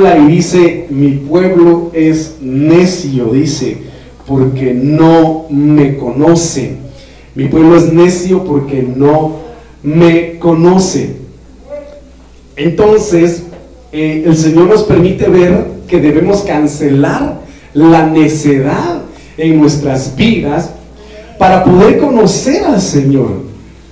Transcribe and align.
y 0.00 0.26
dice, 0.28 0.86
mi 0.90 1.10
pueblo 1.12 1.90
es 1.92 2.36
necio, 2.40 3.32
dice, 3.32 3.78
porque 4.26 4.72
no 4.74 5.46
me 5.50 5.96
conoce. 5.96 6.76
Mi 7.34 7.46
pueblo 7.46 7.76
es 7.76 7.92
necio 7.92 8.44
porque 8.44 8.82
no 8.82 9.38
me 9.82 10.38
conoce. 10.38 11.16
Entonces, 12.56 13.42
eh, 13.92 14.24
el 14.26 14.36
Señor 14.36 14.68
nos 14.68 14.84
permite 14.84 15.28
ver 15.28 15.64
que 15.88 16.00
debemos 16.00 16.42
cancelar 16.42 17.40
la 17.74 18.06
necedad 18.06 19.02
en 19.36 19.60
nuestras 19.60 20.14
vidas 20.16 20.70
para 21.38 21.64
poder 21.64 21.98
conocer 21.98 22.64
al 22.64 22.80
Señor. 22.80 23.47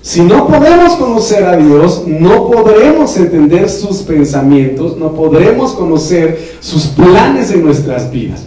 Si 0.06 0.22
no 0.22 0.46
podemos 0.46 0.92
conocer 0.94 1.42
a 1.42 1.56
Dios, 1.56 2.04
no 2.06 2.48
podremos 2.48 3.16
entender 3.16 3.68
sus 3.68 4.02
pensamientos, 4.02 4.96
no 4.96 5.12
podremos 5.12 5.72
conocer 5.72 6.58
sus 6.60 6.86
planes 6.86 7.50
en 7.50 7.64
nuestras 7.64 8.08
vidas. 8.12 8.44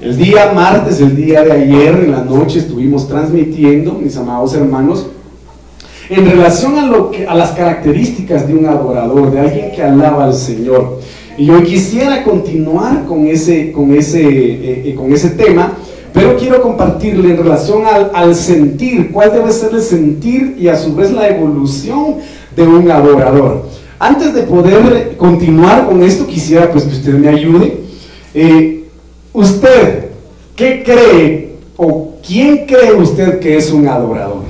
El 0.00 0.16
día 0.16 0.52
martes, 0.54 1.00
el 1.00 1.16
día 1.16 1.42
de 1.42 1.50
ayer, 1.50 2.04
en 2.04 2.12
la 2.12 2.22
noche, 2.22 2.60
estuvimos 2.60 3.08
transmitiendo, 3.08 3.94
mis 3.94 4.16
amados 4.16 4.54
hermanos, 4.54 5.06
en 6.08 6.24
relación 6.24 6.78
a, 6.78 6.86
lo 6.86 7.10
que, 7.10 7.26
a 7.26 7.34
las 7.34 7.50
características 7.50 8.46
de 8.46 8.54
un 8.54 8.66
adorador, 8.66 9.32
de 9.32 9.40
alguien 9.40 9.72
que 9.72 9.82
alaba 9.82 10.26
al 10.26 10.34
Señor. 10.34 11.00
Y 11.36 11.46
yo 11.46 11.64
quisiera 11.64 12.22
continuar 12.22 13.06
con 13.06 13.26
ese, 13.26 13.72
con 13.72 13.92
ese, 13.92 14.22
eh, 14.22 14.82
eh, 14.84 14.94
con 14.94 15.12
ese 15.12 15.30
tema 15.30 15.72
pero 16.12 16.36
quiero 16.36 16.60
compartirle 16.60 17.30
en 17.30 17.38
relación 17.38 17.82
al, 17.86 18.34
sentir, 18.34 19.10
cuál 19.10 19.32
debe 19.32 19.50
ser 19.50 19.72
el 19.72 19.82
sentir 19.82 20.56
y 20.58 20.68
a 20.68 20.76
su 20.76 20.94
vez 20.94 21.10
la 21.10 21.28
evolución 21.28 22.16
de 22.54 22.62
un 22.62 22.90
adorador. 22.90 23.66
Antes 23.98 24.34
de 24.34 24.42
poder 24.42 25.16
continuar 25.16 25.86
con 25.86 26.02
esto, 26.02 26.26
quisiera 26.26 26.70
pues 26.70 26.84
que 26.84 26.94
usted 26.94 27.14
me 27.14 27.28
ayude. 27.28 27.80
Eh, 28.34 28.88
usted, 29.32 30.10
¿qué 30.56 30.82
cree 30.84 31.56
o 31.76 32.14
quién 32.26 32.66
cree 32.66 32.92
usted 32.92 33.38
que 33.38 33.56
es 33.56 33.70
un 33.70 33.88
adorador? 33.88 34.42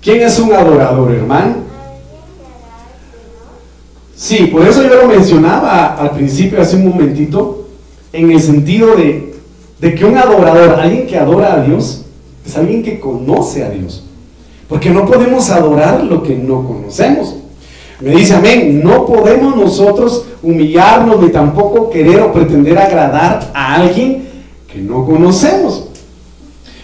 ¿Quién 0.00 0.22
es 0.22 0.38
un 0.38 0.54
adorador, 0.54 1.12
hermano? 1.12 1.67
Sí, 4.18 4.48
por 4.50 4.66
eso 4.66 4.82
yo 4.82 4.96
lo 4.96 5.06
mencionaba 5.06 5.94
al 5.94 6.10
principio, 6.10 6.60
hace 6.60 6.74
un 6.74 6.88
momentito, 6.88 7.68
en 8.12 8.32
el 8.32 8.40
sentido 8.40 8.96
de, 8.96 9.94
que 9.94 10.04
un 10.04 10.18
adorador, 10.18 10.80
alguien 10.80 11.06
que 11.06 11.16
adora 11.16 11.54
a 11.54 11.62
Dios, 11.62 12.04
es 12.44 12.56
alguien 12.56 12.82
que 12.82 12.98
conoce 12.98 13.64
a 13.64 13.70
Dios. 13.70 14.02
Porque 14.68 14.90
no 14.90 15.06
podemos 15.06 15.48
adorar 15.50 16.02
lo 16.02 16.24
que 16.24 16.34
no 16.34 16.66
conocemos. 16.66 17.36
Me 18.00 18.10
dice 18.10 18.34
amén, 18.34 18.82
no 18.82 19.06
podemos 19.06 19.54
nosotros 19.54 20.26
humillarnos 20.42 21.22
ni 21.22 21.28
tampoco 21.28 21.88
querer 21.88 22.20
o 22.20 22.32
pretender 22.32 22.76
agradar 22.76 23.52
a 23.54 23.74
alguien 23.76 24.24
que 24.72 24.80
no 24.80 25.06
conocemos. 25.06 25.90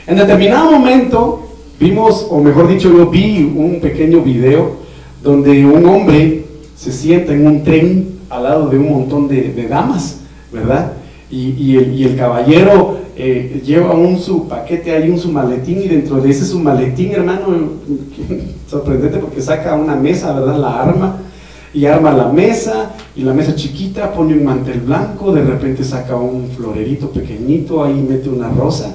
En 0.06 0.16
determinado 0.16 0.70
momento 0.70 1.48
vimos, 1.80 2.28
o 2.30 2.38
mejor 2.38 2.68
dicho, 2.68 2.96
yo 2.96 3.06
vi 3.06 3.42
un 3.56 3.80
pequeño 3.80 4.20
video 4.20 4.84
donde 5.20 5.66
un 5.66 5.84
hombre 5.86 6.43
se 6.76 6.92
sienta 6.92 7.32
en 7.32 7.46
un 7.46 7.62
tren 7.62 8.14
al 8.30 8.42
lado 8.42 8.68
de 8.68 8.78
un 8.78 8.90
montón 8.90 9.28
de, 9.28 9.66
damas, 9.68 10.20
¿verdad? 10.52 10.92
Y, 11.30 11.76
el, 11.76 12.16
caballero 12.16 12.98
eh, 13.16 13.60
lleva 13.64 13.92
un 13.92 14.18
su 14.18 14.46
paquete 14.48 14.92
ahí, 14.92 15.08
un 15.08 15.18
su 15.18 15.30
maletín, 15.30 15.82
y 15.82 15.88
dentro 15.88 16.20
de 16.20 16.30
ese 16.30 16.44
su 16.44 16.60
maletín, 16.60 17.12
hermano, 17.12 17.46
sorprendente 18.68 19.18
porque 19.18 19.40
saca 19.40 19.74
una 19.74 19.96
mesa, 19.96 20.32
¿verdad? 20.32 20.58
La 20.58 20.82
arma, 20.82 21.16
y 21.72 21.86
arma 21.86 22.12
la 22.12 22.28
mesa, 22.28 22.92
y 23.16 23.22
la 23.22 23.34
mesa 23.34 23.54
chiquita, 23.54 24.12
pone 24.12 24.34
un 24.34 24.44
mantel 24.44 24.80
blanco, 24.80 25.32
de 25.32 25.42
repente 25.42 25.82
saca 25.82 26.16
un 26.16 26.48
florerito 26.56 27.10
pequeñito, 27.10 27.82
ahí 27.82 27.94
mete 28.08 28.28
una 28.28 28.48
rosa, 28.48 28.94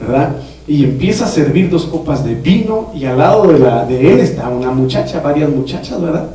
¿verdad? 0.00 0.36
Y 0.66 0.82
empieza 0.82 1.26
a 1.26 1.28
servir 1.28 1.70
dos 1.70 1.84
copas 1.86 2.24
de 2.24 2.34
vino, 2.34 2.90
y 2.94 3.04
al 3.04 3.18
lado 3.18 3.46
de, 3.46 3.58
de 3.94 4.12
él 4.12 4.20
está 4.20 4.48
una 4.48 4.72
muchacha, 4.72 5.20
varias 5.20 5.50
muchachas, 5.50 6.00
¿verdad? 6.02 6.30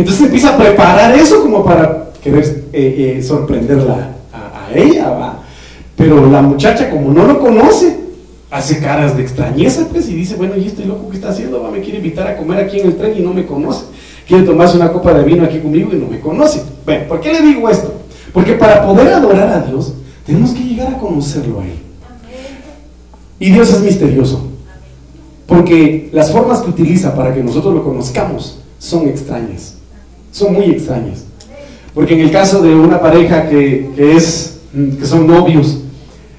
Entonces 0.00 0.24
empieza 0.24 0.54
a 0.54 0.56
preparar 0.56 1.14
eso 1.14 1.42
como 1.42 1.62
para 1.62 2.08
querer 2.24 2.42
eh, 2.72 3.16
eh, 3.18 3.22
sorprenderla 3.22 4.12
a, 4.32 4.74
ella, 4.74 5.10
¿va? 5.10 5.42
Pero 5.94 6.30
la 6.30 6.40
muchacha, 6.40 6.88
como 6.88 7.12
no 7.12 7.26
lo 7.26 7.38
conoce, 7.38 7.98
hace 8.50 8.78
caras 8.78 9.14
de 9.14 9.22
extrañeza, 9.22 9.88
pues, 9.92 10.08
y 10.08 10.14
dice, 10.14 10.36
bueno, 10.36 10.56
¿y 10.56 10.68
este 10.68 10.86
loco 10.86 11.10
qué 11.10 11.16
está 11.16 11.28
haciendo? 11.28 11.62
¿Va? 11.62 11.70
Me 11.70 11.82
quiere 11.82 11.98
invitar 11.98 12.26
a 12.26 12.38
comer 12.38 12.64
aquí 12.64 12.80
en 12.80 12.86
el 12.86 12.96
tren 12.96 13.12
y 13.18 13.20
no 13.20 13.34
me 13.34 13.44
conoce. 13.44 13.84
Quiere 14.26 14.44
tomarse 14.44 14.78
una 14.78 14.90
copa 14.90 15.12
de 15.12 15.22
vino 15.22 15.44
aquí 15.44 15.58
conmigo 15.58 15.90
y 15.92 15.96
no 15.96 16.06
me 16.06 16.18
conoce. 16.18 16.62
Bueno, 16.86 17.04
¿por 17.06 17.20
qué 17.20 17.34
le 17.34 17.42
digo 17.42 17.68
esto? 17.68 17.92
Porque 18.32 18.54
para 18.54 18.86
poder 18.86 19.08
adorar 19.08 19.48
a 19.48 19.60
Dios, 19.66 19.92
tenemos 20.24 20.52
que 20.52 20.64
llegar 20.64 20.94
a 20.94 20.98
conocerlo 20.98 21.60
a 21.60 21.64
Él. 21.64 21.78
Y 23.38 23.50
Dios 23.50 23.70
es 23.70 23.82
misterioso. 23.82 24.46
Porque 25.46 26.08
las 26.14 26.32
formas 26.32 26.60
que 26.60 26.70
utiliza 26.70 27.14
para 27.14 27.34
que 27.34 27.42
nosotros 27.42 27.74
lo 27.74 27.84
conozcamos 27.84 28.60
son 28.78 29.06
extrañas 29.06 29.74
son 30.30 30.54
muy 30.54 30.66
extrañas. 30.66 31.24
Porque 31.94 32.14
en 32.14 32.20
el 32.20 32.30
caso 32.30 32.62
de 32.62 32.74
una 32.74 33.00
pareja 33.00 33.48
que, 33.48 33.90
es, 33.96 34.60
que 34.72 35.06
son 35.06 35.26
novios, 35.26 35.80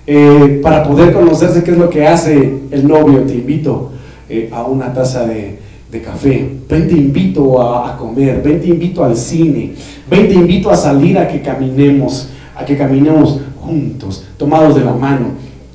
eh, 0.08 0.60
para 0.64 0.84
poder 0.84 1.14
conocerse 1.14 1.64
qué 1.64 1.72
es 1.72 1.78
lo 1.78 1.90
que 1.90 2.08
hace 2.08 2.62
el 2.72 2.88
novio, 2.88 3.22
te 3.22 3.34
invito 3.34 3.92
eh, 4.30 4.50
a 4.52 4.64
una 4.64 4.94
taza 4.94 5.26
de, 5.26 5.60
café, 6.04 6.50
ven 6.70 6.88
te 6.88 6.94
invito 6.94 7.62
a, 7.62 7.98
comer, 7.98 8.42
ven 8.42 8.62
te 8.62 8.68
invito 8.68 9.04
al 9.04 9.18
cine, 9.18 9.74
ven 10.10 10.30
te 10.30 10.36
invito 10.36 10.72
a 10.72 10.76
salir 10.78 11.18
a 11.18 11.28
que 11.28 11.42
caminemos, 11.42 12.30
a 12.56 12.64
que 12.64 12.78
caminemos 12.78 13.42
juntos, 13.60 14.26
tomados 14.38 14.76
de 14.76 14.86
la 14.86 14.94
mano. 14.94 15.32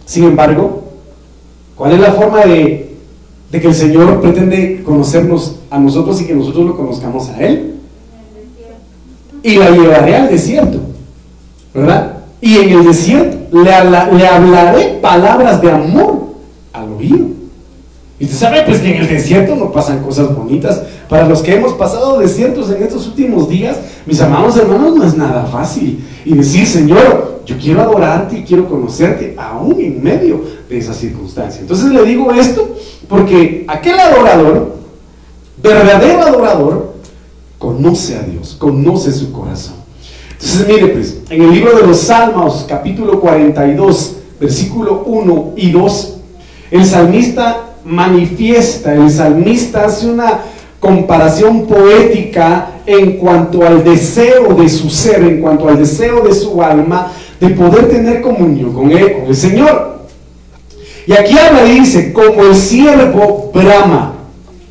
Sin 0.07 0.25
embargo, 0.25 0.85
¿cuál 1.77 1.93
es 1.93 2.01
la 2.01 2.13
forma 2.13 2.47
de, 2.47 2.95
de 3.53 3.61
que 3.61 3.67
el 3.69 3.75
Señor 3.75 4.23
pretende 4.23 4.83
conocernos 4.83 5.61
a 5.69 5.79
nosotros 5.79 6.21
y 6.23 6.27
que 6.27 6.35
nosotros 6.35 6.65
lo 6.65 6.77
conozcamos 6.77 7.29
a 7.29 7.39
Él? 7.41 7.76
Y 9.47 9.55
la 9.55 9.71
llevaré 9.71 10.17
al 10.17 10.29
desierto, 10.29 10.81
¿verdad? 11.73 12.17
Y 12.41 12.57
en 12.57 12.69
el 12.81 12.85
desierto 12.85 13.57
le, 13.63 13.73
hablaré 13.73 14.99
palabras 15.01 15.63
de 15.63 15.71
amor 15.71 16.31
al 16.73 16.93
oído. 16.93 17.29
Y 18.19 18.25
usted 18.25 18.39
sabe 18.39 18.65
pues 18.67 18.81
que 18.81 18.97
en 18.97 19.03
el 19.03 19.09
desierto 19.09 19.55
no 19.55 19.71
pasan 19.71 20.03
cosas 20.03 20.35
bonitas. 20.35 20.83
Para 21.09 21.29
los 21.29 21.43
que 21.43 21.55
hemos 21.55 21.75
pasado 21.75 22.19
desiertos 22.19 22.73
en 22.73 22.83
estos 22.83 23.07
últimos 23.07 23.49
días, 23.49 23.77
mis 24.05 24.21
amados 24.21 24.57
hermanos, 24.57 24.97
no 24.97 25.05
es 25.05 25.17
nada 25.17 25.47
fácil. 25.47 26.05
Y 26.25 26.35
decir, 26.35 26.67
Señor, 26.67 27.43
yo 27.47 27.57
quiero 27.57 27.83
adorarte 27.83 28.39
y 28.39 28.43
quiero 28.43 28.69
conocerte 28.69 29.37
aún 29.39 29.81
en 29.81 30.03
medio 30.03 30.41
de 30.69 30.77
esa 30.77 30.93
circunstancia. 30.93 31.61
Entonces 31.61 31.89
le 31.93 32.03
digo 32.03 32.33
esto 32.33 32.75
porque 33.09 33.65
aquel 33.69 33.97
adorador, 34.01 34.75
verdadero 35.63 36.23
adorador, 36.23 36.96
conoce 37.59 38.17
a 38.17 38.23
Dios, 38.23 38.57
conoce 38.59 39.13
su 39.13 39.33
corazón. 39.33 39.75
Entonces, 40.33 40.67
mire, 40.69 40.89
pues, 40.89 41.19
en 41.31 41.43
el 41.43 41.53
libro 41.53 41.77
de 41.77 41.87
los 41.87 41.99
Salmos, 41.99 42.67
capítulo 42.69 43.21
42, 43.21 44.17
versículo 44.39 45.03
1 45.07 45.53
y 45.57 45.71
2, 45.71 46.17
el 46.71 46.85
salmista 46.85 47.71
manifiesta, 47.85 48.95
el 48.95 49.11
salmista 49.11 49.87
hace 49.87 50.09
una 50.09 50.41
comparación 50.81 51.67
poética 51.67 52.71
en 52.85 53.17
cuanto 53.17 53.67
al 53.67 53.83
deseo 53.83 54.55
de 54.55 54.69
su 54.69 54.91
ser, 54.91 55.23
en 55.23 55.41
cuanto 55.41 55.69
al 55.69 55.79
deseo 55.79 56.21
de 56.23 56.35
su 56.35 56.63
alma, 56.63 57.13
de 57.41 57.49
poder 57.51 57.89
tener 57.89 58.21
comunión 58.21 58.73
con 58.73 58.91
él, 58.91 59.15
con 59.15 59.27
el 59.27 59.37
Señor. 59.37 60.01
Y 61.07 61.13
aquí 61.13 61.39
habla 61.39 61.67
y 61.67 61.81
dice, 61.81 62.13
como 62.13 62.43
el 62.43 62.55
siervo 62.55 63.51
brama. 63.55 64.15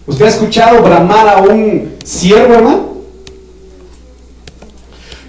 ¿Usted 0.05 0.25
ha 0.25 0.29
escuchado 0.29 0.83
bramar 0.83 1.27
a 1.27 1.41
un 1.41 1.94
siervo, 2.05 2.53
hermano? 2.53 2.95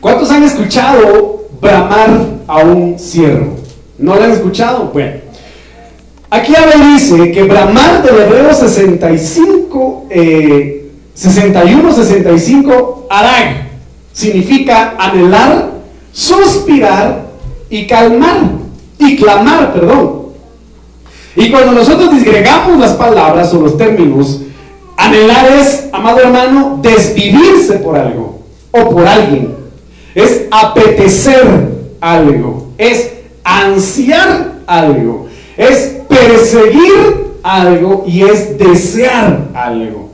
¿Cuántos 0.01 0.31
han 0.31 0.45
escuchado 0.45 1.47
bramar 1.61 2.11
a 2.47 2.59
un 2.59 2.99
siervo? 2.99 3.57
¿No 3.99 4.15
lo 4.15 4.23
han 4.23 4.33
escuchado? 4.33 4.91
Bueno, 4.93 5.17
aquí 6.31 6.55
habla 6.55 6.93
dice 6.93 7.33
que 7.33 7.43
bramar 7.43 8.03
del 8.03 8.21
hebreo 8.21 8.55
65, 8.55 10.09
61, 11.15 11.93
65, 11.93 13.07
arag, 13.11 13.69
significa 14.13 14.95
anhelar, 14.99 15.71
suspirar 16.13 17.27
y 17.71 17.87
calmar, 17.87 18.51
y 18.99 19.17
clamar, 19.17 19.73
perdón. 19.73 20.27
Y 21.35 21.51
cuando 21.51 21.73
nosotros 21.73 22.13
disgregamos 22.13 22.79
las 22.79 22.93
palabras 22.93 23.53
o 23.55 23.61
los 23.61 23.77
términos, 23.77 24.43
Anhelar 24.97 25.53
es, 25.53 25.89
amado 25.93 26.21
hermano, 26.21 26.79
desvivirse 26.83 27.75
por 27.79 27.97
algo 27.97 28.41
o 28.71 28.91
por 28.91 29.07
alguien. 29.07 29.55
Es 30.15 30.47
apetecer 30.51 31.47
algo. 32.01 32.69
Es 32.79 33.13
ansiar 33.45 34.53
algo. 34.67 35.29
Es 35.57 35.97
perseguir 36.09 37.27
algo 37.43 38.05
y 38.07 38.23
es 38.23 38.59
desear 38.59 39.49
algo. 39.55 40.11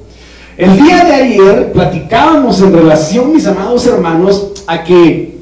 El 0.56 0.76
día 0.76 1.04
de 1.04 1.14
ayer 1.14 1.72
platicábamos 1.72 2.60
en 2.60 2.74
relación, 2.74 3.32
mis 3.32 3.46
amados 3.46 3.86
hermanos, 3.86 4.52
a 4.66 4.84
que 4.84 5.38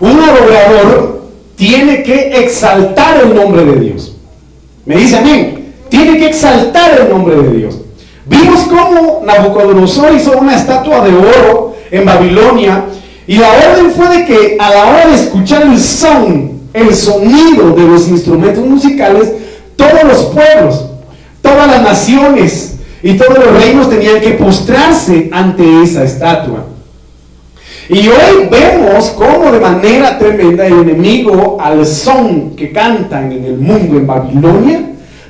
un 0.00 0.20
adorador 0.20 1.22
tiene 1.56 2.04
que 2.04 2.44
exaltar 2.44 3.20
el 3.22 3.34
nombre 3.34 3.64
de 3.64 3.80
Dios. 3.80 4.16
Me 4.86 4.96
dice 4.96 5.16
amén. 5.16 5.74
Tiene 5.88 6.18
que 6.18 6.28
exaltar 6.28 7.00
el 7.00 7.10
nombre 7.10 7.36
de 7.36 7.56
Dios. 7.56 7.77
Vimos 8.28 8.60
cómo 8.68 9.22
Nabucodonosor 9.24 10.12
hizo 10.14 10.38
una 10.38 10.54
estatua 10.54 11.00
de 11.00 11.16
oro 11.16 11.76
en 11.90 12.04
Babilonia 12.04 12.84
y 13.26 13.38
la 13.38 13.48
orden 13.48 13.90
fue 13.90 14.08
de 14.18 14.24
que 14.26 14.56
a 14.58 14.70
la 14.70 14.86
hora 14.86 15.06
de 15.06 15.14
escuchar 15.14 15.62
el 15.62 15.78
son, 15.78 16.60
el 16.74 16.94
sonido 16.94 17.70
de 17.70 17.82
los 17.84 18.06
instrumentos 18.08 18.64
musicales, 18.66 19.32
todos 19.76 20.04
los 20.04 20.24
pueblos, 20.26 20.86
todas 21.40 21.66
las 21.68 21.82
naciones 21.82 22.76
y 23.02 23.14
todos 23.14 23.38
los 23.38 23.62
reinos 23.62 23.88
tenían 23.88 24.20
que 24.20 24.32
postrarse 24.32 25.30
ante 25.32 25.82
esa 25.82 26.04
estatua. 26.04 26.66
Y 27.88 28.08
hoy 28.08 28.48
vemos 28.50 29.10
cómo 29.16 29.50
de 29.50 29.60
manera 29.60 30.18
tremenda 30.18 30.66
el 30.66 30.80
enemigo 30.80 31.56
al 31.58 31.86
son 31.86 32.50
que 32.50 32.70
cantan 32.72 33.32
en 33.32 33.44
el 33.44 33.56
mundo 33.56 33.96
en 33.96 34.06
Babilonia 34.06 34.80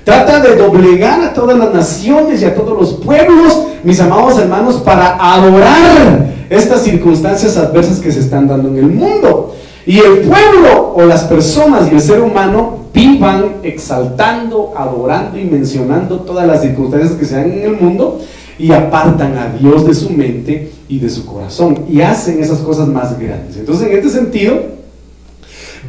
trata 0.09 0.41
de 0.41 0.57
doblegar 0.57 1.21
a 1.21 1.35
todas 1.35 1.59
las 1.59 1.75
naciones 1.75 2.41
y 2.41 2.47
a 2.47 2.55
todos 2.55 2.75
los 2.75 2.95
pueblos, 2.95 3.65
mis 3.85 4.01
amados 4.01 4.39
hermanos, 4.39 4.77
para 4.77 5.19
adorar 5.35 6.33
estas 6.49 6.83
circunstancias 6.83 7.59
adversas 7.59 7.99
que 7.99 8.11
se 8.11 8.21
están 8.21 8.49
dando 8.49 8.71
en 8.71 8.79
el 8.79 8.87
mundo. 8.87 9.55
Y 9.85 9.99
el 9.99 10.21
pueblo 10.21 10.95
o 10.95 11.05
las 11.05 11.25
personas 11.25 11.93
y 11.93 11.95
el 11.95 12.01
ser 12.01 12.23
humano 12.23 12.87
vivan 12.95 13.57
exaltando, 13.63 14.73
adorando 14.75 15.39
y 15.39 15.45
mencionando 15.45 16.21
todas 16.21 16.47
las 16.47 16.63
circunstancias 16.63 17.13
que 17.13 17.27
se 17.27 17.37
dan 17.37 17.53
en 17.53 17.63
el 17.63 17.77
mundo 17.79 18.19
y 18.59 18.73
apartan 18.73 19.37
a 19.37 19.59
Dios 19.59 19.87
de 19.87 19.95
su 19.95 20.09
mente 20.09 20.73
y 20.89 21.01
de 21.01 21.11
su 21.11 21.27
corazón 21.27 21.85
y 21.87 22.01
hacen 22.01 22.43
esas 22.43 22.61
cosas 22.61 22.89
más 22.89 23.19
grandes. 23.19 23.59
Entonces, 23.59 23.89
en 23.89 23.97
este 23.99 24.09
sentido, 24.09 24.55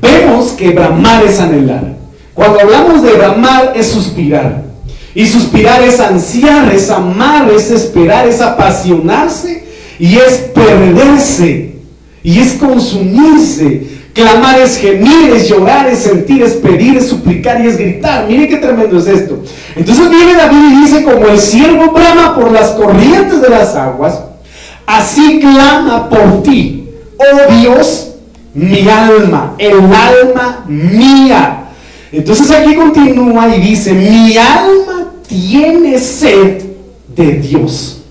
vemos 0.02 0.52
que 0.52 0.72
bramar 0.72 1.24
es 1.24 1.40
anhelar. 1.40 1.99
Cuando 2.40 2.62
hablamos 2.62 3.04
de 3.04 3.12
bramar 3.12 3.74
es 3.76 3.88
suspirar. 3.88 4.64
Y 5.14 5.26
suspirar 5.26 5.84
es 5.84 6.00
ansiar, 6.00 6.74
es 6.74 6.90
amar, 6.90 7.52
es 7.52 7.70
esperar, 7.70 8.30
es 8.30 8.40
apasionarse 8.40 9.66
y 10.00 10.16
es 10.16 10.38
perderse 10.56 11.76
y 12.24 12.40
es 12.40 12.54
consumirse. 12.54 14.00
Clamar 14.14 14.58
es 14.58 14.78
gemir, 14.78 15.34
es 15.36 15.50
llorar, 15.50 15.90
es 15.90 16.00
sentir, 16.00 16.42
es 16.42 16.54
pedir, 16.54 16.96
es 16.96 17.10
suplicar 17.10 17.60
y 17.60 17.68
es 17.68 17.78
gritar. 17.78 18.26
Mire 18.26 18.48
qué 18.48 18.56
tremendo 18.56 19.00
es 19.00 19.08
esto. 19.08 19.44
Entonces 19.76 20.10
viene 20.10 20.36
David 20.36 20.64
y 20.72 20.82
dice, 20.84 21.04
como 21.04 21.28
el 21.28 21.40
siervo 21.40 21.92
brama 21.92 22.36
por 22.36 22.54
las 22.54 22.70
corrientes 22.70 23.42
de 23.42 23.50
las 23.50 23.76
aguas, 23.76 24.18
así 24.86 25.42
clama 25.42 26.08
por 26.08 26.42
ti, 26.44 26.88
oh 27.18 27.54
Dios, 27.60 28.12
mi 28.54 28.88
alma, 28.88 29.56
el 29.58 29.76
alma 29.76 30.64
mía. 30.70 31.66
Entonces 32.12 32.50
aquí 32.52 32.76
continúa 32.76 33.56
y 33.56 33.62
dice, 33.62 33.94
mi 33.94 34.36
alma 34.36 35.12
tiene 35.28 36.00
sed 36.00 36.64
de 37.16 37.32
Dios. 37.34 38.02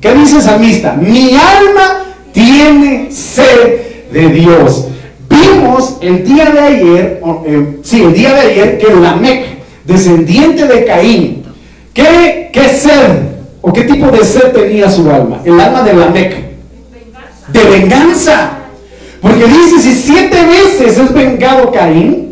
¿Qué 0.00 0.14
dice 0.14 0.36
el 0.36 0.42
salmista? 0.42 0.92
Mi 0.94 1.30
alma 1.34 2.04
tiene 2.32 3.10
sed 3.10 4.10
de 4.12 4.28
Dios. 4.28 4.88
Vimos 5.30 5.96
el 6.00 6.24
día 6.24 6.50
de 6.50 6.60
ayer, 6.60 7.22
eh, 7.46 7.78
sí, 7.82 8.02
el 8.02 8.12
día 8.12 8.34
de 8.34 8.40
ayer, 8.40 8.78
que 8.78 8.94
Lamec, 8.94 9.46
descendiente 9.84 10.66
de 10.66 10.84
Caín, 10.84 11.42
¿qué, 11.94 12.50
¿qué 12.52 12.68
ser 12.68 13.38
o 13.60 13.72
qué 13.72 13.82
tipo 13.82 14.10
de 14.10 14.24
ser 14.24 14.52
tenía 14.52 14.90
su 14.90 15.10
alma? 15.10 15.40
El 15.44 15.58
alma 15.58 15.82
de 15.82 15.94
Lamec. 15.94 16.48
De 17.48 17.64
venganza. 17.64 18.58
Porque 19.22 19.46
dice, 19.46 19.80
si 19.80 19.94
siete 19.94 20.36
veces 20.46 20.98
es 20.98 21.12
vengado 21.14 21.72
Caín, 21.72 22.27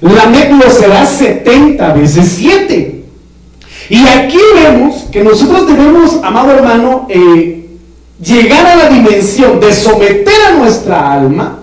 Lamec 0.00 0.52
lo 0.52 0.70
será 0.70 1.06
setenta 1.06 1.92
veces 1.92 2.28
siete. 2.36 3.04
Y 3.88 4.06
aquí 4.06 4.38
vemos 4.54 5.06
que 5.12 5.22
nosotros 5.22 5.66
debemos, 5.66 6.20
amado 6.22 6.50
hermano, 6.52 7.06
eh, 7.08 7.66
llegar 8.22 8.66
a 8.66 8.76
la 8.76 8.88
dimensión 8.88 9.60
de 9.60 9.72
someter 9.72 10.34
a 10.48 10.56
nuestra 10.58 11.12
alma 11.12 11.60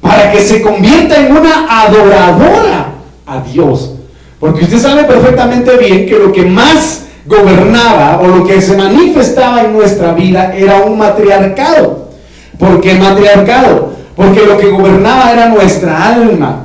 para 0.00 0.30
que 0.30 0.40
se 0.40 0.60
convierta 0.60 1.16
en 1.16 1.36
una 1.36 1.66
adoradora 1.82 2.94
a 3.26 3.40
Dios. 3.40 3.94
Porque 4.38 4.64
usted 4.64 4.78
sabe 4.78 5.04
perfectamente 5.04 5.76
bien 5.78 6.06
que 6.06 6.18
lo 6.18 6.30
que 6.30 6.42
más 6.42 7.04
gobernaba 7.24 8.20
o 8.20 8.28
lo 8.28 8.44
que 8.44 8.60
se 8.60 8.76
manifestaba 8.76 9.62
en 9.62 9.72
nuestra 9.72 10.12
vida 10.12 10.54
era 10.54 10.82
un 10.82 10.98
matriarcado. 10.98 12.10
¿Por 12.58 12.80
qué 12.80 12.94
matriarcado? 12.94 13.94
Porque 14.14 14.44
lo 14.44 14.58
que 14.58 14.68
gobernaba 14.68 15.32
era 15.32 15.48
nuestra 15.48 16.08
alma. 16.08 16.63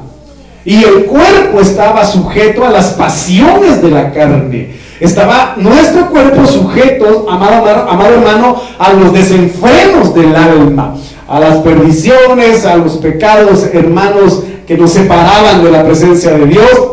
Y 0.65 0.83
el 0.83 1.05
cuerpo 1.05 1.61
estaba 1.61 2.05
sujeto 2.05 2.65
a 2.65 2.69
las 2.69 2.93
pasiones 2.93 3.81
de 3.81 3.91
la 3.91 4.11
carne. 4.11 4.69
Estaba 4.99 5.55
nuestro 5.57 6.09
cuerpo 6.09 6.45
sujeto, 6.45 7.27
amado, 7.29 7.65
amado 7.89 8.15
hermano, 8.15 8.61
a 8.77 8.93
los 8.93 9.13
desenfrenos 9.13 10.13
del 10.13 10.35
alma, 10.35 10.95
a 11.27 11.39
las 11.39 11.57
perdiciones, 11.59 12.65
a 12.65 12.75
los 12.75 12.97
pecados, 12.97 13.69
hermanos, 13.73 14.43
que 14.67 14.77
nos 14.77 14.91
separaban 14.91 15.63
de 15.63 15.71
la 15.71 15.85
presencia 15.85 16.31
de 16.31 16.45
Dios. 16.45 16.89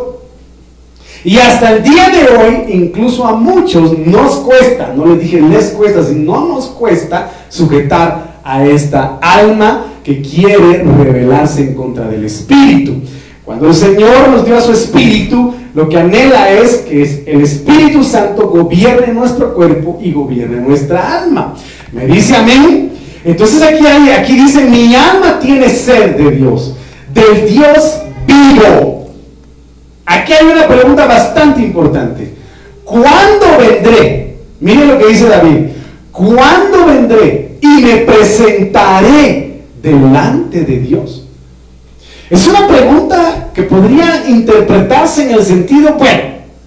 Y 1.24 1.38
hasta 1.38 1.72
el 1.72 1.82
día 1.82 2.08
de 2.08 2.36
hoy, 2.36 2.72
incluso 2.72 3.26
a 3.26 3.32
muchos 3.32 3.98
nos 3.98 4.36
cuesta, 4.36 4.92
no 4.96 5.06
les 5.06 5.20
dije 5.20 5.40
les 5.40 5.70
cuesta, 5.70 6.04
sino 6.04 6.46
nos 6.46 6.66
cuesta 6.66 7.32
sujetar 7.48 8.36
a 8.44 8.64
esta 8.64 9.18
alma 9.20 9.86
que 10.04 10.22
quiere 10.22 10.84
rebelarse 10.84 11.62
en 11.62 11.74
contra 11.74 12.06
del 12.06 12.24
Espíritu. 12.24 13.02
Cuando 13.46 13.68
el 13.68 13.74
Señor 13.74 14.28
nos 14.28 14.44
dio 14.44 14.58
a 14.58 14.60
su 14.60 14.72
Espíritu, 14.72 15.54
lo 15.72 15.88
que 15.88 15.96
anhela 15.96 16.50
es 16.50 16.78
que 16.78 17.22
el 17.26 17.42
Espíritu 17.42 18.02
Santo 18.02 18.48
gobierne 18.48 19.14
nuestro 19.14 19.54
cuerpo 19.54 20.00
y 20.02 20.10
gobierne 20.10 20.56
nuestra 20.56 21.22
alma. 21.22 21.54
¿Me 21.92 22.06
dice 22.06 22.34
amén? 22.34 22.90
Entonces 23.24 23.62
aquí, 23.62 23.86
hay, 23.86 24.10
aquí 24.10 24.34
dice, 24.34 24.64
mi 24.64 24.92
alma 24.96 25.38
tiene 25.38 25.68
sed 25.68 26.16
de 26.16 26.32
Dios, 26.32 26.74
del 27.14 27.48
Dios 27.48 27.98
vivo. 28.26 29.10
Aquí 30.04 30.32
hay 30.32 30.46
una 30.46 30.66
pregunta 30.66 31.06
bastante 31.06 31.60
importante. 31.60 32.34
¿Cuándo 32.84 33.46
vendré? 33.60 34.38
Mire 34.58 34.86
lo 34.86 34.98
que 34.98 35.06
dice 35.06 35.28
David. 35.28 35.66
¿Cuándo 36.10 36.86
vendré 36.86 37.58
y 37.60 37.80
me 37.80 37.96
presentaré 37.98 39.62
delante 39.80 40.62
de 40.62 40.78
Dios? 40.80 41.26
Es 42.28 42.48
una 42.48 42.66
pregunta 42.66 43.35
que 43.56 43.62
podría 43.62 44.28
interpretarse 44.28 45.30
en 45.30 45.38
el 45.38 45.42
sentido, 45.42 45.94
bueno, 45.94 46.22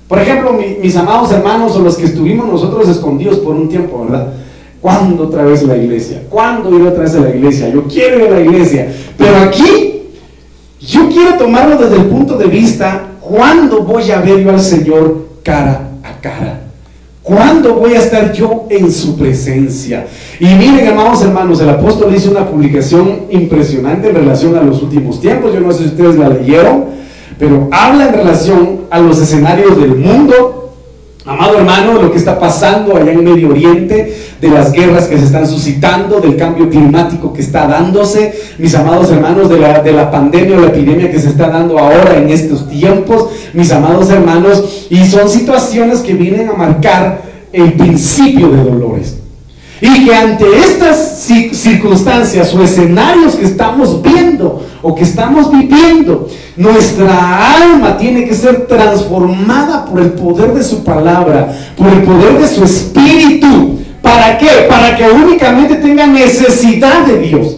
por 0.07 0.17
ejemplo, 0.17 0.59
mis 0.81 0.95
amados 0.95 1.31
hermanos 1.31 1.75
o 1.75 1.81
los 1.81 1.95
que 1.95 2.05
estuvimos 2.05 2.47
nosotros 2.47 2.89
escondidos 2.89 3.37
por 3.37 3.55
un 3.55 3.69
tiempo, 3.69 4.05
¿verdad? 4.05 4.33
¿Cuándo 4.81 5.25
otra 5.25 5.43
vez 5.43 5.61
la 5.61 5.77
iglesia? 5.77 6.23
¿Cuándo 6.27 6.75
ir 6.75 6.81
otra 6.87 7.03
vez 7.03 7.13
a 7.13 7.19
la 7.19 7.29
iglesia? 7.29 7.69
Yo 7.69 7.83
quiero 7.83 8.25
ir 8.25 8.33
a 8.33 8.39
la 8.39 8.41
iglesia. 8.41 8.91
Pero 9.15 9.37
aquí, 9.37 10.01
yo 10.81 11.07
quiero 11.09 11.35
tomarlo 11.37 11.77
desde 11.77 11.97
el 11.97 12.05
punto 12.07 12.35
de 12.37 12.47
vista, 12.47 13.09
¿cuándo 13.21 13.83
voy 13.83 14.09
a 14.09 14.21
ver 14.21 14.43
yo 14.43 14.49
al 14.49 14.59
Señor 14.59 15.27
cara 15.43 15.91
a 16.01 16.19
cara? 16.19 16.68
¿Cuándo 17.29 17.75
voy 17.75 17.93
a 17.93 17.99
estar 17.99 18.33
yo 18.33 18.65
en 18.71 18.91
su 18.91 19.15
presencia? 19.15 20.07
Y 20.39 20.45
miren, 20.45 20.87
amados 20.87 21.21
hermanos, 21.21 21.61
el 21.61 21.69
apóstol 21.69 22.11
hizo 22.15 22.31
una 22.31 22.47
publicación 22.47 23.25
impresionante 23.29 24.09
en 24.09 24.15
relación 24.15 24.57
a 24.57 24.63
los 24.63 24.81
últimos 24.81 25.21
tiempos. 25.21 25.53
Yo 25.53 25.59
no 25.59 25.71
sé 25.71 25.83
si 25.83 25.89
ustedes 25.89 26.15
la 26.15 26.27
leyeron, 26.27 26.85
pero 27.37 27.69
habla 27.71 28.07
en 28.07 28.13
relación 28.15 28.79
a 28.89 28.97
los 28.99 29.21
escenarios 29.21 29.79
del 29.79 29.95
mundo. 29.95 30.73
Amado 31.23 31.59
hermano, 31.59 32.01
lo 32.01 32.11
que 32.11 32.17
está 32.17 32.39
pasando 32.39 32.97
allá 32.97 33.11
en 33.11 33.23
Medio 33.23 33.49
Oriente, 33.49 34.11
de 34.41 34.49
las 34.49 34.71
guerras 34.71 35.07
que 35.07 35.17
se 35.17 35.25
están 35.25 35.47
suscitando, 35.47 36.19
del 36.21 36.37
cambio 36.37 36.69
climático 36.69 37.33
que 37.33 37.41
está 37.41 37.67
dándose, 37.67 38.33
mis 38.57 38.73
amados 38.75 39.11
hermanos, 39.11 39.49
de 39.49 39.59
la, 39.59 39.81
de 39.81 39.91
la 39.91 40.09
pandemia 40.09 40.57
o 40.57 40.61
la 40.61 40.67
epidemia 40.67 41.11
que 41.11 41.19
se 41.19 41.29
está 41.29 41.49
dando 41.49 41.77
ahora 41.77 42.17
en 42.17 42.29
estos 42.29 42.69
tiempos, 42.69 43.29
mis 43.53 43.71
amados 43.71 44.09
hermanos, 44.09 44.87
y 44.89 45.05
son 45.05 45.29
situaciones 45.29 45.99
que 45.99 46.13
vienen 46.13 46.49
a 46.49 46.53
marcar 46.53 47.21
el 47.51 47.73
principio 47.73 48.49
de 48.49 48.63
dolores. 48.63 49.15
Y 49.81 50.05
que 50.05 50.13
ante 50.13 50.45
estas 50.57 51.23
circunstancias 51.53 52.53
o 52.53 52.61
escenarios 52.61 53.35
que 53.35 53.45
estamos 53.45 54.01
viendo 54.01 54.65
o 54.81 54.93
que 54.93 55.03
estamos 55.03 55.49
viviendo, 55.51 56.27
nuestra 56.57 57.55
alma 57.55 57.97
tiene 57.97 58.25
que 58.25 58.35
ser 58.35 58.67
transformada 58.67 59.85
por 59.85 60.01
el 60.01 60.11
poder 60.11 60.53
de 60.53 60.63
su 60.63 60.83
palabra, 60.83 61.53
por 61.77 61.87
el 61.87 62.03
poder 62.03 62.39
de 62.39 62.47
su 62.47 62.63
espíritu. 62.63 63.79
¿Para 64.09 64.39
qué? 64.39 64.47
Para 64.67 64.97
que 64.97 65.03
únicamente 65.03 65.75
tenga 65.75 66.07
necesidad 66.07 67.05
de 67.05 67.19
Dios. 67.19 67.57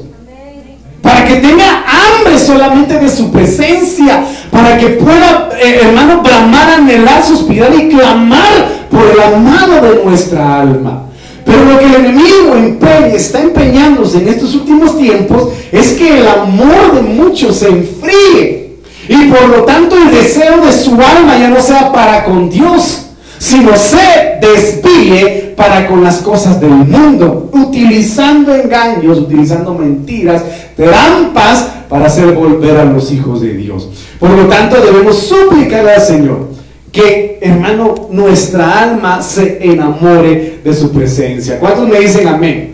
Para 1.01 1.23
que 1.23 1.35
tenga 1.35 1.85
hambre 1.85 2.37
solamente 2.37 2.99
de 2.99 3.09
su 3.09 3.31
presencia. 3.31 4.25
Para 4.51 4.77
que 4.77 4.87
pueda, 4.87 5.49
eh, 5.61 5.79
hermano, 5.83 6.21
bramar, 6.21 6.71
anhelar, 6.71 7.23
suspirar 7.23 7.73
y 7.73 7.87
clamar 7.87 8.67
por 8.91 9.01
el 9.11 9.33
amado 9.33 9.81
de 9.81 10.03
nuestra 10.03 10.59
alma. 10.59 11.03
Pero 11.45 11.63
lo 11.63 11.79
que 11.79 11.85
el 11.85 11.95
enemigo 11.95 12.55
empeña, 12.57 13.15
está 13.15 13.39
empeñándose 13.39 14.17
en 14.17 14.27
estos 14.27 14.53
últimos 14.53 14.97
tiempos 14.97 15.53
es 15.71 15.93
que 15.93 16.19
el 16.19 16.27
amor 16.27 16.95
de 16.95 17.01
muchos 17.01 17.59
se 17.59 17.69
enfríe. 17.69 18.75
Y 19.07 19.25
por 19.27 19.47
lo 19.47 19.63
tanto 19.63 19.95
el 19.95 20.11
deseo 20.11 20.65
de 20.65 20.73
su 20.73 20.91
alma 20.95 21.37
ya 21.39 21.47
no 21.47 21.61
sea 21.61 21.93
para 21.93 22.25
con 22.25 22.49
Dios, 22.49 23.05
sino 23.39 23.75
se 23.77 24.37
desvíe 24.41 25.40
para 25.55 25.87
con 25.87 26.03
las 26.03 26.17
cosas 26.17 26.59
del 26.59 26.71
mundo, 26.71 27.49
utilizando 27.53 28.53
engaños, 28.53 29.19
utilizando 29.19 29.73
mentiras, 29.73 30.43
trampas 30.75 31.67
para 31.89 32.05
hacer 32.05 32.33
volver 32.33 32.77
a 32.77 32.85
los 32.85 33.11
hijos 33.11 33.41
de 33.41 33.53
Dios. 33.53 33.89
Por 34.19 34.31
lo 34.31 34.45
tanto 34.47 34.81
debemos 34.81 35.17
suplicar 35.17 35.87
al 35.87 36.01
Señor 36.01 36.49
que, 36.91 37.39
hermano, 37.41 38.09
nuestra 38.11 38.83
alma 38.83 39.21
se 39.21 39.59
enamore 39.61 40.59
de 40.63 40.73
su 40.73 40.91
presencia. 40.91 41.59
¿Cuántos 41.59 41.87
me 41.87 41.99
dicen 41.99 42.27
amén? 42.27 42.73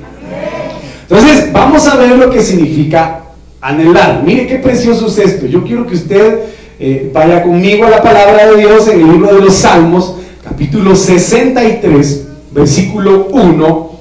Entonces, 1.10 1.52
vamos 1.54 1.88
a 1.88 1.96
ver 1.96 2.18
lo 2.18 2.30
que 2.30 2.42
significa 2.42 3.22
anhelar. 3.62 4.24
Mire 4.26 4.48
qué 4.48 4.56
precioso 4.56 5.08
es 5.08 5.18
esto. 5.20 5.46
Yo 5.46 5.64
quiero 5.64 5.86
que 5.88 5.96
usted 5.96 6.40
eh, 6.80 7.10
vaya 7.14 7.44
conmigo 7.44 7.86
a 7.86 7.90
la 7.90 8.02
palabra 8.02 8.52
de 8.52 8.58
Dios 8.58 8.88
en 8.88 9.02
el 9.02 9.12
libro 9.12 9.34
de 9.36 9.42
los 9.46 9.56
Salmos, 9.56 10.16
capítulo 10.44 10.96
63, 10.96 12.27
versículo 12.58 13.28
1 13.32 13.92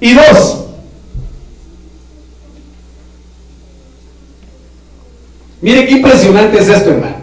y 0.00 0.14
2. 0.14 0.56
Mire 5.62 5.86
qué 5.86 5.92
impresionante 5.92 6.58
es 6.58 6.68
esto, 6.68 6.90
hermano. 6.90 7.16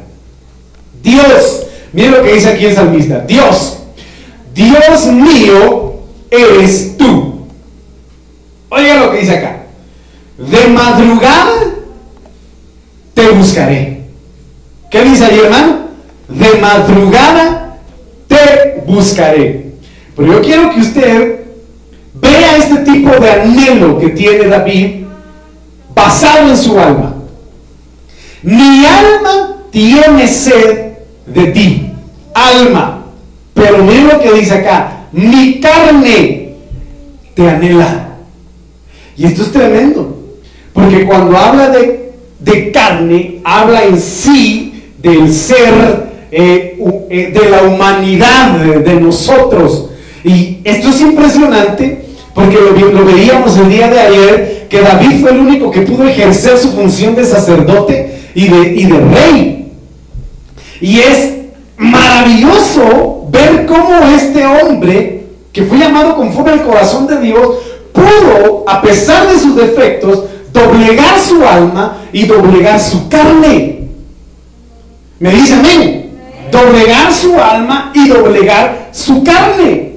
Dios 1.02 1.68
Miren 1.94 2.12
lo 2.12 2.24
que 2.24 2.34
dice 2.34 2.50
aquí 2.50 2.66
el 2.66 2.76
salmista. 2.76 3.22
Dios, 3.22 3.78
Dios 4.54 5.06
mío 5.08 5.96
eres 6.30 6.98
tú. 6.98 7.48
Oiga 8.70 8.96
lo 8.98 9.12
que 9.12 9.20
dice 9.20 9.38
acá. 9.38 9.64
De 10.38 10.68
madrugada 10.68 11.54
te 13.14 13.30
buscaré. 13.30 14.04
¿Qué 14.92 15.04
dice 15.06 15.26
ahí, 15.26 15.40
hermano? 15.40 15.88
De 16.28 16.60
madrugada 16.60 17.80
te 18.28 18.84
buscaré. 18.86 19.67
Pero 20.18 20.34
yo 20.34 20.42
quiero 20.42 20.72
que 20.72 20.82
usted 20.82 21.40
vea 22.16 22.58
este 22.58 22.78
tipo 22.78 23.12
de 23.12 23.32
anhelo 23.32 24.00
que 24.00 24.10
tiene 24.10 24.48
David 24.48 25.04
basado 25.94 26.50
en 26.50 26.58
su 26.58 26.78
alma. 26.80 27.16
Mi 28.42 28.86
alma 28.86 29.58
tiene 29.72 30.28
sed 30.28 30.94
de 31.28 31.46
ti, 31.48 31.92
alma. 32.34 33.06
Pero 33.54 33.84
miren 33.84 34.08
lo 34.08 34.20
que 34.20 34.34
dice 34.34 34.56
acá, 34.56 35.08
mi 35.12 35.60
carne 35.60 36.54
te 37.34 37.50
anhela. 37.50 38.08
Y 39.16 39.26
esto 39.26 39.44
es 39.44 39.52
tremendo, 39.52 40.18
porque 40.74 41.06
cuando 41.06 41.38
habla 41.38 41.70
de, 41.70 42.14
de 42.40 42.72
carne, 42.72 43.40
habla 43.44 43.84
en 43.84 44.00
sí 44.00 44.92
del 45.00 45.34
ser, 45.34 46.08
eh, 46.32 46.78
eh, 47.10 47.32
de 47.34 47.50
la 47.50 47.64
humanidad 47.64 48.60
de, 48.60 48.96
nosotros. 48.96 49.87
Y 50.28 50.60
esto 50.66 50.90
es 50.90 51.00
impresionante, 51.00 52.06
porque 52.34 52.58
lo, 52.58 52.92
lo 52.92 53.06
veíamos 53.06 53.58
el 53.58 53.70
día 53.70 53.88
de 53.88 54.00
ayer, 54.00 54.68
que 54.70 54.82
David 54.82 55.22
fue 55.22 55.32
el 55.32 55.40
único 55.40 55.72
que 55.72 55.82
pudo 55.82 56.06
ejercer 56.06 56.58
su 56.58 56.74
función 56.74 57.16
de 57.16 57.24
sacerdote 57.24 58.30
y 58.36 58.50
de, 58.50 58.76
y 58.76 58.84
de 58.84 59.00
rey. 59.00 59.72
Y 60.82 61.00
es 61.00 61.34
maravilloso 61.78 63.26
ver 63.32 63.66
cómo 63.66 64.00
este 64.14 64.46
hombre, 64.46 65.24
que 65.54 65.64
fue 65.64 65.78
llamado 65.78 66.18
conforme 66.18 66.52
al 66.52 66.64
corazón 66.64 67.08
de 67.08 67.22
Dios, 67.22 67.48
pudo, 67.94 68.66
a 68.68 68.82
pesar 68.82 69.30
de 69.30 69.40
sus 69.40 69.56
defectos, 69.56 70.26
doblegar 70.52 71.18
su 71.22 71.42
alma 71.48 72.00
y 72.12 72.26
doblegar 72.26 72.82
su 72.82 73.08
carne. 73.08 73.88
¿Me 75.20 75.32
dice 75.32 75.54
amén? 75.54 76.12
Doblegar 76.52 77.14
su 77.14 77.40
alma 77.40 77.92
y 77.96 78.10
doblegar 78.10 78.90
su 78.92 79.24
carne. 79.24 79.97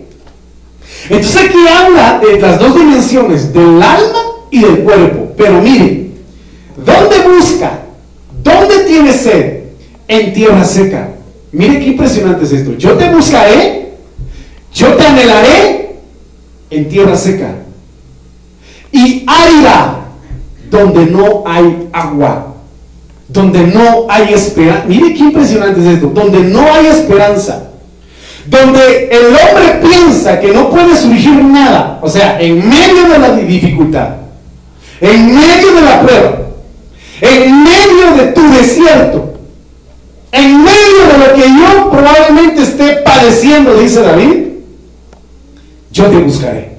Entonces 1.11 1.37
aquí 1.37 1.59
habla 1.69 2.21
de 2.21 2.41
las 2.41 2.59
dos 2.59 2.75
dimensiones, 2.75 3.53
del 3.53 3.83
alma 3.83 4.23
y 4.51 4.61
del 4.61 4.79
cuerpo. 4.81 5.35
Pero 5.37 5.61
mire, 5.61 6.11
¿dónde 6.77 7.17
busca? 7.29 7.81
¿Dónde 8.43 8.85
tiene 8.87 9.13
sed? 9.13 9.61
en 10.11 10.33
tierra 10.33 10.65
seca. 10.65 11.09
Mire 11.53 11.79
qué 11.79 11.87
impresionante 11.87 12.45
es 12.45 12.53
esto. 12.53 12.75
Yo 12.77 12.95
te 12.95 13.15
buscaré, 13.15 13.93
yo 14.75 14.95
te 14.95 15.07
anhelaré 15.07 15.97
en 16.69 16.89
tierra 16.89 17.17
seca. 17.17 17.55
Y 18.91 19.25
árida 19.27 20.09
donde 20.69 21.07
no 21.07 21.45
hay 21.47 21.89
agua, 21.93 22.57
donde 23.29 23.69
no 23.69 24.07
hay 24.09 24.35
esperanza. 24.35 24.85
Mire 24.89 25.15
qué 25.15 25.21
impresionante 25.21 25.81
es 25.81 25.87
esto. 25.95 26.09
Donde 26.09 26.41
no 26.41 26.73
hay 26.73 26.87
esperanza. 26.87 27.70
Donde 28.47 29.09
el 29.11 29.27
hombre 29.27 29.81
piensa 29.89 30.41
que 30.41 30.53
no 30.53 30.71
puede 30.71 30.97
surgir 30.97 31.45
nada. 31.45 31.99
O 32.03 32.09
sea, 32.09 32.41
en 32.41 32.69
medio 32.69 33.09
de 33.09 33.19
la 33.19 33.37
dificultad, 33.37 34.09
en 35.01 35.35
medio 35.35 35.75
de 35.75 35.83
la 35.83 36.03
prueba, 36.03 36.41
en 37.21 37.65
medio 37.65 38.17
de 38.17 38.33
tu 38.33 38.51
desierto, 38.53 39.35
en 40.33 40.63
medio 40.63 41.07
de 41.13 41.19
lo 41.19 41.35
que 41.35 41.49
yo 41.49 41.91
probablemente 41.91 42.63
esté 42.63 42.99
padeciendo, 43.05 43.75
dice 43.75 44.03
David, 44.03 44.37
yo 45.93 46.07
te 46.07 46.17
buscaré. 46.19 46.71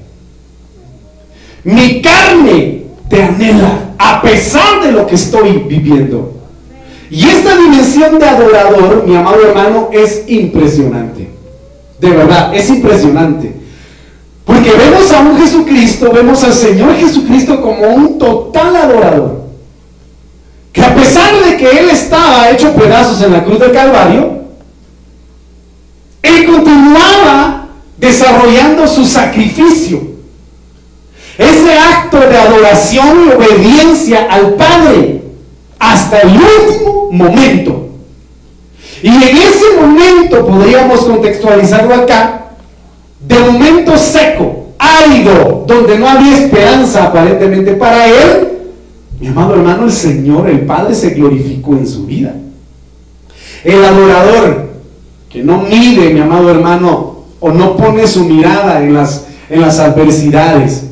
Mi 1.64 2.02
carne 2.02 2.84
te 3.10 3.22
anhela 3.22 3.94
a 3.98 4.22
pesar 4.22 4.82
de 4.84 4.92
lo 4.92 5.06
que 5.06 5.16
estoy 5.16 5.64
viviendo. 5.68 6.34
Y 7.10 7.28
esta 7.28 7.58
dimensión 7.58 8.18
de 8.18 8.26
adorador, 8.26 9.06
mi 9.06 9.16
amado 9.16 9.46
hermano, 9.46 9.90
es 9.92 10.24
impresionante. 10.28 11.30
De 12.02 12.10
verdad, 12.10 12.54
es 12.54 12.70
impresionante. 12.70 13.56
Porque 14.44 14.72
vemos 14.72 15.10
a 15.12 15.22
un 15.22 15.40
Jesucristo, 15.40 16.12
vemos 16.12 16.44
al 16.44 16.54
Señor 16.54 16.96
Jesucristo 16.96 17.62
como 17.62 17.88
un 17.88 18.18
total 18.18 18.76
adorador 18.76 19.42
que 20.72 20.82
a 20.82 20.96
pesar 20.96 21.34
de 21.44 21.58
que 21.58 21.70
él 21.70 21.90
estaba 21.90 22.50
hecho 22.50 22.74
pedazos 22.74 23.22
en 23.22 23.34
la 23.34 23.44
cruz 23.44 23.60
del 23.60 23.72
Calvario, 23.72 24.42
él 26.22 26.46
continuaba 26.46 27.68
desarrollando 27.98 28.88
su 28.88 29.06
sacrificio. 29.06 30.02
Ese 31.38 31.78
acto 31.78 32.20
de 32.20 32.38
adoración 32.38 33.26
y 33.26 33.32
obediencia 33.32 34.28
al 34.30 34.54
Padre 34.54 35.24
hasta 35.80 36.22
el 36.22 36.30
último 36.30 37.10
momento. 37.12 37.90
Y 39.04 39.08
en 39.08 39.38
ese 39.38 39.82
momento 39.82 40.46
podríamos 40.46 41.02
contextualizarlo 41.02 41.96
acá, 41.96 42.52
de 43.28 43.40
momento 43.40 43.98
seco, 43.98 44.68
árido, 44.78 45.66
donde 45.68 45.98
no 45.98 46.08
había 46.08 46.38
esperanza 46.38 47.06
aparentemente 47.06 47.74
para 47.74 48.08
él, 48.08 48.48
mi 49.20 49.28
amado 49.28 49.56
hermano, 49.56 49.86
el 49.86 49.92
Señor, 49.92 50.50
el 50.50 50.62
Padre 50.62 50.96
se 50.96 51.12
glorificó 51.12 51.74
en 51.74 51.88
su 51.88 52.06
vida. 52.06 52.36
El 53.64 53.84
adorador 53.86 54.72
que 55.30 55.44
no 55.44 55.62
mide, 55.62 56.14
mi 56.14 56.20
amado 56.20 56.50
hermano, 56.50 57.26
o 57.40 57.52
no 57.52 57.78
pone 57.78 58.08
su 58.08 58.26
mirada 58.26 58.84
en 58.84 58.94
las, 58.94 59.26
en 59.50 59.62
las 59.62 59.80
adversidades, 59.80 60.86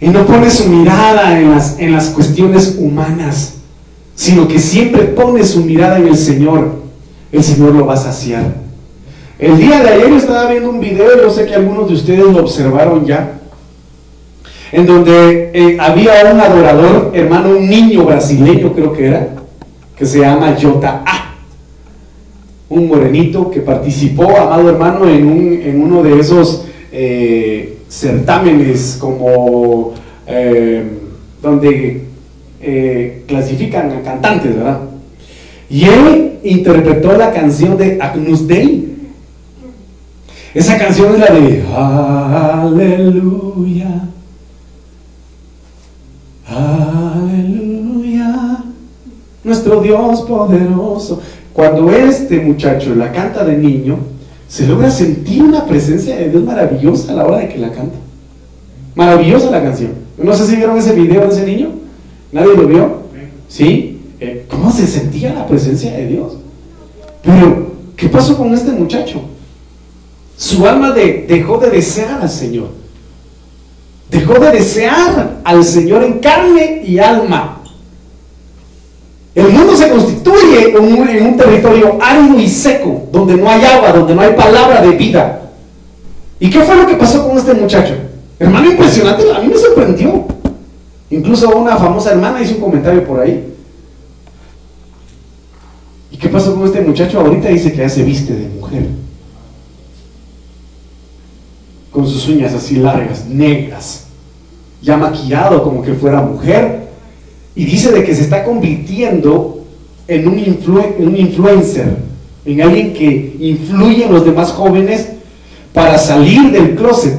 y 0.00 0.08
no 0.08 0.24
pone 0.26 0.50
su 0.50 0.68
mirada 0.68 1.38
en 1.38 1.50
las, 1.50 1.78
en 1.78 1.92
las 1.92 2.06
cuestiones 2.10 2.76
humanas, 2.78 3.54
sino 4.20 4.46
que 4.46 4.58
siempre 4.58 5.04
pone 5.04 5.42
su 5.44 5.64
mirada 5.64 5.96
en 5.96 6.08
el 6.08 6.16
Señor, 6.16 6.72
el 7.32 7.42
Señor 7.42 7.74
lo 7.74 7.86
va 7.86 7.94
a 7.94 7.96
saciar. 7.96 8.52
El 9.38 9.56
día 9.56 9.82
de 9.82 9.88
ayer 9.88 10.10
yo 10.10 10.16
estaba 10.18 10.50
viendo 10.50 10.68
un 10.68 10.78
video, 10.78 11.22
yo 11.22 11.30
sé 11.30 11.46
que 11.46 11.54
algunos 11.54 11.88
de 11.88 11.94
ustedes 11.94 12.18
lo 12.18 12.40
observaron 12.40 13.06
ya, 13.06 13.40
en 14.72 14.84
donde 14.84 15.50
eh, 15.54 15.78
había 15.80 16.12
un 16.34 16.38
adorador, 16.38 17.12
hermano, 17.14 17.56
un 17.56 17.66
niño 17.66 18.04
brasileño 18.04 18.74
creo 18.74 18.92
que 18.92 19.06
era, 19.06 19.28
que 19.96 20.04
se 20.04 20.18
llama 20.18 20.54
Jota. 20.60 21.02
Un 22.68 22.88
morenito 22.88 23.50
que 23.50 23.60
participó, 23.60 24.36
amado 24.36 24.68
hermano, 24.68 25.08
en, 25.08 25.26
un, 25.26 25.62
en 25.64 25.82
uno 25.82 26.02
de 26.02 26.20
esos 26.20 26.66
eh, 26.92 27.78
certámenes 27.88 28.98
como 29.00 29.94
eh, 30.26 30.84
donde 31.40 32.09
clasifican 33.26 33.90
a 33.90 34.02
cantantes, 34.02 34.54
¿verdad? 34.54 34.80
Y 35.68 35.84
él 35.84 36.38
interpretó 36.42 37.16
la 37.16 37.32
canción 37.32 37.76
de 37.76 37.98
Agnus 38.00 38.46
Dei. 38.46 38.88
Esa 40.52 40.76
canción 40.78 41.14
es 41.14 41.20
la 41.20 41.32
de 41.32 41.64
Aleluya. 42.52 44.08
Aleluya, 46.48 48.34
nuestro 49.44 49.80
Dios 49.80 50.22
poderoso. 50.22 51.22
Cuando 51.52 51.90
este 51.92 52.40
muchacho 52.40 52.94
la 52.96 53.12
canta 53.12 53.44
de 53.44 53.56
niño, 53.56 53.98
se 54.48 54.66
logra 54.66 54.90
sentir 54.90 55.42
una 55.44 55.64
presencia 55.66 56.16
de 56.16 56.30
Dios 56.30 56.42
maravillosa 56.42 57.12
a 57.12 57.14
la 57.14 57.24
hora 57.26 57.38
de 57.38 57.48
que 57.48 57.58
la 57.58 57.70
canta. 57.70 57.98
Maravillosa 58.96 59.50
la 59.50 59.62
canción. 59.62 59.92
No 60.18 60.34
sé 60.34 60.46
si 60.46 60.56
vieron 60.56 60.76
ese 60.76 60.92
video 60.92 61.20
de 61.20 61.28
ese 61.28 61.46
niño. 61.46 61.79
¿Nadie 62.32 62.54
lo 62.54 62.66
vio? 62.66 63.02
¿Sí? 63.48 63.98
Eh, 64.20 64.46
¿Cómo 64.48 64.70
se 64.70 64.86
sentía 64.86 65.32
la 65.34 65.46
presencia 65.46 65.92
de 65.92 66.06
Dios? 66.06 66.34
Pero, 67.22 67.72
¿qué 67.96 68.08
pasó 68.08 68.36
con 68.36 68.54
este 68.54 68.70
muchacho? 68.72 69.22
Su 70.36 70.66
alma 70.66 70.92
dejó 70.92 71.58
de 71.58 71.70
desear 71.70 72.20
al 72.22 72.30
Señor. 72.30 72.68
Dejó 74.10 74.34
de 74.34 74.52
desear 74.52 75.40
al 75.44 75.64
Señor 75.64 76.02
en 76.02 76.18
carne 76.18 76.82
y 76.84 76.98
alma. 76.98 77.62
El 79.34 79.48
mundo 79.48 79.76
se 79.76 79.88
constituye 79.88 80.70
en 80.70 80.78
un, 80.78 81.08
en 81.08 81.26
un, 81.26 81.36
territorio 81.36 81.98
árido 82.00 82.38
y 82.40 82.48
seco, 82.48 83.08
donde 83.12 83.36
no 83.36 83.48
hay 83.48 83.64
agua, 83.64 83.92
donde 83.92 84.14
no 84.14 84.22
hay 84.22 84.34
palabra 84.34 84.82
de 84.82 84.90
vida. 84.96 85.42
¿Y 86.40 86.50
qué 86.50 86.60
fue 86.60 86.74
lo 86.74 86.86
que 86.86 86.94
pasó 86.94 87.26
con 87.28 87.38
este 87.38 87.54
muchacho? 87.54 87.94
Hermano, 88.38 88.70
impresionante, 88.70 89.24
a 89.32 89.40
mí 89.40 89.48
me 89.48 89.56
sorprendió. 89.56 90.39
Incluso 91.10 91.50
una 91.56 91.76
famosa 91.76 92.12
hermana 92.12 92.40
hizo 92.40 92.54
un 92.54 92.60
comentario 92.60 93.04
por 93.04 93.20
ahí. 93.20 93.52
¿Y 96.12 96.16
qué 96.16 96.28
pasó 96.28 96.54
con 96.54 96.64
este 96.64 96.80
muchacho? 96.80 97.20
Ahorita 97.20 97.48
dice 97.48 97.72
que 97.72 97.78
ya 97.78 97.88
se 97.88 98.04
viste 98.04 98.32
de 98.32 98.48
mujer. 98.48 98.86
Con 101.90 102.06
sus 102.06 102.28
uñas 102.28 102.54
así 102.54 102.76
largas, 102.76 103.26
negras. 103.26 104.04
Ya 104.80 104.96
maquillado 104.96 105.64
como 105.64 105.82
que 105.82 105.94
fuera 105.94 106.22
mujer. 106.22 106.88
Y 107.56 107.64
dice 107.64 107.90
de 107.90 108.04
que 108.04 108.14
se 108.14 108.22
está 108.22 108.44
convirtiendo 108.44 109.64
en 110.06 110.28
un, 110.28 110.94
un 110.98 111.16
influencer. 111.16 111.96
En 112.44 112.62
alguien 112.62 112.92
que 112.92 113.36
influye 113.40 114.04
en 114.04 114.12
los 114.12 114.24
demás 114.24 114.52
jóvenes 114.52 115.08
para 115.74 115.98
salir 115.98 116.52
del 116.52 116.76
closet. 116.76 117.18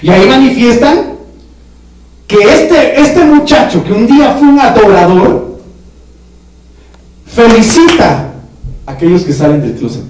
Y 0.00 0.08
ahí 0.08 0.26
manifiestan 0.26 1.11
que 2.32 2.54
este, 2.54 3.00
este 3.00 3.24
muchacho 3.24 3.84
que 3.84 3.92
un 3.92 4.06
día 4.06 4.34
fue 4.38 4.48
un 4.48 4.58
adorador, 4.58 5.58
felicita 7.26 8.32
a 8.86 8.92
aquellos 8.92 9.22
que 9.22 9.32
salen 9.34 9.60
del 9.60 9.74
closet. 9.74 10.02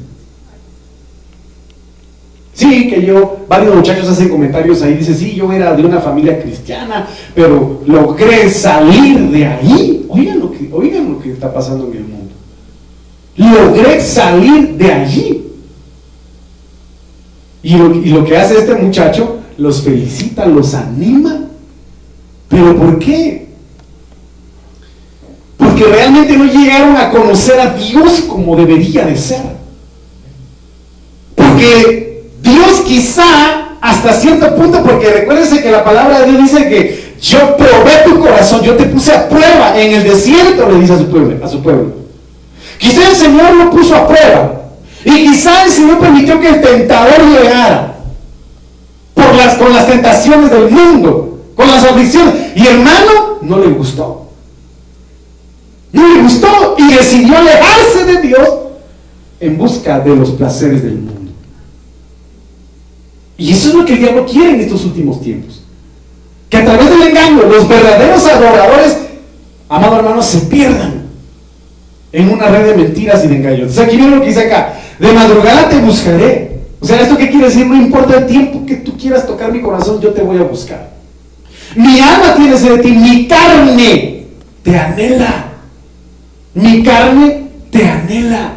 Sí, 2.54 2.88
que 2.88 3.04
yo, 3.04 3.38
varios 3.48 3.74
muchachos 3.74 4.08
hacen 4.08 4.28
comentarios 4.28 4.82
ahí, 4.82 4.94
dice, 4.94 5.14
sí, 5.14 5.34
yo 5.34 5.50
era 5.52 5.74
de 5.74 5.84
una 5.84 6.00
familia 6.00 6.40
cristiana, 6.40 7.08
pero 7.34 7.82
logré 7.86 8.48
salir 8.48 9.18
de 9.30 9.46
ahí. 9.46 10.06
Oigan 10.08 10.38
lo 10.38 10.52
que, 10.52 10.70
oigan 10.72 11.12
lo 11.12 11.18
que 11.18 11.32
está 11.32 11.52
pasando 11.52 11.88
en 11.88 11.96
el 11.96 12.04
mundo. 12.04 12.32
Logré 13.36 14.00
salir 14.00 14.76
de 14.76 14.92
allí. 14.92 15.44
Y 17.64 17.76
lo, 17.76 17.94
y 17.94 18.10
lo 18.10 18.24
que 18.24 18.36
hace 18.36 18.58
este 18.58 18.74
muchacho, 18.74 19.40
los 19.56 19.82
felicita, 19.82 20.46
los 20.46 20.74
anima. 20.74 21.48
¿Pero 22.52 22.76
por 22.76 22.98
qué? 22.98 23.48
Porque 25.56 25.84
realmente 25.84 26.36
no 26.36 26.44
llegaron 26.44 26.96
a 26.96 27.10
conocer 27.10 27.58
a 27.58 27.70
Dios 27.70 28.20
como 28.28 28.54
debería 28.54 29.06
de 29.06 29.16
ser. 29.16 29.40
Porque 31.34 32.24
Dios 32.42 32.82
quizá 32.86 33.78
hasta 33.80 34.12
cierto 34.12 34.54
punto, 34.54 34.82
porque 34.84 35.10
recuérdense 35.10 35.62
que 35.62 35.72
la 35.72 35.82
palabra 35.82 36.20
de 36.20 36.30
Dios 36.30 36.42
dice 36.42 36.68
que 36.68 37.14
yo 37.20 37.56
probé 37.56 38.02
tu 38.04 38.20
corazón, 38.20 38.62
yo 38.62 38.76
te 38.76 38.84
puse 38.84 39.12
a 39.12 39.28
prueba 39.28 39.80
en 39.80 39.94
el 39.94 40.04
desierto, 40.04 40.68
le 40.68 40.80
dice 40.80 40.92
a 40.92 40.98
su 40.98 41.08
pueblo. 41.08 41.44
A 41.44 41.48
su 41.48 41.62
pueblo. 41.62 41.92
Quizá 42.78 43.08
el 43.08 43.16
Señor 43.16 43.54
lo 43.54 43.70
puso 43.70 43.96
a 43.96 44.06
prueba. 44.06 44.60
Y 45.04 45.26
quizá 45.26 45.64
el 45.64 45.70
Señor 45.70 45.98
permitió 45.98 46.38
que 46.38 46.48
el 46.48 46.60
tentador 46.60 47.18
llegara 47.26 47.92
las, 49.36 49.56
con 49.56 49.72
las 49.72 49.86
tentaciones 49.86 50.50
del 50.50 50.70
mundo, 50.70 51.31
con 51.54 51.66
las 51.66 51.84
aflicciones. 51.84 52.56
Y 52.56 52.66
hermano, 52.66 53.38
no 53.42 53.58
le 53.58 53.68
gustó. 53.68 54.28
No 55.92 56.14
le 56.14 56.22
gustó 56.22 56.74
y 56.78 56.92
decidió 56.92 57.36
alejarse 57.36 58.04
de 58.04 58.22
Dios 58.22 58.48
en 59.40 59.58
busca 59.58 60.00
de 60.00 60.16
los 60.16 60.30
placeres 60.30 60.82
del 60.82 60.94
mundo. 60.94 61.32
Y 63.36 63.52
eso 63.52 63.68
es 63.68 63.74
lo 63.74 63.84
que 63.84 63.94
el 63.94 63.98
diablo 63.98 64.26
quiere 64.26 64.54
en 64.54 64.60
estos 64.60 64.84
últimos 64.84 65.20
tiempos. 65.20 65.62
Que 66.48 66.58
a 66.58 66.64
través 66.64 66.90
del 66.90 67.02
engaño 67.02 67.42
los 67.42 67.68
verdaderos 67.68 68.24
adoradores, 68.26 68.98
amado 69.68 69.96
hermano, 69.96 70.22
se 70.22 70.38
pierdan 70.42 71.02
en 72.12 72.28
una 72.30 72.48
red 72.48 72.66
de 72.66 72.82
mentiras 72.82 73.24
y 73.24 73.28
de 73.28 73.36
engaños. 73.36 73.60
Entonces 73.60 73.84
aquí 73.84 73.96
viene 73.96 74.16
lo 74.16 74.22
que 74.22 74.28
dice 74.28 74.46
acá. 74.46 74.74
De 74.98 75.12
madrugada 75.12 75.68
te 75.68 75.78
buscaré 75.78 76.52
o 76.82 76.84
sea, 76.84 77.00
¿esto 77.00 77.16
qué 77.16 77.30
quiere 77.30 77.46
decir? 77.46 77.64
No 77.64 77.76
importa 77.76 78.18
el 78.18 78.26
tiempo 78.26 78.66
que 78.66 78.74
tú 78.74 78.98
quieras 78.98 79.24
tocar 79.24 79.52
mi 79.52 79.60
corazón, 79.60 80.00
yo 80.00 80.12
te 80.12 80.20
voy 80.20 80.38
a 80.38 80.42
buscar. 80.42 80.91
Mi 81.76 82.00
alma 82.00 82.34
tiene 82.36 82.58
sed 82.58 82.76
de 82.76 82.78
ti, 82.82 82.92
mi 82.92 83.26
carne 83.26 84.26
te 84.62 84.78
anhela. 84.78 85.46
Mi 86.54 86.82
carne 86.82 87.48
te 87.70 87.86
anhela. 87.86 88.52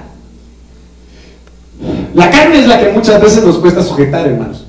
La 2.14 2.30
carne 2.30 2.60
es 2.60 2.68
la 2.68 2.80
que 2.80 2.92
muchas 2.92 3.22
veces 3.22 3.44
nos 3.44 3.58
cuesta 3.58 3.84
sujetar, 3.84 4.28
hermanos. 4.28 4.66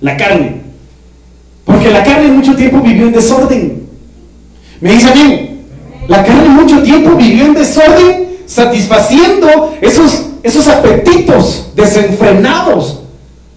La 0.00 0.16
carne. 0.16 0.62
Porque 1.64 1.90
la 1.90 2.02
carne 2.02 2.28
mucho 2.28 2.54
tiempo 2.56 2.80
vivió 2.80 3.06
en 3.06 3.12
desorden. 3.12 3.88
¿Me 4.80 4.92
dice 4.92 5.12
bien? 5.12 5.66
La 6.08 6.24
carne 6.24 6.48
mucho 6.48 6.82
tiempo 6.82 7.16
vivió 7.16 7.46
en 7.46 7.54
desorden, 7.54 8.38
satisfaciendo 8.46 9.76
esos 9.80 10.28
esos 10.42 10.68
apetitos 10.68 11.70
desenfrenados 11.74 13.00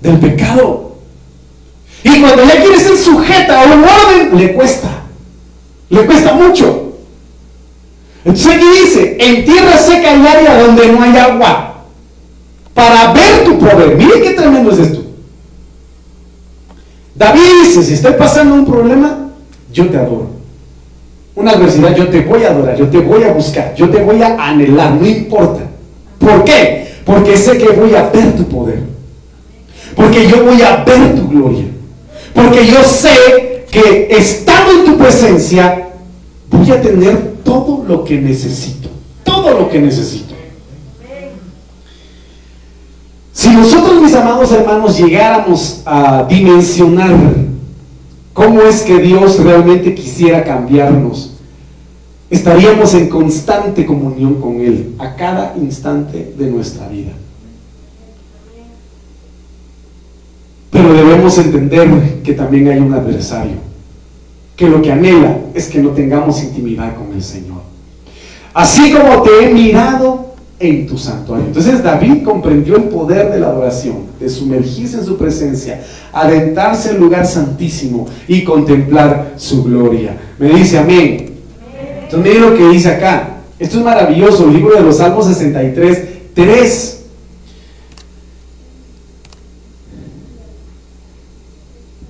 del 0.02 0.20
pecado. 0.20 0.91
Y 2.04 2.22
cuando 2.22 2.44
ya 2.44 2.62
quiere 2.62 2.80
ser 2.80 2.98
sujeta 2.98 3.62
a 3.62 3.66
un 3.66 3.84
orden, 3.84 4.38
le 4.38 4.54
cuesta. 4.54 5.04
Le 5.90 6.06
cuesta 6.06 6.34
mucho. 6.34 6.94
Entonces 8.24 8.56
aquí 8.56 8.66
dice, 8.84 9.18
en 9.20 9.46
tierra 9.46 9.78
seca 9.78 10.16
y 10.16 10.28
área 10.28 10.64
donde 10.64 10.88
no 10.92 11.02
hay 11.02 11.18
agua, 11.18 11.84
para 12.74 13.14
ver 13.14 13.44
tu 13.44 13.58
poder. 13.58 13.96
Mire 13.96 14.22
qué 14.22 14.32
tremendo 14.32 14.72
es 14.72 14.80
esto. 14.80 15.04
David 17.16 17.42
dice, 17.64 17.84
si 17.84 17.94
estoy 17.94 18.14
pasando 18.14 18.56
un 18.56 18.66
problema, 18.66 19.30
yo 19.72 19.88
te 19.90 19.98
adoro. 19.98 20.30
Una 21.36 21.52
adversidad, 21.52 21.96
yo 21.96 22.08
te 22.10 22.22
voy 22.22 22.44
a 22.44 22.50
adorar, 22.50 22.76
yo 22.76 22.88
te 22.88 23.00
voy 23.00 23.24
a 23.24 23.32
buscar, 23.32 23.74
yo 23.76 23.90
te 23.90 24.02
voy 24.02 24.22
a 24.22 24.36
anhelar, 24.36 24.94
no 24.94 25.08
importa. 25.08 25.62
¿Por 26.20 26.44
qué? 26.44 26.94
Porque 27.06 27.38
sé 27.38 27.58
que 27.58 27.70
voy 27.70 27.96
a 27.96 28.10
ver 28.10 28.36
tu 28.36 28.44
poder. 28.46 28.84
Porque 29.96 30.28
yo 30.28 30.44
voy 30.44 30.62
a 30.62 30.84
ver 30.84 31.16
tu 31.16 31.28
gloria. 31.28 31.66
Porque 32.34 32.66
yo 32.66 32.84
sé 32.84 33.66
que 33.72 34.08
estando 34.10 34.72
en 34.72 34.86
tu 34.86 34.98
presencia, 34.98 35.90
voy 36.50 36.72
a 36.72 36.82
tener 36.82 37.36
todo 37.44 37.84
lo 37.88 38.04
que 38.04 38.20
necesito. 38.20 38.90
Todo 39.24 39.52
lo 39.52 39.70
que 39.70 39.80
necesito. 39.80 40.36
Si 43.34 43.50
nosotros, 43.50 44.02
mis 44.02 44.14
amados 44.14 44.52
hermanos, 44.52 44.98
llegáramos 44.98 45.82
a 45.86 46.26
dimensionar 46.30 47.18
cómo 48.34 48.62
es 48.62 48.82
que 48.82 49.00
Dios 49.00 49.40
realmente 49.40 49.96
quisiera 49.96 50.44
cambiarnos, 50.44 51.32
estaríamos 52.30 52.94
en 52.94 53.10
constante 53.10 53.86
comunión 53.86 54.36
con 54.36 54.62
Él 54.62 54.96
a 55.00 55.16
cada 55.16 55.56
instante 55.58 56.34
de 56.38 56.48
nuestra 56.48 56.88
vida. 56.88 57.12
Pero 60.72 60.94
debemos 60.94 61.38
entender 61.38 62.22
que 62.24 62.34
también 62.34 62.70
hay 62.70 62.80
un 62.80 62.94
adversario, 62.94 63.58
que 64.56 64.68
lo 64.68 64.82
que 64.82 64.92
anhela 64.92 65.38
es 65.54 65.68
que 65.68 65.80
no 65.80 65.90
tengamos 65.90 66.42
intimidad 66.42 66.96
con 66.96 67.14
el 67.14 67.22
Señor. 67.22 67.62
Así 68.54 68.92
como 68.92 69.22
te 69.22 69.46
he 69.46 69.54
mirado 69.54 70.32
en 70.60 70.86
tu 70.88 70.98
santuario. 70.98 71.48
Entonces 71.48 71.84
David 71.84 72.24
comprendió 72.24 72.78
el 72.78 72.84
poder 72.84 73.32
de 73.32 73.40
la 73.40 73.48
adoración, 73.48 73.98
de 74.20 74.30
sumergirse 74.30 74.98
en 74.98 75.06
su 75.06 75.18
presencia, 75.18 75.82
adentrarse 76.14 76.92
al 76.92 77.00
lugar 77.00 77.26
santísimo 77.26 78.08
y 78.28 78.44
contemplar 78.44 79.34
su 79.38 79.64
gloria. 79.64 80.16
Me 80.38 80.50
dice 80.50 80.78
amén. 80.78 81.32
Entonces 82.04 82.34
miren 82.34 82.50
lo 82.50 82.58
que 82.58 82.68
dice 82.70 82.90
acá. 82.90 83.38
Esto 83.58 83.80
es 83.80 83.84
maravilloso, 83.84 84.46
el 84.46 84.54
libro 84.54 84.76
de 84.76 84.82
los 84.82 84.98
Salmos 84.98 85.28
63, 85.28 86.04
3. 86.34 87.01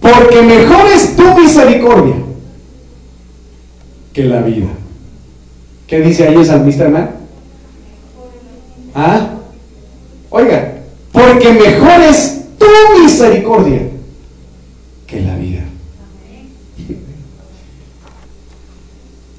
Porque 0.02 0.42
mejor 0.42 0.88
es 0.88 1.16
tu 1.16 1.24
misericordia 1.40 2.16
que 4.12 4.24
la 4.26 4.42
vida. 4.42 4.68
¿Qué 5.88 6.02
dice 6.02 6.28
ahí 6.28 6.36
el 6.36 6.46
salmista, 6.46 6.84
hermano? 6.84 7.10
¿Ah? 8.94 9.36
Oiga, 10.30 10.74
porque 11.12 11.54
mejor 11.54 12.02
es 12.02 12.42
tu 12.58 13.02
misericordia 13.02 13.82
que 15.08 15.22
la 15.22 15.36
vida. 15.36 15.64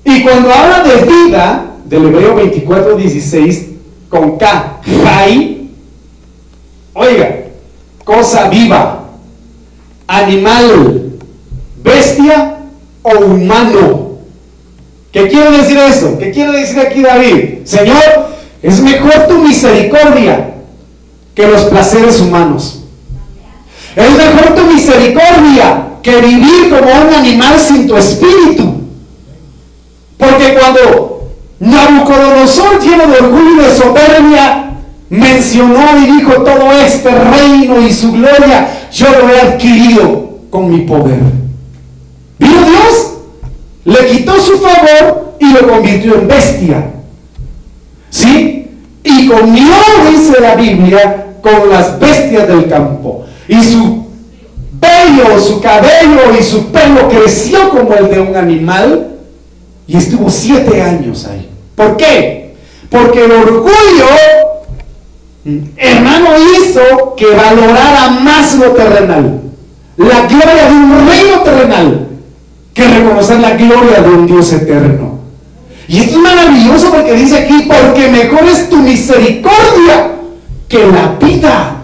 Y 0.05 0.23
cuando 0.23 0.53
habla 0.53 0.85
de 0.85 1.05
vida, 1.05 1.77
del 1.87 2.07
Hebreo 2.07 2.35
24, 2.35 2.97
16, 2.97 3.67
con 4.09 4.39
K, 4.39 4.81
Jai, 4.85 5.53
Oiga, 6.95 7.45
cosa 8.05 8.49
viva, 8.49 9.02
animal, 10.07 11.13
bestia 11.83 12.59
o 13.03 13.19
humano. 13.25 14.19
¿Qué 15.13 15.29
quiere 15.29 15.59
decir 15.59 15.79
eso? 15.79 16.19
¿Qué 16.19 16.31
quiere 16.31 16.59
decir 16.59 16.81
aquí 16.81 17.03
David? 17.03 17.65
Señor, 17.65 18.31
es 18.63 18.81
mejor 18.81 19.27
tu 19.29 19.39
misericordia 19.39 20.55
que 21.35 21.47
los 21.47 21.63
placeres 21.65 22.21
humanos. 22.21 22.85
Es 23.95 24.17
mejor 24.17 24.55
tu 24.55 24.67
misericordia 24.67 25.87
que 26.03 26.17
vivir 26.21 26.71
como 26.71 26.91
un 26.91 27.15
animal 27.15 27.59
sin 27.61 27.87
tu 27.87 27.97
espíritu. 27.97 28.81
Porque 30.17 30.55
cuando 30.55 31.13
Nabucodonosor, 31.63 32.81
lleno 32.81 33.07
de 33.07 33.19
orgullo 33.19 33.63
y 33.63 33.65
de 33.65 33.75
soberbia, 33.75 34.72
mencionó 35.13 35.99
y 35.99 36.11
dijo 36.11 36.33
todo 36.43 36.73
este 36.73 37.11
reino 37.11 37.81
y 37.83 37.93
su 37.93 38.13
gloria, 38.13 38.89
yo 38.91 39.07
lo 39.11 39.29
he 39.29 39.41
adquirido 39.43 40.39
con 40.49 40.71
mi 40.71 40.81
poder. 40.81 41.21
Vino 42.39 42.65
Dios, 42.65 43.13
le 43.85 44.07
quitó 44.07 44.41
su 44.41 44.59
favor 44.59 45.35
y 45.39 45.53
lo 45.53 45.69
convirtió 45.69 46.15
en 46.15 46.29
bestia. 46.29 46.91
¿Sí? 48.09 48.71
Y 49.05 49.29
comió, 49.29 49.75
dice 50.11 50.41
la 50.41 50.55
Biblia, 50.55 51.27
con 51.43 51.69
las 51.69 51.99
bestias 51.99 52.49
del 52.49 52.69
campo. 52.69 53.27
Y 53.49 53.63
su 53.63 54.07
pelo, 54.81 55.39
su 55.39 55.61
cabello 55.61 56.35
y 56.39 56.43
su 56.43 56.73
pelo 56.73 57.11
creció 57.11 57.69
como 57.69 57.93
el 57.95 58.09
de 58.09 58.19
un 58.19 58.35
animal 58.35 59.09
y 59.87 59.97
estuvo 59.99 60.31
siete 60.31 60.81
años 60.81 61.27
ahí. 61.27 61.51
¿Por 61.75 61.99
qué? 61.99 62.55
Porque 62.89 63.25
el 63.25 63.33
orgullo, 63.33 64.07
hermano, 65.45 66.29
hizo 66.39 67.15
que 67.17 67.27
valorara 67.27 68.11
más 68.11 68.55
lo 68.55 68.71
terrenal. 68.73 69.41
La 69.97 70.27
gloria 70.27 70.69
de 70.69 70.77
un 70.77 71.07
reino 71.07 71.41
terrenal 71.43 72.09
que 72.73 72.89
reconocer 72.89 73.41
la 73.41 73.57
gloria 73.57 74.01
de 74.01 74.09
un 74.09 74.27
Dios 74.27 74.53
eterno. 74.53 75.19
Y 75.89 76.01
es 76.01 76.17
maravilloso 76.17 76.91
porque 76.91 77.13
dice 77.15 77.39
aquí, 77.39 77.69
porque 77.69 78.09
mejor 78.09 78.45
es 78.45 78.69
tu 78.71 78.77
misericordia 78.79 80.13
que 80.69 80.87
la 80.87 81.17
vida. 81.21 81.83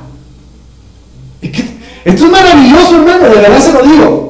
Esto 2.05 2.25
es 2.25 2.31
maravilloso, 2.31 2.97
hermano, 2.97 3.25
de 3.29 3.41
verdad 3.41 3.61
se 3.61 3.73
lo 3.73 3.83
digo. 3.83 4.29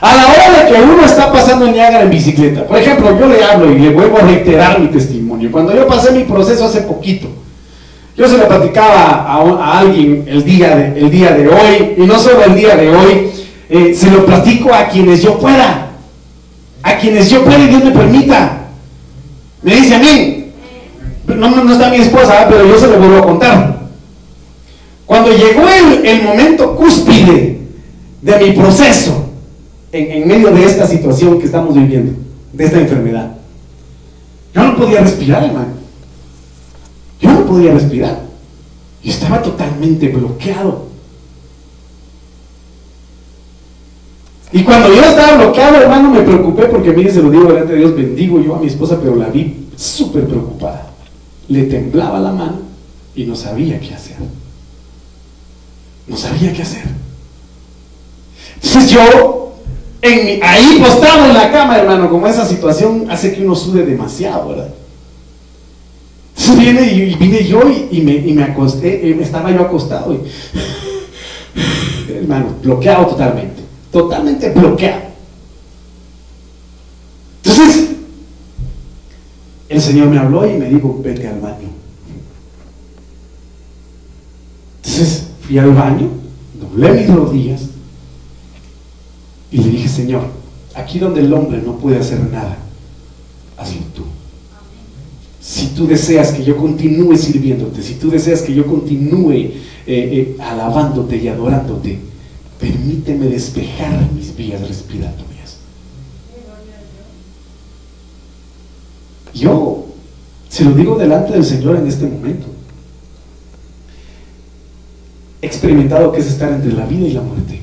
A 0.00 0.14
la 0.14 0.26
hora 0.26 0.50
de 0.50 0.72
que 0.72 0.82
uno 0.82 1.04
está 1.04 1.32
pasando 1.32 1.66
en 1.66 1.72
Niágara 1.72 2.04
en 2.04 2.10
bicicleta, 2.10 2.66
por 2.66 2.78
ejemplo, 2.78 3.18
yo 3.18 3.26
le 3.26 3.42
hablo 3.42 3.72
y 3.72 3.78
le 3.78 3.90
vuelvo 3.90 4.18
a 4.18 4.22
reiterar 4.22 4.78
mi 4.78 4.88
testimonio. 4.88 5.50
Cuando 5.50 5.74
yo 5.74 5.86
pasé 5.86 6.12
mi 6.12 6.24
proceso 6.24 6.66
hace 6.66 6.82
poquito, 6.82 7.28
yo 8.16 8.26
se 8.26 8.38
lo 8.38 8.48
platicaba 8.48 9.26
a, 9.26 9.78
alguien 9.78 10.24
el 10.26 10.42
día, 10.42 10.74
de, 10.74 11.00
el 11.00 11.10
día 11.10 11.32
de 11.32 11.48
hoy, 11.48 11.94
y 11.98 12.02
no 12.02 12.18
solo 12.18 12.44
el 12.44 12.54
día 12.54 12.74
de 12.74 12.88
hoy, 12.88 13.30
eh, 13.68 13.94
se 13.94 14.10
lo 14.10 14.24
platico 14.24 14.72
a 14.72 14.88
quienes 14.88 15.22
yo 15.22 15.38
pueda, 15.38 15.90
a 16.82 16.96
quienes 16.96 17.28
yo 17.28 17.44
pueda 17.44 17.58
y 17.58 17.66
Dios 17.68 17.84
me 17.84 17.90
permita. 17.90 18.68
Me 19.62 19.76
dice 19.76 19.96
a 19.96 19.98
mí, 19.98 20.46
no, 21.26 21.64
no 21.64 21.72
está 21.72 21.90
mi 21.90 21.96
esposa, 21.96 22.46
pero 22.48 22.66
yo 22.66 22.78
se 22.78 22.86
lo 22.86 22.98
vuelvo 22.98 23.18
a 23.18 23.22
contar. 23.22 23.76
Cuando 25.04 25.30
llegó 25.30 25.62
el, 25.68 26.22
momento 26.22 26.74
cúspide 26.74 27.58
de 28.22 28.38
mi 28.38 28.52
proceso, 28.52 29.30
en, 29.92 30.26
medio 30.26 30.50
de 30.50 30.64
esta 30.64 30.86
situación 30.86 31.38
que 31.38 31.46
estamos 31.46 31.74
viviendo, 31.74 32.12
de 32.52 32.64
esta 32.64 32.78
enfermedad, 32.78 33.36
yo 34.54 34.62
no 34.62 34.76
podía 34.76 35.00
respirar, 35.00 35.44
hermano. 35.44 35.75
Yo 37.26 37.32
no 37.32 37.46
podía 37.46 37.72
respirar. 37.72 38.20
Yo 39.02 39.10
estaba 39.10 39.42
totalmente 39.42 40.08
bloqueado. 40.08 40.86
Y 44.52 44.62
cuando 44.62 44.94
yo 44.94 45.02
estaba 45.02 45.36
bloqueado, 45.36 45.76
hermano, 45.76 46.10
me 46.10 46.22
preocupé 46.22 46.66
porque, 46.66 46.92
mire, 46.92 47.12
se 47.12 47.20
lo 47.22 47.30
digo 47.30 47.48
delante 47.48 47.72
de 47.72 47.80
Dios, 47.80 47.96
bendigo 47.96 48.40
yo 48.40 48.54
a 48.54 48.60
mi 48.60 48.68
esposa, 48.68 48.98
pero 49.00 49.16
la 49.16 49.28
vi 49.28 49.66
súper 49.76 50.26
preocupada. 50.26 50.90
Le 51.48 51.64
temblaba 51.64 52.20
la 52.20 52.32
mano 52.32 52.58
y 53.14 53.24
no 53.24 53.34
sabía 53.34 53.80
qué 53.80 53.94
hacer. 53.94 54.16
No 56.06 56.16
sabía 56.16 56.52
qué 56.52 56.62
hacer. 56.62 56.84
Entonces 58.62 58.90
yo, 58.90 59.54
en 60.00 60.42
ahí 60.42 60.78
postado 60.80 61.26
en 61.26 61.34
la 61.34 61.50
cama, 61.50 61.78
hermano, 61.78 62.08
como 62.08 62.26
esa 62.26 62.46
situación 62.46 63.06
hace 63.10 63.34
que 63.34 63.44
uno 63.44 63.54
sude 63.54 63.84
demasiado, 63.84 64.48
¿verdad? 64.48 64.68
Viene 66.54 66.92
y, 66.92 67.14
vine 67.14 67.44
yo 67.44 67.60
y, 67.90 68.00
me, 68.02 68.42
acosté, 68.44 69.08
eh, 69.10 69.18
estaba 69.20 69.50
yo 69.50 69.62
acostado 69.62 70.14
y, 70.14 70.20
hermano, 72.12 72.54
bloqueado 72.62 73.06
totalmente, 73.06 73.62
totalmente 73.90 74.50
bloqueado. 74.50 75.06
Entonces, 77.42 77.90
el 79.68 79.80
Señor 79.80 80.08
me 80.08 80.18
habló 80.18 80.46
y 80.46 80.54
me 80.54 80.68
dijo, 80.68 81.00
vete 81.02 81.26
al 81.26 81.40
baño. 81.40 81.68
Entonces, 84.84 85.26
Fui 85.46 85.58
al 85.58 85.72
baño, 85.74 86.08
doblé 86.60 86.90
mis 86.92 87.14
rodillas 87.14 87.62
y 89.52 89.58
le 89.58 89.70
dije, 89.70 89.88
Señor, 89.88 90.22
aquí 90.74 90.98
donde 90.98 91.20
el 91.20 91.32
hombre 91.32 91.62
no 91.64 91.76
puede 91.76 91.98
hacer 91.98 92.18
nada, 92.32 92.56
hazlo. 93.56 93.95
Si 95.56 95.68
tú 95.68 95.86
deseas 95.86 96.32
que 96.32 96.44
yo 96.44 96.54
continúe 96.54 97.16
sirviéndote, 97.16 97.82
si 97.82 97.94
tú 97.94 98.10
deseas 98.10 98.42
que 98.42 98.54
yo 98.54 98.66
continúe 98.66 99.32
eh, 99.32 99.54
eh, 99.86 100.36
alabándote 100.38 101.16
y 101.16 101.28
adorándote, 101.28 101.98
permíteme 102.60 103.24
despejar 103.24 104.06
mis 104.12 104.36
vías 104.36 104.60
respiratorias. 104.68 105.56
Yo 109.32 109.86
se 110.50 110.62
lo 110.64 110.72
digo 110.72 110.96
delante 110.96 111.32
del 111.32 111.44
Señor 111.46 111.76
en 111.76 111.86
este 111.86 112.04
momento 112.04 112.48
experimentado 115.40 116.12
que 116.12 116.20
es 116.20 116.26
estar 116.26 116.52
entre 116.52 116.74
la 116.74 116.84
vida 116.84 117.06
y 117.06 117.12
la 117.12 117.22
muerte. 117.22 117.62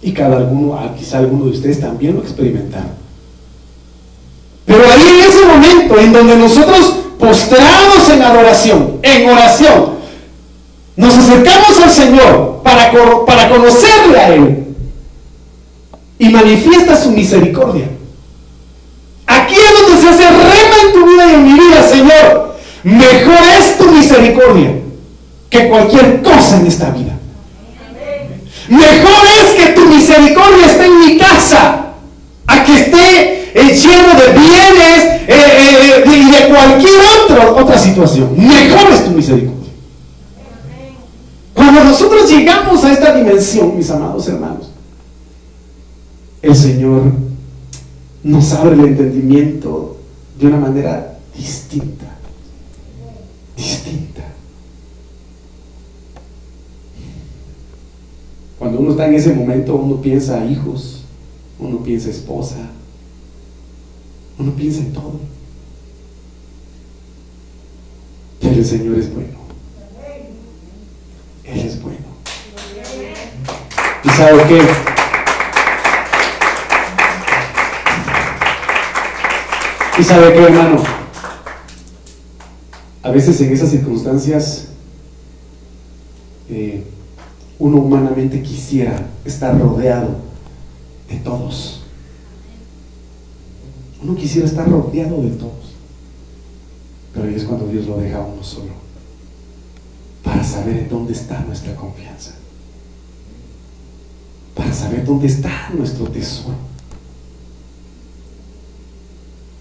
Y 0.00 0.12
cada 0.12 0.38
alguno, 0.38 0.80
quizá 0.96 1.18
alguno 1.18 1.44
de 1.44 1.50
ustedes 1.50 1.80
también 1.80 2.14
lo 2.14 2.22
experimentaron. 2.22 2.92
Pero 4.64 4.84
ahí 4.84 5.02
en 5.02 5.30
ese 5.30 5.44
en 5.96 6.12
donde 6.12 6.36
nosotros 6.36 6.96
postrados 7.18 8.10
en 8.10 8.22
adoración, 8.22 8.98
en 9.02 9.28
oración, 9.28 9.98
nos 10.96 11.16
acercamos 11.16 11.80
al 11.80 11.90
Señor 11.90 12.60
para, 12.62 12.90
para 13.26 13.48
conocerle 13.48 14.18
a 14.18 14.28
Él 14.34 14.64
y 16.18 16.28
manifiesta 16.28 16.96
su 16.96 17.10
misericordia. 17.12 17.88
Aquí 19.26 19.54
es 19.54 19.80
donde 19.80 20.00
se 20.00 20.08
hace 20.08 20.28
rema 20.28 20.76
en 20.86 20.92
tu 20.92 21.06
vida 21.06 21.30
y 21.30 21.34
en 21.34 21.44
mi 21.44 21.52
vida, 21.52 21.88
Señor. 21.88 22.56
Mejor 22.82 23.38
es 23.58 23.78
tu 23.78 23.90
misericordia 23.90 24.72
que 25.50 25.68
cualquier 25.68 26.22
cosa 26.22 26.56
en 26.56 26.66
esta 26.66 26.90
vida. 26.90 27.18
Mejor 28.68 29.26
es 29.42 29.54
que 29.54 29.72
tu 29.72 29.86
misericordia 29.86 30.66
esté 30.66 30.86
en 30.86 31.00
mi 31.00 31.18
casa 31.18 31.86
a 32.46 32.64
que 32.64 32.74
esté 32.74 33.37
lleno 33.54 34.20
de 34.20 34.32
bienes 34.32 35.04
eh, 35.26 35.28
eh, 35.28 36.04
y 36.06 36.30
de 36.30 36.48
cualquier 36.48 37.00
otra, 37.24 37.52
otra 37.52 37.78
situación. 37.78 38.34
Mejor 38.36 38.92
es 38.92 39.04
tu 39.04 39.10
misericordia. 39.10 39.72
Cuando 41.54 41.84
nosotros 41.84 42.30
llegamos 42.30 42.84
a 42.84 42.92
esta 42.92 43.14
dimensión, 43.14 43.76
mis 43.76 43.90
amados 43.90 44.28
hermanos, 44.28 44.70
el 46.40 46.54
Señor 46.54 47.02
nos 48.22 48.52
abre 48.52 48.74
el 48.74 48.80
entendimiento 48.80 49.96
de 50.38 50.46
una 50.46 50.58
manera 50.58 51.18
distinta. 51.36 52.16
Distinta. 53.56 54.22
Cuando 58.58 58.80
uno 58.80 58.90
está 58.90 59.06
en 59.06 59.14
ese 59.14 59.32
momento, 59.32 59.76
uno 59.76 60.00
piensa 60.00 60.44
hijos, 60.44 61.02
uno 61.58 61.78
piensa 61.82 62.10
esposa, 62.10 62.56
uno 64.38 64.52
piensa 64.52 64.80
en 64.80 64.92
todo. 64.92 65.20
Pero 68.40 68.54
el 68.54 68.64
Señor 68.64 68.98
es 68.98 69.12
bueno. 69.12 69.38
Él 71.44 71.60
es 71.60 71.82
bueno. 71.82 71.98
¿Y 74.04 74.08
sabe 74.10 74.44
qué? 74.48 74.62
¿Y 79.98 80.04
sabe 80.04 80.32
qué, 80.32 80.42
hermano? 80.44 80.82
A 83.02 83.10
veces 83.10 83.40
en 83.40 83.52
esas 83.52 83.70
circunstancias 83.70 84.68
eh, 86.48 86.84
uno 87.58 87.78
humanamente 87.78 88.42
quisiera 88.42 89.08
estar 89.24 89.58
rodeado 89.58 90.16
de 91.08 91.16
todos. 91.16 91.87
Uno 94.02 94.14
quisiera 94.14 94.46
estar 94.46 94.68
rodeado 94.68 95.22
de 95.22 95.30
todos. 95.30 95.74
Pero 97.12 97.26
ahí 97.26 97.34
es 97.34 97.44
cuando 97.44 97.66
Dios 97.66 97.86
lo 97.86 97.98
deja 97.98 98.18
a 98.18 98.26
uno 98.26 98.42
solo. 98.42 98.72
Para 100.22 100.44
saber 100.44 100.88
dónde 100.88 101.12
está 101.12 101.40
nuestra 101.40 101.74
confianza, 101.74 102.32
para 104.54 104.72
saber 104.72 105.04
dónde 105.04 105.26
está 105.26 105.70
nuestro 105.74 106.06
tesoro 106.06 106.54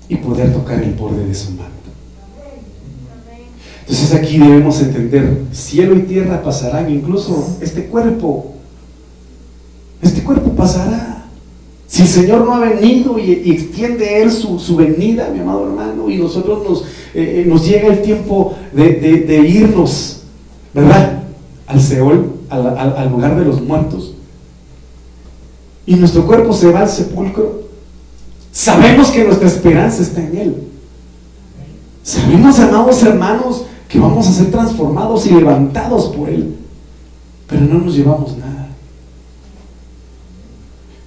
y 0.10 0.15
poder 0.17 0.54
tocar 0.54 0.82
el 0.84 0.93
borde 0.93 1.26
de 1.26 1.34
su 1.34 1.52
manto. 1.52 1.71
Entonces 3.82 4.13
aquí 4.13 4.38
debemos 4.38 4.82
entender, 4.82 5.45
cielo 5.54 5.95
y 5.95 6.02
tierra 6.02 6.43
pasarán, 6.43 6.89
incluso 6.89 7.58
este 7.62 7.86
cuerpo, 7.86 8.56
este 10.02 10.23
cuerpo 10.23 10.52
pasará. 10.52 11.16
Si 11.88 12.02
el 12.02 12.08
Señor 12.08 12.45
no 12.45 12.54
ha 12.54 12.60
venido 12.60 13.17
y, 13.17 13.52
extiende 13.52 14.21
Él 14.21 14.32
su, 14.32 14.76
venida, 14.76 15.30
mi 15.34 15.39
amado 15.39 15.67
hermano, 15.67 16.10
y 16.10 16.17
nosotros 16.17 16.63
nos, 16.67 16.82
eh, 17.13 17.43
eh, 17.43 17.45
nos 17.47 17.65
llega 17.65 17.88
el 17.88 18.02
tiempo 18.02 18.56
de, 18.73 19.47
irnos, 19.47 20.23
¿verdad? 20.73 21.23
Al 21.65 21.82
Seol, 21.82 22.32
al 22.50 23.10
lugar 23.10 23.38
de 23.38 23.45
los 23.45 23.62
muertos, 23.62 24.13
y 25.88 25.95
nuestro 25.95 26.28
cuerpo 26.28 26.52
se 26.52 26.69
va 26.69 26.82
al 26.82 26.89
sepulcro, 26.89 27.62
sabemos 28.52 29.10
que 29.10 29.23
nuestra 29.23 29.47
esperanza 29.47 30.02
está 30.02 30.21
en 30.21 30.38
Él. 30.38 30.56
Sabemos, 32.04 32.60
amados 32.60 33.02
hermanos, 33.04 33.65
que 33.88 33.97
vamos 33.97 34.28
a 34.28 34.34
ser 34.34 34.52
transformados 34.52 35.26
y 35.26 35.32
levantados 35.32 36.08
por 36.08 36.30
Él, 36.30 36.58
pero 37.47 37.62
no 37.62 37.80
nos 37.80 37.95
llevamos 37.95 38.38
nada. 38.38 38.66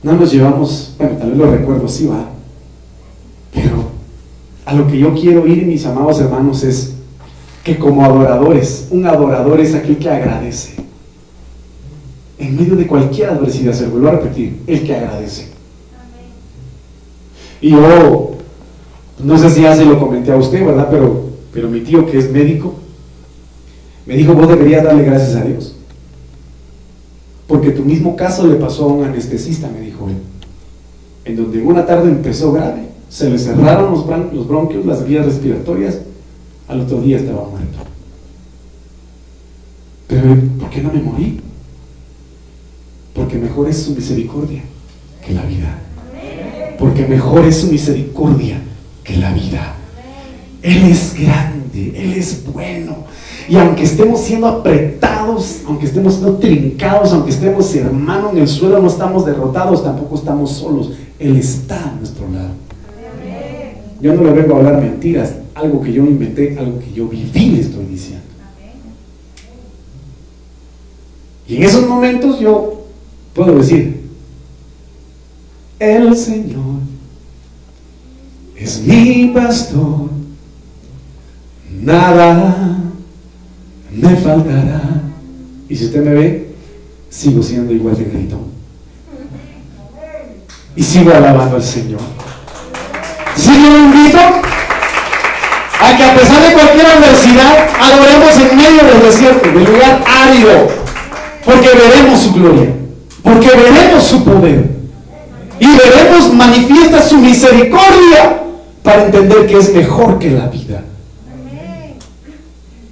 No 0.02 0.14
nos 0.14 0.32
llevamos, 0.32 0.94
bueno, 0.98 1.16
tal 1.18 1.30
vez 1.30 1.38
lo 1.38 1.50
recuerdo, 1.50 1.88
sí 1.88 2.06
va, 2.06 2.30
pero 3.52 3.90
a 4.64 4.74
lo 4.74 4.86
que 4.86 4.98
yo 4.98 5.14
quiero 5.14 5.46
ir, 5.46 5.66
mis 5.66 5.84
amados 5.84 6.20
hermanos, 6.20 6.62
es 6.62 6.94
que 7.62 7.78
como 7.78 8.04
adoradores, 8.04 8.88
un 8.90 9.06
adorador 9.06 9.60
es 9.60 9.74
aquel 9.74 9.98
que 9.98 10.08
agradece. 10.08 10.74
En 12.38 12.56
medio 12.56 12.76
de 12.76 12.86
cualquier 12.86 13.30
adversidad, 13.30 13.74
se 13.74 13.84
lo 13.84 13.90
vuelvo 13.90 14.08
a 14.08 14.12
repetir, 14.12 14.62
el 14.66 14.82
que 14.82 14.96
agradece. 14.96 15.48
Y 17.60 17.70
yo, 17.70 18.36
no 19.22 19.36
sé 19.36 19.50
si 19.50 19.62
ya 19.62 19.76
se 19.76 19.84
lo 19.84 19.98
comenté 19.98 20.32
a 20.32 20.36
usted, 20.36 20.64
¿verdad? 20.64 20.88
Pero, 20.90 21.26
pero 21.52 21.68
mi 21.68 21.80
tío 21.80 22.06
que 22.06 22.16
es 22.16 22.30
médico, 22.30 22.76
me 24.06 24.16
dijo, 24.16 24.32
vos 24.32 24.48
deberías 24.48 24.82
darle 24.82 25.04
gracias 25.04 25.36
a 25.36 25.44
Dios. 25.44 25.49
Porque 27.50 27.72
tu 27.72 27.84
mismo 27.84 28.14
caso 28.14 28.46
le 28.46 28.54
pasó 28.54 28.84
a 28.84 28.92
un 28.92 29.04
anestesista, 29.04 29.68
me 29.68 29.80
dijo 29.80 30.08
él. 30.08 30.18
En 31.24 31.34
donde 31.34 31.60
una 31.60 31.84
tarde 31.84 32.08
empezó 32.08 32.52
grave, 32.52 32.82
se 33.08 33.28
le 33.28 33.40
cerraron 33.40 33.90
los, 33.90 34.06
los 34.32 34.46
bronquios, 34.46 34.86
las 34.86 35.04
vías 35.04 35.26
respiratorias, 35.26 35.98
al 36.68 36.82
otro 36.82 37.00
día 37.00 37.16
estaba 37.16 37.48
muerto. 37.48 37.78
Pero, 40.06 40.36
¿por 40.60 40.70
qué 40.70 40.80
no 40.80 40.92
me 40.92 41.02
morí? 41.02 41.40
Porque 43.14 43.36
mejor 43.36 43.68
es 43.68 43.78
su 43.78 43.96
misericordia 43.96 44.62
que 45.26 45.34
la 45.34 45.42
vida. 45.42 45.76
Porque 46.78 47.04
mejor 47.08 47.46
es 47.46 47.56
su 47.56 47.66
misericordia 47.66 48.60
que 49.02 49.16
la 49.16 49.32
vida. 49.32 49.74
Él 50.62 50.84
es 50.84 51.16
grande, 51.20 51.59
Él 51.88 52.14
es 52.14 52.44
bueno. 52.52 53.04
Y 53.48 53.56
aunque 53.56 53.82
estemos 53.82 54.20
siendo 54.20 54.46
apretados, 54.46 55.62
aunque 55.66 55.86
estemos 55.86 56.14
siendo 56.14 56.36
trincados, 56.36 57.12
aunque 57.12 57.30
estemos 57.30 57.74
hermano 57.74 58.30
en 58.30 58.38
el 58.38 58.48
suelo, 58.48 58.80
no 58.80 58.88
estamos 58.88 59.24
derrotados, 59.26 59.82
tampoco 59.82 60.14
estamos 60.16 60.52
solos. 60.52 60.92
Él 61.18 61.36
está 61.36 61.90
a 61.90 61.92
nuestro 61.94 62.28
lado. 62.30 62.50
Yo 64.00 64.14
no 64.14 64.22
le 64.22 64.32
vengo 64.32 64.54
a 64.54 64.58
hablar 64.58 64.80
mentiras, 64.80 65.34
algo 65.54 65.82
que 65.82 65.92
yo 65.92 66.04
inventé, 66.06 66.56
algo 66.58 66.78
que 66.78 66.92
yo 66.92 67.08
viví, 67.08 67.50
le 67.50 67.60
estoy 67.60 67.84
diciendo. 67.86 68.24
Y 71.46 71.56
en 71.56 71.62
esos 71.64 71.86
momentos 71.86 72.38
yo 72.38 72.86
puedo 73.34 73.56
decir, 73.56 74.08
el 75.80 76.16
Señor 76.16 76.80
es 78.56 78.82
mi 78.86 79.32
pastor, 79.34 80.10
nada 81.82 82.78
me 83.90 84.16
faltará. 84.16 84.82
Y 85.68 85.76
si 85.76 85.86
usted 85.86 86.02
me 86.02 86.14
ve, 86.14 86.54
sigo 87.08 87.42
siendo 87.42 87.72
igual 87.72 87.96
de 87.96 88.04
grito. 88.04 88.38
Y 90.76 90.82
sigo 90.82 91.12
alabando 91.12 91.56
al 91.56 91.62
Señor. 91.62 92.00
Si 93.36 93.50
yo 93.50 93.78
invito 93.78 94.18
a 94.18 95.96
que 95.96 96.04
a 96.04 96.14
pesar 96.14 96.46
de 96.46 96.52
cualquier 96.52 96.86
adversidad, 96.86 97.68
adoremos 97.80 98.38
en 98.38 98.56
medio 98.56 98.84
del 98.84 99.02
desierto, 99.02 99.48
del 99.48 99.64
lugar 99.64 100.04
árido, 100.06 100.68
porque 101.44 101.68
veremos 101.68 102.20
su 102.20 102.32
gloria, 102.32 102.70
porque 103.22 103.48
veremos 103.48 104.04
su 104.04 104.24
poder 104.24 104.70
y 105.58 105.66
veremos 105.66 106.32
manifiesta 106.34 107.02
su 107.02 107.18
misericordia 107.18 108.42
para 108.82 109.04
entender 109.04 109.46
que 109.46 109.58
es 109.58 109.74
mejor 109.74 110.18
que 110.18 110.30
la 110.30 110.46
vida. 110.46 110.82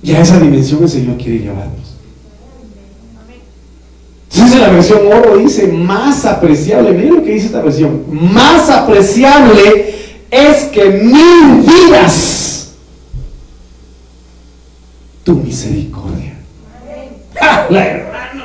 Y 0.03 0.13
a 0.13 0.21
esa 0.21 0.39
dimensión 0.39 0.83
el 0.83 0.89
Señor 0.89 1.17
quiere 1.17 1.41
llevarnos. 1.41 1.97
Entonces 4.33 4.61
la 4.61 4.69
versión 4.69 5.01
oro 5.07 5.37
dice, 5.39 5.67
más 5.69 6.25
apreciable, 6.25 6.93
miren 6.93 7.17
lo 7.17 7.25
que 7.25 7.33
dice 7.33 7.47
esta 7.47 7.63
versión, 7.63 8.05
más 8.11 8.69
apreciable 8.71 9.95
es 10.31 10.65
que 10.65 10.89
mil 10.91 11.63
vidas 11.63 12.73
tu 15.25 15.35
misericordia. 15.37 16.35
La 17.71 17.87
hermano. 17.87 18.45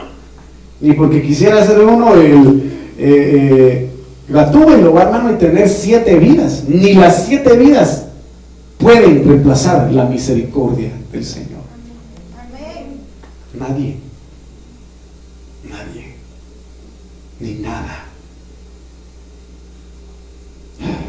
Ni 0.80 0.94
porque 0.94 1.22
quisiera 1.22 1.66
ser 1.66 1.80
uno 1.80 2.16
el 2.16 2.72
eh, 2.98 3.00
eh, 3.00 3.89
gratuito, 4.28 5.00
hermano, 5.00 5.32
y 5.32 5.36
tener 5.36 5.70
siete 5.70 6.18
vidas. 6.18 6.63
Ni 6.68 6.94
las 6.94 7.26
siete 7.26 7.56
vidas 7.56 8.08
pueden 8.84 9.26
reemplazar 9.26 9.91
la 9.91 10.06
misericordia 10.06 10.91
del 11.12 11.26
Señor. 11.26 11.63
Nadie. 13.58 13.98
Nadie. 15.69 16.15
Ni 17.39 17.54
nada. 17.56 18.06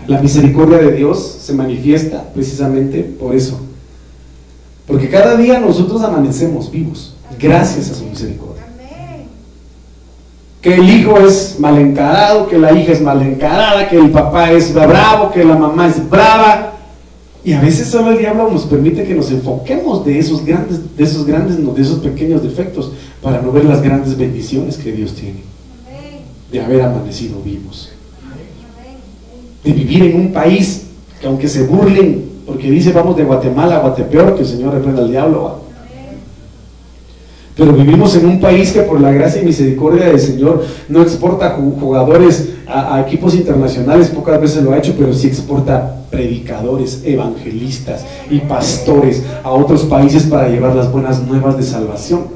La 0.06 0.20
misericordia 0.20 0.78
de 0.78 0.92
Dios 0.92 1.38
se 1.40 1.52
manifiesta 1.52 2.22
precisamente 2.32 3.02
por 3.02 3.34
eso. 3.34 3.60
Porque 4.86 5.08
cada 5.08 5.36
día 5.36 5.58
nosotros 5.58 6.02
amanecemos 6.02 6.70
vivos, 6.70 7.16
gracias 7.38 7.90
a 7.90 7.94
su 7.94 8.04
misericordia. 8.04 8.62
Que 10.60 10.76
el 10.76 10.88
hijo 10.88 11.18
es 11.18 11.56
mal 11.58 11.78
encarado, 11.78 12.46
que 12.46 12.58
la 12.58 12.72
hija 12.72 12.92
es 12.92 13.00
mal 13.00 13.20
encarada, 13.22 13.88
que 13.88 13.96
el 13.96 14.10
papá 14.10 14.52
es 14.52 14.72
bravo, 14.72 15.30
que 15.30 15.44
la 15.44 15.56
mamá 15.56 15.88
es 15.88 16.08
brava, 16.08 16.73
y 17.44 17.52
a 17.52 17.60
veces 17.60 17.88
solo 17.88 18.12
el 18.12 18.18
diablo 18.18 18.50
nos 18.50 18.64
permite 18.64 19.04
que 19.04 19.14
nos 19.14 19.30
enfoquemos 19.30 20.04
de 20.04 20.18
esos 20.18 20.44
grandes, 20.46 20.96
de 20.96 21.04
esos 21.04 21.26
grandes, 21.26 21.58
de 21.58 21.82
esos 21.82 21.98
pequeños 21.98 22.42
defectos, 22.42 22.92
para 23.20 23.42
no 23.42 23.52
ver 23.52 23.66
las 23.66 23.82
grandes 23.82 24.16
bendiciones 24.16 24.78
que 24.78 24.92
Dios 24.92 25.12
tiene. 25.12 25.40
De 26.50 26.60
haber 26.60 26.80
amanecido 26.80 27.40
vivos. 27.44 27.90
De 29.62 29.72
vivir 29.72 30.04
en 30.04 30.16
un 30.16 30.32
país 30.32 30.86
que 31.20 31.26
aunque 31.26 31.48
se 31.48 31.64
burlen, 31.64 32.24
porque 32.46 32.70
dice 32.70 32.92
vamos 32.92 33.16
de 33.16 33.24
Guatemala 33.24 33.76
a 33.76 33.80
Guatepeor, 33.80 34.36
que 34.36 34.42
el 34.42 34.48
Señor 34.48 34.72
reprenda 34.72 35.02
al 35.02 35.10
diablo. 35.10 35.63
Pero 37.56 37.72
vivimos 37.72 38.16
en 38.16 38.26
un 38.26 38.40
país 38.40 38.72
que 38.72 38.80
por 38.80 39.00
la 39.00 39.12
gracia 39.12 39.40
y 39.40 39.44
misericordia 39.44 40.06
del 40.06 40.18
Señor 40.18 40.64
no 40.88 41.02
exporta 41.02 41.50
jugadores 41.50 42.50
a, 42.66 43.00
equipos 43.00 43.34
internacionales, 43.34 44.08
pocas 44.08 44.40
veces 44.40 44.64
lo 44.64 44.72
ha 44.72 44.78
hecho, 44.78 44.94
pero 44.98 45.12
sí 45.12 45.28
exporta 45.28 46.04
predicadores, 46.10 47.02
evangelistas 47.04 48.04
y 48.28 48.40
pastores 48.40 49.22
a 49.44 49.52
otros 49.52 49.84
países 49.84 50.24
para 50.24 50.48
llevar 50.48 50.74
las 50.74 50.90
buenas 50.90 51.22
nuevas 51.22 51.56
de 51.56 51.62
salvación. 51.62 52.26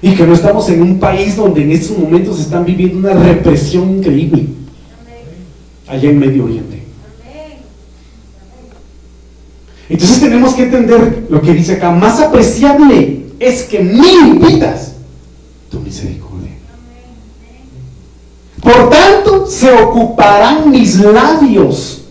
Y 0.00 0.14
que 0.14 0.24
no 0.24 0.34
estamos 0.34 0.68
en 0.68 0.82
un 0.82 1.00
país 1.00 1.34
donde 1.36 1.62
en 1.62 1.72
estos 1.72 1.98
momentos 1.98 2.38
están 2.38 2.64
viviendo 2.64 2.98
una 2.98 3.14
represión 3.14 3.98
increíble, 3.98 4.46
allá 5.88 6.10
en 6.10 6.18
Medio 6.18 6.44
Oriente. 6.44 6.85
Entonces 9.88 10.20
tenemos 10.20 10.54
que 10.54 10.64
entender 10.64 11.26
lo 11.30 11.40
que 11.40 11.52
dice 11.54 11.74
acá, 11.74 11.90
más 11.90 12.20
apreciable 12.20 13.26
es 13.38 13.62
que 13.64 13.80
mil 13.80 14.38
vidas 14.38 14.92
tu 15.70 15.80
misericordia. 15.80 16.52
Por 18.60 18.90
tanto, 18.90 19.46
se 19.46 19.70
ocuparán 19.70 20.70
mis 20.70 20.98
labios 21.00 22.02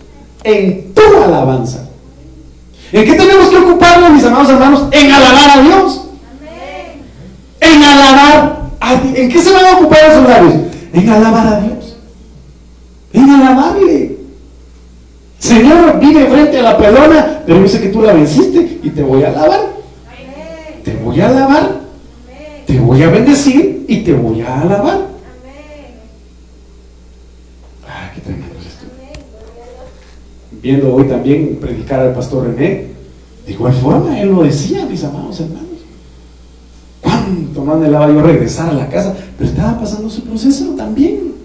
en 0.42 0.94
tu 0.94 1.02
alabanza. 1.22 1.86
¿En 2.92 3.04
qué 3.04 3.14
tenemos 3.14 3.48
que 3.48 3.56
ocuparnos, 3.56 4.12
mis 4.12 4.24
amados 4.24 4.48
hermanos? 4.48 4.84
En 4.92 5.10
alabar 5.10 5.58
a 5.58 5.62
Dios. 5.62 6.00
En 7.60 7.82
alabar 7.82 8.70
a. 8.80 8.92
¿En 8.92 9.28
qué 9.28 9.42
se 9.42 9.52
van 9.52 9.64
a 9.66 9.76
ocupar 9.76 9.98
esos 10.10 10.26
labios? 10.26 10.54
En 10.92 11.08
alabar 11.08 11.46
a 11.46 11.60
Dios. 11.60 11.96
En 13.12 13.30
alabarle. 13.30 14.15
Señor, 15.38 15.98
vive 16.00 16.26
frente 16.26 16.58
a 16.58 16.62
la 16.62 16.78
pelona, 16.78 17.42
pero 17.46 17.60
yo 17.60 17.68
sé 17.68 17.80
que 17.80 17.88
tú 17.88 18.02
la 18.02 18.12
venciste 18.12 18.80
y 18.82 18.90
te 18.90 19.02
voy 19.02 19.22
a 19.22 19.28
alabar. 19.28 19.60
te 20.82 20.96
voy 20.96 21.20
a 21.20 21.28
alabar, 21.28 21.80
te 22.66 22.78
voy 22.78 23.02
a 23.02 23.10
bendecir 23.10 23.84
y 23.88 23.98
te 23.98 24.12
voy 24.14 24.40
a 24.40 24.62
alabar. 24.62 25.06
Ah, 27.86 28.10
qué 28.14 28.20
tremendo 28.20 28.54
es 28.58 28.66
esto. 28.66 28.86
Viendo 30.62 30.94
hoy 30.94 31.04
también 31.04 31.58
predicar 31.60 32.00
al 32.00 32.14
pastor 32.14 32.46
René, 32.46 32.86
de 33.46 33.52
igual 33.52 33.74
forma 33.74 34.20
él 34.20 34.30
lo 34.30 34.42
decía, 34.42 34.86
mis 34.86 35.04
amados 35.04 35.40
hermanos. 35.40 35.66
¿Cuánto 37.00 37.64
no 37.64 37.74
anhelaba 37.74 38.08
yo 38.08 38.22
regresar 38.22 38.70
a 38.70 38.72
la 38.72 38.88
casa? 38.88 39.14
Pero 39.38 39.50
estaba 39.50 39.78
pasando 39.78 40.10
su 40.10 40.22
proceso 40.22 40.74
también. 40.76 41.35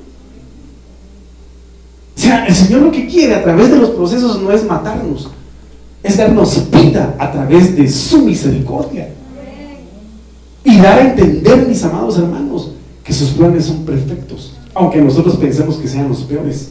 El 2.48 2.56
Señor 2.56 2.82
lo 2.82 2.92
que 2.92 3.08
quiere 3.08 3.36
a 3.36 3.44
través 3.44 3.70
de 3.70 3.78
los 3.78 3.92
procesos 3.92 4.42
no 4.42 4.52
es 4.52 4.66
matarnos, 4.66 5.30
es 6.02 6.18
darnos 6.18 6.70
vida 6.72 7.16
a 7.20 7.32
través 7.32 7.76
de 7.76 7.90
su 7.90 8.24
misericordia. 8.24 9.10
Y 10.64 10.78
dar 10.78 11.00
a 11.00 11.10
entender, 11.10 11.68
mis 11.68 11.84
amados 11.84 12.18
hermanos, 12.18 12.72
que 13.04 13.14
sus 13.14 13.30
planes 13.30 13.66
son 13.66 13.84
perfectos, 13.84 14.54
aunque 14.74 15.02
nosotros 15.02 15.36
pensemos 15.38 15.78
que 15.78 15.88
sean 15.88 16.08
los 16.08 16.22
peores. 16.22 16.70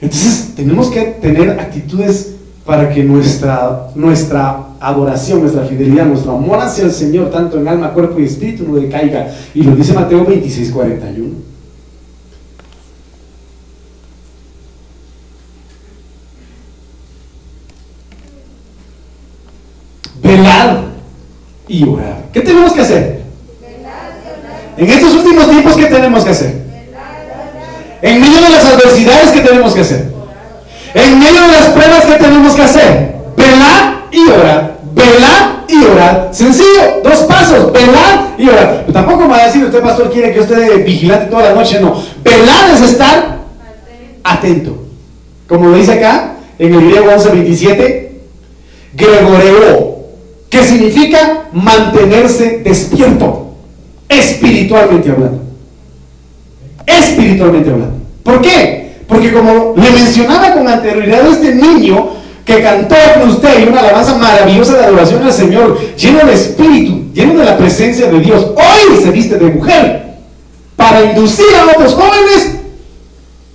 Entonces, 0.00 0.52
tenemos 0.54 0.88
que 0.88 1.02
tener 1.02 1.58
actitudes 1.58 2.34
para 2.66 2.92
que 2.92 3.02
nuestra, 3.04 3.90
nuestra 3.94 4.66
adoración, 4.80 5.40
nuestra 5.40 5.64
fidelidad, 5.64 6.04
nuestro 6.06 6.32
amor 6.32 6.58
hacia 6.58 6.84
el 6.84 6.92
Señor, 6.92 7.30
tanto 7.30 7.58
en 7.58 7.68
alma, 7.68 7.92
cuerpo 7.92 8.18
y 8.20 8.24
espíritu, 8.24 8.64
no 8.68 8.74
decaiga. 8.74 9.32
Y 9.54 9.62
lo 9.62 9.74
dice 9.74 9.94
Mateo 9.94 10.24
26, 10.24 10.70
41. 10.72 11.55
Velad 20.36 20.76
y 21.68 21.88
orar. 21.88 22.24
¿Qué 22.32 22.40
tenemos 22.40 22.72
que 22.72 22.80
hacer? 22.80 23.20
En 24.76 24.90
estos 24.90 25.14
últimos 25.14 25.48
tiempos, 25.48 25.76
¿qué 25.76 25.86
tenemos 25.86 26.24
que 26.24 26.30
hacer? 26.30 26.66
En 28.02 28.20
medio 28.20 28.40
de 28.42 28.50
las 28.50 28.64
adversidades, 28.64 29.30
¿qué 29.30 29.40
tenemos 29.40 29.74
que 29.74 29.80
hacer? 29.80 30.12
En 30.94 31.18
medio 31.18 31.40
de 31.40 31.48
las 31.48 31.68
pruebas, 31.68 32.04
¿qué 32.04 32.22
tenemos 32.22 32.54
que 32.54 32.62
hacer? 32.62 33.14
Velar 33.36 34.06
y 34.12 34.28
orar. 34.28 34.76
Velar 34.92 35.64
y 35.68 35.84
orar. 35.84 36.28
Sencillo, 36.32 37.00
dos 37.02 37.20
pasos. 37.20 37.72
Velar 37.72 38.34
y 38.38 38.48
orar. 38.48 38.82
Pero 38.86 38.92
tampoco 38.92 39.22
me 39.22 39.28
va 39.28 39.42
a 39.42 39.46
decir, 39.46 39.64
usted, 39.64 39.82
pastor, 39.82 40.10
quiere 40.12 40.32
que 40.32 40.40
usted 40.40 40.84
vigilante 40.84 41.26
toda 41.30 41.44
la 41.44 41.54
noche. 41.54 41.80
No. 41.80 42.02
Velar 42.22 42.70
es 42.74 42.82
estar 42.82 43.38
atento. 44.22 44.84
Como 45.48 45.70
lo 45.70 45.76
dice 45.76 45.92
acá, 45.92 46.34
en 46.58 46.74
el 46.74 46.84
griego 46.84 47.10
11.27, 47.12 48.08
Gregoreo, 48.94 49.95
que 50.48 50.62
significa 50.62 51.48
mantenerse 51.52 52.60
despierto, 52.64 53.54
espiritualmente 54.08 55.10
hablando. 55.10 55.42
Espiritualmente 56.86 57.70
hablando. 57.70 57.96
¿Por 58.22 58.40
qué? 58.40 58.96
Porque 59.08 59.32
como 59.32 59.74
le 59.76 59.90
mencionaba 59.90 60.52
con 60.52 60.66
anterioridad 60.66 61.26
este 61.26 61.54
niño 61.54 62.10
que 62.44 62.62
cantó 62.62 62.94
con 63.14 63.30
usted 63.30 63.60
y 63.60 63.68
una 63.68 63.80
alabanza 63.80 64.16
maravillosa 64.16 64.76
de 64.76 64.84
adoración 64.84 65.22
al 65.24 65.32
Señor, 65.32 65.78
lleno 65.96 66.24
de 66.24 66.34
espíritu, 66.34 67.12
lleno 67.12 67.40
de 67.40 67.44
la 67.44 67.58
presencia 67.58 68.06
de 68.10 68.20
Dios, 68.20 68.52
hoy 68.54 69.02
se 69.02 69.10
viste 69.10 69.36
de 69.36 69.46
mujer 69.46 70.14
para 70.76 71.02
inducir 71.02 71.46
a 71.56 71.72
otros 71.72 71.94
jóvenes 71.94 72.56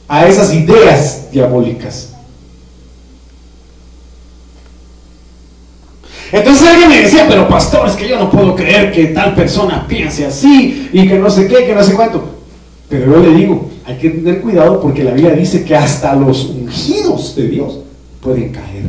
a 0.08 0.28
esas 0.28 0.54
ideas 0.54 1.32
diabólicas. 1.32 2.11
Entonces 6.32 6.68
alguien 6.68 6.90
me 6.90 7.02
decía, 7.02 7.26
pero 7.28 7.48
pastor, 7.50 7.88
es 7.90 7.96
que 7.96 8.08
yo 8.08 8.18
no 8.18 8.30
puedo 8.30 8.56
creer 8.56 8.92
que 8.92 9.08
tal 9.08 9.36
persona 9.36 9.86
piense 9.88 10.26
así 10.26 10.90
y 10.94 11.08
que 11.08 11.20
no 11.20 11.30
sé 11.30 11.48
qué, 11.48 11.66
que 11.66 11.76
no 11.76 11.84
sé 11.84 11.94
cuánto. 11.94 12.24
Pero 12.88 13.12
yo 13.12 13.20
le 13.20 13.36
digo, 13.36 13.70
hay 13.86 13.98
que 13.98 14.10
tener 14.10 14.42
cuidado 14.42 14.80
porque 14.80 15.04
la 15.04 15.12
Biblia 15.12 15.34
dice 15.34 15.66
que 15.66 15.76
hasta 15.76 16.16
los 16.16 16.46
ungidos 16.46 17.36
de 17.36 17.48
Dios 17.48 17.80
pueden 18.22 18.52
caer 18.52 18.86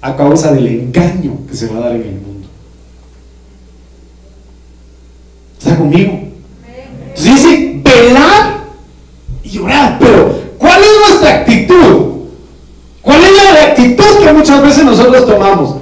a 0.00 0.16
causa 0.16 0.52
del 0.52 0.66
engaño 0.66 1.38
que 1.48 1.56
se 1.56 1.66
va 1.68 1.78
a 1.78 1.80
dar 1.80 1.96
en 1.96 2.02
el 2.02 2.14
mundo. 2.14 2.48
¿Está 5.58 5.76
conmigo? 5.76 6.20
Entonces 7.08 7.34
dice, 7.34 7.80
velar 7.82 8.64
y 9.42 9.58
orar. 9.58 9.98
Pero, 9.98 10.40
¿cuál 10.58 10.80
es 10.82 11.08
nuestra 11.08 11.40
actitud? 11.40 12.06
¿Cuál 13.00 13.20
es 13.24 13.32
la 13.32 13.62
actitud 13.64 14.24
que 14.24 14.32
muchas 14.32 14.62
veces 14.62 14.84
nosotros 14.84 15.26
tomamos? 15.26 15.77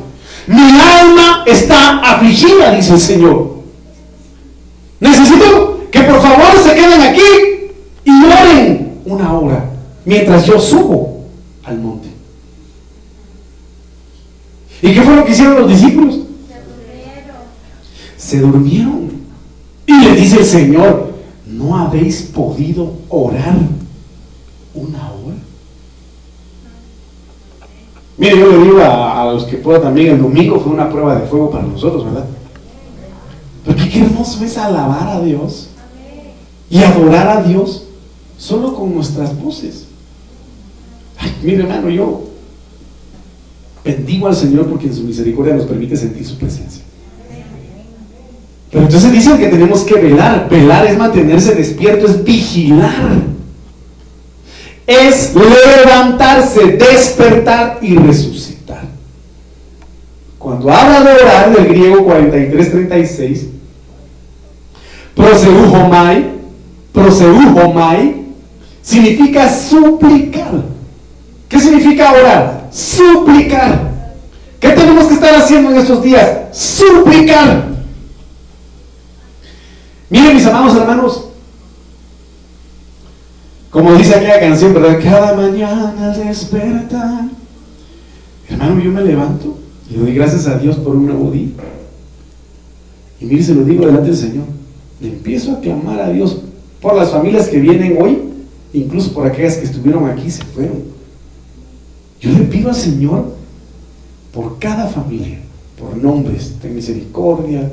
Mi 0.46 0.80
alma 0.80 1.44
está 1.46 1.98
afligida, 1.98 2.74
dice 2.74 2.94
el 2.94 3.00
Señor. 3.00 3.56
Necesito 5.00 5.88
que 5.90 6.00
por 6.02 6.20
favor 6.20 6.58
se 6.62 6.74
queden 6.74 7.00
aquí 7.00 7.20
y 8.04 8.24
oren 8.24 9.00
una 9.04 9.32
hora 9.32 9.70
mientras 10.04 10.46
yo 10.46 10.60
subo 10.60 11.24
al 11.64 11.78
monte. 11.78 12.08
¿Y 14.82 14.92
qué 14.94 15.02
fue 15.02 15.16
lo 15.16 15.24
que 15.24 15.32
hicieron 15.32 15.60
los 15.60 15.68
discípulos? 15.68 16.20
Se 18.16 18.40
durmieron. 18.40 19.10
Y 19.86 19.94
le 20.00 20.12
dice 20.16 20.38
el 20.40 20.44
Señor, 20.44 21.14
¿no 21.46 21.76
habéis 21.76 22.22
podido 22.22 22.92
orar 23.08 23.56
una 24.74 25.10
hora? 25.10 25.15
Mire, 28.18 28.38
yo 28.38 28.50
le 28.50 28.64
digo 28.64 28.78
a, 28.82 29.30
los 29.32 29.44
que 29.44 29.58
puedan 29.58 29.82
también, 29.82 30.14
el 30.14 30.22
domingo 30.22 30.58
fue 30.58 30.72
una 30.72 30.88
prueba 30.88 31.16
de 31.16 31.26
fuego 31.26 31.50
para 31.50 31.64
nosotros, 31.64 32.04
¿verdad? 32.04 32.24
Porque 33.64 33.88
qué 33.88 34.00
hermoso 34.00 34.42
es 34.44 34.56
alabar 34.56 35.08
a 35.08 35.20
Dios 35.20 35.68
y 36.70 36.78
adorar 36.78 37.28
a 37.28 37.42
Dios 37.42 37.84
solo 38.38 38.74
con 38.74 38.94
nuestras 38.94 39.38
voces. 39.38 39.86
Ay, 41.18 41.34
mire 41.42 41.62
hermano, 41.62 41.90
yo 41.90 42.24
bendigo 43.84 44.28
al 44.28 44.36
Señor 44.36 44.66
porque 44.66 44.86
en 44.86 44.94
su 44.94 45.02
misericordia 45.04 45.54
nos 45.54 45.66
permite 45.66 45.96
sentir 45.96 46.24
su 46.24 46.36
presencia. 46.36 46.82
Pero 48.70 48.84
entonces 48.84 49.12
dicen 49.12 49.38
que 49.38 49.48
tenemos 49.48 49.82
que 49.82 49.94
velar. 49.94 50.48
Velar 50.48 50.86
es 50.86 50.98
mantenerse 50.98 51.54
despierto, 51.54 52.06
es 52.06 52.22
vigilar. 52.24 53.35
Es 54.86 55.34
levantarse, 55.34 56.76
despertar 56.76 57.78
y 57.82 57.96
resucitar. 57.96 58.84
Cuando 60.38 60.70
habla 60.70 61.00
de 61.00 61.22
orar 61.22 61.56
del 61.56 61.66
griego 61.66 62.06
43-36, 62.06 63.48
proseuhomai, 66.92 68.26
significa 68.82 69.52
suplicar. 69.52 70.62
¿Qué 71.48 71.58
significa 71.58 72.12
orar? 72.12 72.68
Suplicar. 72.72 73.96
¿Qué 74.60 74.68
tenemos 74.70 75.06
que 75.06 75.14
estar 75.14 75.34
haciendo 75.34 75.70
en 75.70 75.78
estos 75.78 76.02
días? 76.02 76.30
Suplicar. 76.52 77.66
Miren 80.08 80.34
mis 80.34 80.46
amados 80.46 80.76
hermanos, 80.76 81.25
como 83.76 83.92
dice 83.92 84.14
aquella 84.14 84.40
canción, 84.40 84.72
¿verdad? 84.72 84.98
Cada 85.02 85.34
mañana 85.34 85.94
al 86.00 86.26
despertar. 86.26 87.28
Hermano, 88.48 88.80
yo 88.82 88.90
me 88.90 89.02
levanto 89.02 89.58
y 89.90 89.96
doy 89.96 90.14
gracias 90.14 90.46
a 90.46 90.56
Dios 90.56 90.76
por 90.76 90.96
un 90.96 91.04
nuevo 91.04 91.30
día. 91.30 91.48
Y 93.20 93.26
mire, 93.26 93.42
se 93.42 93.54
lo 93.54 93.64
digo 93.64 93.84
delante 93.84 94.08
del 94.08 94.16
Señor. 94.16 94.46
Le 94.98 95.08
empiezo 95.08 95.52
a 95.52 95.60
clamar 95.60 96.00
a 96.00 96.08
Dios 96.08 96.38
por 96.80 96.96
las 96.96 97.10
familias 97.10 97.48
que 97.48 97.60
vienen 97.60 97.98
hoy, 98.00 98.18
incluso 98.72 99.12
por 99.12 99.26
aquellas 99.26 99.58
que 99.58 99.66
estuvieron 99.66 100.08
aquí 100.08 100.28
y 100.28 100.30
se 100.30 100.42
fueron. 100.42 100.84
Yo 102.18 102.30
le 102.30 102.44
pido 102.44 102.70
al 102.70 102.76
Señor 102.76 103.34
por 104.32 104.58
cada 104.58 104.86
familia, 104.86 105.40
por 105.78 105.94
nombres, 105.98 106.54
ten 106.62 106.74
misericordia, 106.74 107.70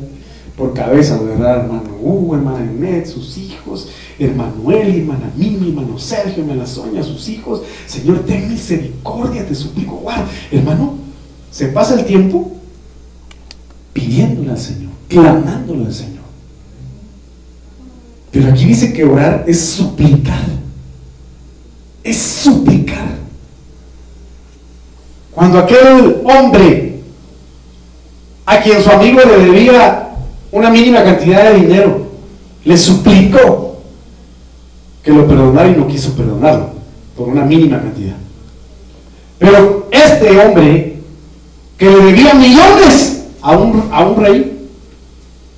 por 0.57 0.73
cabeza, 0.73 1.17
¿verdad? 1.21 1.61
Hermano 1.61 1.95
Hugo, 2.01 2.35
hermana 2.35 2.69
Enet, 2.69 3.05
sus 3.05 3.37
hijos, 3.37 3.87
Hermanuel, 4.25 4.99
hermana 4.99 5.31
Mimi, 5.35 5.69
hermano 5.69 5.97
Sergio, 5.99 6.43
hermana 6.43 6.65
Sonia, 6.65 7.03
sus 7.03 7.27
hijos. 7.29 7.61
Señor, 7.85 8.19
ten 8.25 8.49
misericordia, 8.49 9.45
te 9.45 9.55
suplico, 9.55 9.95
guarda. 9.97 10.27
Hermano, 10.51 10.95
se 11.51 11.67
pasa 11.67 11.99
el 11.99 12.05
tiempo 12.05 12.51
pidiéndole 13.93 14.51
al 14.51 14.57
Señor, 14.57 14.91
clamándole 15.07 15.85
al 15.85 15.93
Señor. 15.93 16.23
Pero 18.31 18.49
aquí 18.49 18.65
dice 18.65 18.91
que 18.91 19.03
orar 19.03 19.45
es 19.47 19.61
suplicar. 19.61 20.47
Es 22.03 22.17
suplicar. 22.17 23.17
Cuando 25.31 25.59
aquel 25.59 26.21
hombre 26.25 26.99
a 28.45 28.61
quien 28.61 28.81
su 28.81 28.89
amigo 28.89 29.21
le 29.21 29.45
debía 29.45 30.09
una 30.51 30.69
mínima 30.69 31.03
cantidad 31.03 31.51
de 31.51 31.59
dinero, 31.59 32.07
le 32.65 32.77
suplicó 32.77 33.72
que 35.03 35.11
lo 35.11 35.27
perdonara 35.27 35.69
y 35.69 35.75
no 35.75 35.87
quiso 35.87 36.15
perdonarlo 36.15 36.69
por 37.15 37.27
una 37.27 37.43
mínima 37.43 37.81
cantidad. 37.81 38.15
Pero 39.37 39.87
este 39.91 40.39
hombre 40.39 40.97
que 41.77 41.89
le 41.89 42.05
debía 42.05 42.33
millones 42.33 43.25
a 43.41 43.57
un, 43.57 43.89
a 43.91 44.05
un 44.05 44.23
rey, 44.23 44.67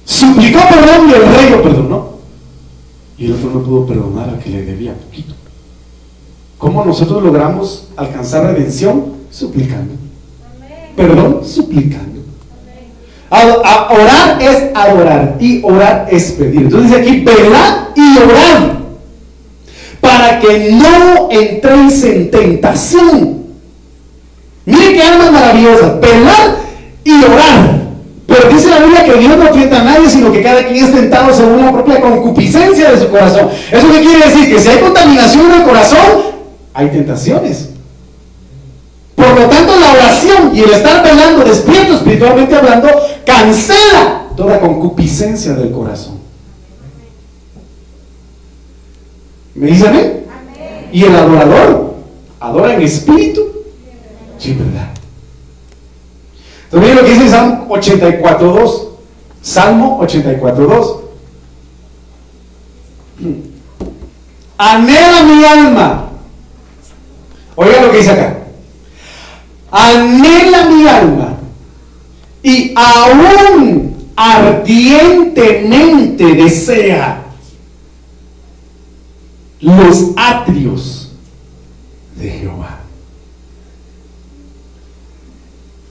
suplicó 0.03 0.59
perdón 0.69 1.09
y 1.09 1.13
el 1.13 1.35
rey 1.35 1.49
lo 1.51 1.61
perdonó. 1.61 2.15
Y 3.17 3.25
el 3.25 3.33
otro 3.33 3.51
no 3.51 3.61
pudo 3.61 3.85
perdonar 3.85 4.29
al 4.29 4.39
que 4.39 4.49
le 4.49 4.65
debía 4.65 4.93
poquito. 4.93 5.35
¿Cómo 6.57 6.83
nosotros 6.83 7.23
logramos 7.23 7.89
alcanzar 7.95 8.53
redención? 8.53 9.13
Suplicando. 9.29 9.93
Perdón, 10.95 11.41
suplicando. 11.45 12.21
Orar 13.29 14.41
es 14.41 14.71
adorar 14.73 15.37
y 15.39 15.61
orar 15.63 16.07
es 16.09 16.31
pedir. 16.31 16.63
Entonces 16.63 16.89
dice 16.89 17.01
aquí, 17.01 17.19
velar 17.21 17.91
y 17.95 18.17
orar 18.17 18.74
para 20.25 20.39
que 20.39 20.71
no 20.71 21.29
entréis 21.29 22.03
en 22.03 22.31
tentación. 22.31 23.45
Mire 24.65 24.93
qué 24.93 25.03
alma 25.03 25.29
maravillosa, 25.29 25.99
velar 26.01 26.55
y 27.03 27.23
orar. 27.23 27.85
Pero 28.25 28.49
dice 28.49 28.69
la 28.69 28.79
Biblia 28.79 29.05
que 29.05 29.13
Dios 29.19 29.37
no 29.37 29.51
tienta 29.51 29.81
a 29.81 29.83
nadie, 29.83 30.09
sino 30.09 30.31
que 30.31 30.41
cada 30.41 30.65
quien 30.65 30.83
es 30.83 30.91
tentado 30.91 31.31
según 31.31 31.63
la 31.63 31.71
propia 31.71 32.01
concupiscencia 32.01 32.91
de 32.91 32.99
su 32.99 33.09
corazón. 33.09 33.49
¿Eso 33.71 33.91
qué 33.91 34.01
quiere 34.01 34.25
decir? 34.25 34.49
Que 34.49 34.59
si 34.59 34.69
hay 34.69 34.79
contaminación 34.79 35.45
en 35.45 35.59
el 35.59 35.63
corazón, 35.63 35.99
hay 36.73 36.87
tentaciones. 36.87 37.69
Por 39.13 39.39
lo 39.39 39.45
tanto, 39.47 39.73
la 39.79 39.91
oración 39.91 40.55
y 40.55 40.61
el 40.61 40.71
estar 40.71 41.03
velando, 41.03 41.43
despierto 41.43 41.93
espiritualmente 41.93 42.55
hablando, 42.55 42.89
cancela 43.25 44.23
toda 44.35 44.59
concupiscencia 44.59 45.53
del 45.53 45.71
corazón. 45.71 46.14
¿Me 49.55 49.67
dicen 49.67 49.87
amén? 49.87 50.25
Y 50.91 51.03
el 51.03 51.15
adorador 51.15 51.95
adora 52.39 52.75
en 52.75 52.81
espíritu. 52.81 53.41
Sí, 54.37 54.53
verdad. 54.53 54.89
Entonces, 56.65 56.95
lo 56.95 57.03
que 57.03 57.13
dice 57.13 57.29
Salmo 57.29 57.67
84.2. 57.69 58.89
Salmo 59.41 59.99
84.2. 60.01 60.99
Anhela 64.57 65.23
mi 65.23 65.45
alma. 65.45 66.09
Oiga 67.55 67.81
lo 67.81 67.91
que 67.91 67.97
dice 67.97 68.11
acá. 68.11 68.37
Anhela 69.71 70.69
mi 70.69 70.87
alma. 70.87 71.37
Y 72.43 72.73
aún 72.75 73.95
ardientemente 74.15 76.33
desea 76.33 77.24
los 79.61 80.11
atrios 80.15 81.11
de 82.19 82.29
Jehová. 82.29 82.79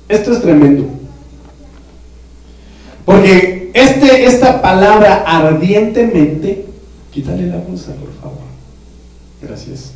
Esto 0.09 0.33
es 0.33 0.43
tremendo. 0.43 0.87
Porque 3.05 3.71
este, 3.75 4.25
esta 4.25 4.63
palabra 4.63 5.25
ardientemente, 5.27 6.67
quítale 7.11 7.47
la 7.47 7.57
bolsa, 7.57 7.93
por 7.95 8.13
favor. 8.15 8.45
Gracias. 9.43 9.93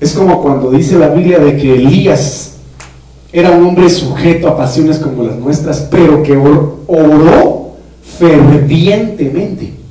Es 0.00 0.12
como 0.12 0.42
cuando 0.42 0.70
dice 0.70 0.98
la 0.98 1.08
Biblia 1.08 1.38
de 1.38 1.56
que 1.56 1.74
Elías 1.74 2.54
era 3.32 3.50
un 3.50 3.66
hombre 3.66 3.88
sujeto 3.88 4.48
a 4.48 4.56
pasiones 4.56 4.98
como 4.98 5.22
las 5.22 5.36
nuestras, 5.36 5.88
pero 5.90 6.22
que 6.22 6.36
oró 6.36 7.76
fervientemente. 8.18 9.83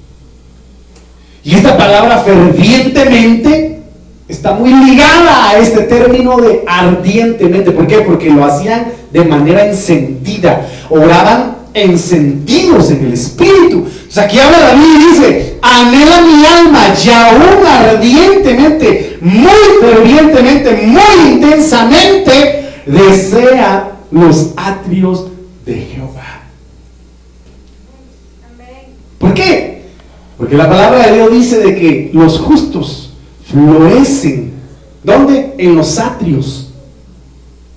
Y 1.44 1.56
esta 1.56 1.78
palabra 1.78 2.20
fervientemente 2.20 3.82
está 4.28 4.54
muy 4.54 4.74
ligada 4.74 5.50
a 5.50 5.58
este 5.58 5.84
término 5.84 6.38
de 6.38 6.64
ardientemente. 6.66 7.72
¿Por 7.72 7.86
qué? 7.86 7.98
Porque 8.00 8.30
lo 8.30 8.46
hacían 8.46 8.86
de 9.12 9.26
manera 9.26 9.68
encendida. 9.68 10.66
Oraban 10.90 11.58
encendidos 11.74 12.92
en 12.92 13.06
el 13.06 13.14
espíritu. 13.14 13.86
O 14.08 14.12
sea, 14.12 14.24
aquí 14.24 14.40
habla 14.40 14.60
David 14.60 14.84
y 14.84 15.12
dice, 15.12 15.58
anhela 15.62 16.22
mi 16.22 16.46
alma 16.46 16.80
y 17.04 17.10
aún 17.10 17.66
ardientemente, 17.66 19.18
muy 19.22 19.52
fervientemente, 19.82 20.72
muy 20.86 21.34
intensamente, 21.34 22.70
desea 22.86 23.92
los 24.12 24.52
atrios 24.56 25.28
de 25.66 25.74
Jehová. 25.74 26.44
¿Por 29.18 29.34
qué? 29.34 29.73
Porque 30.44 30.58
la 30.58 30.68
palabra 30.70 31.08
de 31.08 31.16
Dios 31.16 31.32
dice 31.32 31.60
de 31.60 31.74
que 31.74 32.10
los 32.12 32.38
justos 32.38 33.12
florecen. 33.50 34.52
¿Dónde? 35.02 35.56
En 35.58 35.74
los 35.74 35.98
atrios 35.98 36.68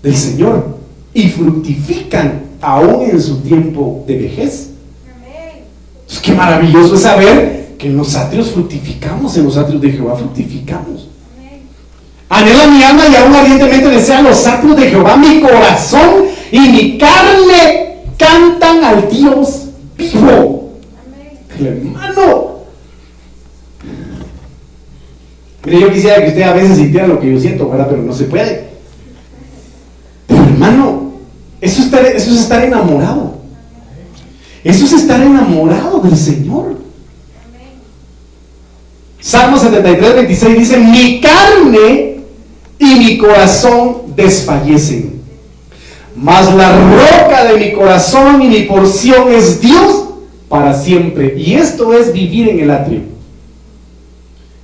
del 0.02 0.16
Señor. 0.16 0.76
Y 1.14 1.28
fructifican 1.28 2.42
aún 2.60 3.08
en 3.08 3.22
su 3.22 3.36
tiempo 3.36 4.02
de 4.08 4.18
vejez. 4.18 4.70
Es 6.10 6.18
qué 6.18 6.32
maravilloso 6.32 6.96
es 6.96 7.02
saber 7.02 7.76
que 7.78 7.86
en 7.86 7.96
los 7.96 8.16
atrios 8.16 8.50
fructificamos, 8.50 9.36
en 9.36 9.44
los 9.44 9.56
atrios 9.56 9.80
de 9.80 9.92
Jehová 9.92 10.16
fructificamos. 10.16 11.06
Anhela 12.28 12.66
mi 12.66 12.82
alma 12.82 13.04
y 13.06 13.14
aún 13.14 13.32
ardientemente 13.32 13.90
desea 13.90 14.22
los 14.22 14.44
atrios 14.44 14.76
de 14.76 14.90
Jehová. 14.90 15.16
Mi 15.16 15.40
corazón 15.40 16.24
y 16.50 16.58
mi 16.58 16.98
carne 16.98 17.98
cantan 18.18 18.82
al 18.82 19.08
Dios 19.08 19.66
vivo. 19.96 20.72
hermano, 21.60 22.55
Mire, 25.66 25.80
yo 25.80 25.92
quisiera 25.92 26.22
que 26.22 26.28
usted 26.28 26.42
a 26.42 26.52
veces 26.52 26.76
sintiera 26.76 27.08
lo 27.08 27.18
que 27.18 27.32
yo 27.32 27.40
siento, 27.40 27.68
¿verdad? 27.68 27.88
Pero 27.90 28.02
no 28.02 28.12
se 28.12 28.26
puede. 28.26 28.68
Pero 30.28 30.44
hermano, 30.44 31.14
eso, 31.60 31.82
eso 31.82 32.30
es 32.30 32.40
estar 32.40 32.62
enamorado. 32.62 33.34
Eso 34.62 34.84
es 34.84 34.92
estar 34.92 35.20
enamorado 35.20 35.98
del 35.98 36.16
Señor. 36.16 36.76
Salmo 39.20 39.58
73, 39.58 40.14
26 40.14 40.58
dice, 40.58 40.78
mi 40.78 41.20
carne 41.20 42.20
y 42.78 42.94
mi 42.94 43.18
corazón 43.18 44.14
desfallecen. 44.14 45.20
Mas 46.14 46.54
la 46.54 46.78
roca 46.78 47.44
de 47.52 47.58
mi 47.58 47.72
corazón 47.72 48.40
y 48.40 48.46
mi 48.46 48.60
porción 48.62 49.32
es 49.32 49.60
Dios 49.60 50.04
para 50.48 50.72
siempre. 50.74 51.34
Y 51.36 51.54
esto 51.54 51.92
es 51.92 52.12
vivir 52.12 52.50
en 52.50 52.60
el 52.60 52.70
atrio 52.70 53.15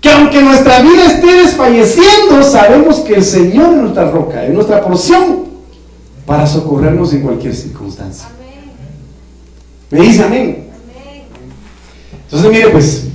que 0.02 0.10
aunque 0.10 0.42
nuestra 0.42 0.82
vida 0.82 1.06
esté 1.06 1.32
desfalleciendo, 1.32 2.42
sabemos 2.42 2.96
que 3.00 3.14
el 3.14 3.24
Señor 3.24 3.72
es 3.72 3.80
nuestra 3.82 4.10
roca, 4.10 4.44
es 4.44 4.52
nuestra 4.52 4.82
porción 4.82 5.44
para 6.26 6.44
socorrernos 6.44 7.12
en 7.14 7.22
cualquier 7.22 7.54
circunstancia. 7.54 8.28
¿Me 9.90 10.00
dice 10.00 10.24
amén? 10.24 10.64
Entonces, 12.24 12.50
mire 12.50 12.70
pues, 12.70 13.06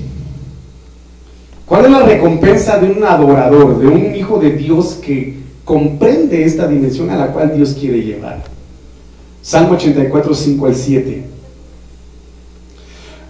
¿cuál 1.65 1.85
es 1.85 1.91
la 1.91 2.03
recompensa 2.03 2.77
de 2.77 2.89
un 2.89 3.03
adorador, 3.03 3.79
de 3.79 3.87
un 3.87 4.15
hijo 4.15 4.39
de 4.39 4.51
Dios 4.51 4.97
que 5.03 5.39
comprende 5.65 6.45
esta 6.45 6.67
dimensión 6.69 7.09
a 7.09 7.17
la 7.17 7.27
cual 7.33 7.53
Dios 7.53 7.75
quiere 7.77 8.01
llevar? 8.01 8.43
Salmo 9.41 9.73
84, 9.73 10.33
5 10.33 10.65
al 10.65 10.75
7. 10.75 11.25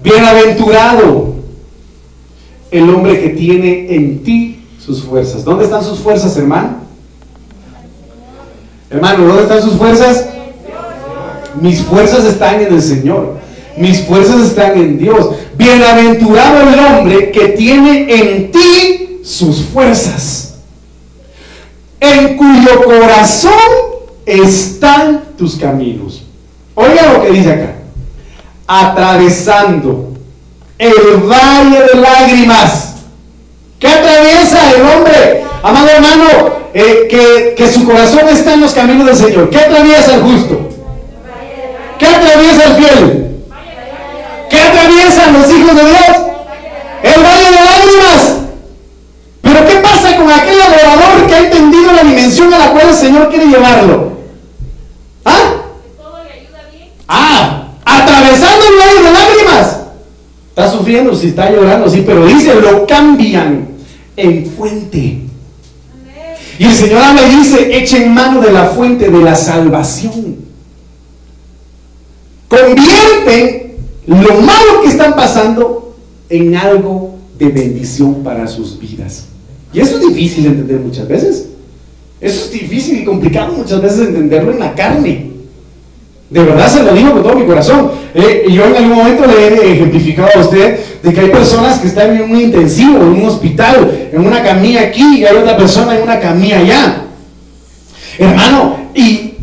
Bienaventurado 0.04 1.37
el 2.72 2.90
hombre 2.90 3.22
que 3.22 3.30
tiene 3.30 3.94
en 3.94 4.24
ti 4.24 4.66
sus 4.84 5.04
fuerzas. 5.04 5.44
¿Dónde 5.44 5.66
están 5.66 5.84
sus 5.84 6.00
fuerzas, 6.00 6.36
hermano? 6.38 6.78
Hermano, 8.90 9.26
¿dónde 9.26 9.44
están 9.44 9.62
sus 9.62 9.74
fuerzas? 9.74 10.28
Mis 11.62 11.82
fuerzas 11.82 12.24
están 12.26 12.62
en 12.62 12.74
el 12.74 12.82
Señor. 12.82 13.38
Mis 13.78 14.02
fuerzas 14.02 14.42
están 14.42 14.78
en 14.78 14.98
Dios. 14.98 15.30
Bienaventurado 15.58 16.70
el 16.70 16.80
hombre 16.80 17.32
que 17.32 17.50
tiene 17.50 18.14
en 18.14 18.52
ti 18.52 19.20
sus 19.24 19.62
fuerzas. 19.62 20.56
En 22.00 22.38
cuyo 22.38 22.84
corazón 22.86 23.52
están 24.26 25.24
tus 25.38 25.56
caminos. 25.56 26.24
Oiga 26.76 27.14
lo 27.14 27.24
que 27.24 27.32
dice 27.32 27.52
acá. 27.52 27.76
Atravesando 28.68 30.07
el 30.80 31.18
valle 31.18 31.82
de 31.82 32.00
lágrimas. 32.00 32.96
¿Qué 33.80 33.88
atraviesa 33.88 34.72
el 34.76 34.82
hombre? 34.82 35.44
Amado 35.64 35.90
hermano, 35.90 36.26
eh, 36.74 37.08
que, 37.10 37.56
que, 37.56 37.72
su 37.72 37.86
corazón 37.86 38.28
está 38.30 38.54
en 38.54 38.62
los 38.62 38.74
caminos 38.74 39.06
del 39.06 39.16
Señor. 39.16 39.50
¿Qué 39.50 39.60
atraviesa 39.60 40.16
el 40.16 40.22
justo? 40.22 40.70
¿Qué 41.98 42.06
atraviesa 42.06 42.64
el 42.66 42.76
fiel? 42.76 43.28
¿Qué 44.50 44.60
atraviesan 44.60 45.34
los 45.34 45.50
hijos 45.52 45.76
de 45.76 45.86
Dios? 45.86 46.18
El 47.04 47.24
valle 47.24 47.52
de 47.52 47.66
lágrimas. 47.66 48.34
Pero 49.42 49.66
¿qué 49.66 49.76
pasa 49.76 50.18
con 50.18 50.32
aquel 50.32 50.62
adorador 50.62 51.28
que 51.28 51.36
ha 51.36 51.40
entendido 51.40 51.92
la 51.92 52.04
dimensión 52.04 52.54
a 52.54 52.60
la 52.60 52.72
cual 52.72 52.90
el 52.90 52.96
Señor 52.96 53.30
quiere 53.30 53.46
llevarlo? 53.48 54.14
¿Ah? 55.26 55.54
Ah, 57.08 57.68
atravesando 57.86 58.66
el 58.66 58.80
valle 58.80 59.04
de 59.04 59.12
lágrimas. 59.12 59.78
Está 60.50 60.67
sufriendo, 60.78 61.16
si 61.16 61.28
está 61.28 61.52
llorando, 61.52 61.90
sí, 61.90 62.04
pero 62.06 62.26
dice, 62.26 62.54
lo 62.56 62.86
cambian 62.86 63.68
en 64.16 64.46
fuente. 64.46 65.22
Y 66.60 66.64
el 66.64 66.74
Señor 66.74 67.04
habla 67.04 67.22
y 67.28 67.36
dice, 67.38 67.78
echen 67.78 68.14
mano 68.14 68.42
de 68.42 68.52
la 68.52 68.66
fuente 68.66 69.10
de 69.10 69.20
la 69.20 69.36
salvación. 69.36 70.38
Convierten 72.48 73.76
lo 74.08 74.42
malo 74.42 74.82
que 74.82 74.90
están 74.90 75.16
pasando 75.16 75.96
en 76.30 76.56
algo 76.56 77.16
de 77.38 77.50
bendición 77.50 78.24
para 78.24 78.48
sus 78.48 78.80
vidas. 78.80 79.26
Y 79.74 79.80
eso 79.80 79.98
es 79.98 80.08
difícil 80.08 80.44
de 80.44 80.50
entender 80.50 80.80
muchas 80.80 81.08
veces. 81.08 81.50
Eso 82.20 82.46
es 82.46 82.52
difícil 82.52 83.00
y 83.00 83.06
complicado 83.06 83.54
muchas 83.54 83.82
veces 83.82 84.08
entenderlo 84.08 84.52
en 84.52 84.60
la 84.60 84.74
carne. 84.74 85.27
De 86.30 86.44
verdad 86.44 86.68
se 86.68 86.84
lo 86.84 86.94
digo 86.94 87.14
con 87.14 87.24
todo 87.24 87.36
mi 87.36 87.46
corazón. 87.46 87.92
Eh, 88.14 88.46
yo 88.50 88.66
en 88.66 88.76
algún 88.76 88.98
momento 88.98 89.26
le 89.26 89.48
he 89.48 89.74
ejemplificado 89.74 90.30
a 90.36 90.42
usted 90.42 90.80
de 91.02 91.14
que 91.14 91.20
hay 91.22 91.30
personas 91.30 91.80
que 91.80 91.88
están 91.88 92.16
en 92.16 92.30
un 92.30 92.42
intensivo, 92.42 92.98
en 92.98 93.08
un 93.08 93.26
hospital, 93.26 94.10
en 94.12 94.26
una 94.26 94.44
camilla 94.44 94.82
aquí 94.82 95.20
y 95.20 95.26
hay 95.26 95.38
otra 95.38 95.56
persona 95.56 95.96
en 95.96 96.04
una 96.04 96.20
camilla 96.20 96.60
allá. 96.60 97.04
Hermano, 98.18 98.78
y, 98.94 99.36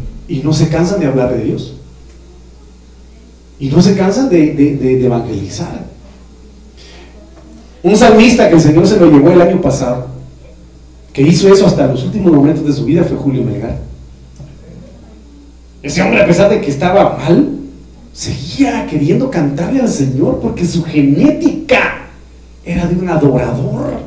no 0.42 0.52
se 0.52 0.68
cansan 0.68 1.00
de 1.00 1.06
hablar 1.06 1.34
de 1.34 1.44
Dios. 1.44 1.74
Y 3.58 3.68
no 3.68 3.80
se 3.80 3.96
cansan 3.96 4.28
de, 4.28 4.52
de 4.52 5.06
evangelizar. 5.06 5.84
Un 7.82 7.96
salmista 7.96 8.48
que 8.48 8.56
el 8.56 8.60
Señor 8.60 8.86
se 8.86 8.98
lo 8.98 9.10
llevó 9.10 9.30
el 9.30 9.40
año 9.40 9.60
pasado, 9.60 10.08
que 11.12 11.22
hizo 11.22 11.52
eso 11.52 11.66
hasta 11.66 11.86
los 11.86 12.02
últimos 12.04 12.32
momentos 12.32 12.66
de 12.66 12.72
su 12.72 12.84
vida, 12.84 13.04
fue 13.04 13.16
Julio 13.16 13.42
Melgar. 13.42 13.78
Ese 15.84 16.00
hombre, 16.00 16.22
a 16.22 16.26
pesar 16.26 16.48
de 16.48 16.62
que 16.62 16.70
estaba 16.70 17.18
mal, 17.18 17.46
seguía 18.14 18.86
queriendo 18.86 19.30
cantarle 19.30 19.82
al 19.82 19.88
Señor 19.88 20.40
porque 20.40 20.66
su 20.66 20.82
genética 20.82 22.06
era 22.64 22.86
de 22.86 22.94
un 22.94 23.06
adorador. 23.06 24.00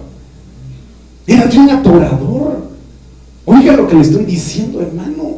Era 1.28 1.46
de 1.46 1.60
un 1.60 1.70
adorador. 1.70 2.72
Oiga 3.46 3.74
lo 3.74 3.88
que 3.88 3.94
le 3.94 4.02
estoy 4.02 4.26
diciendo, 4.26 4.82
hermano. 4.82 5.38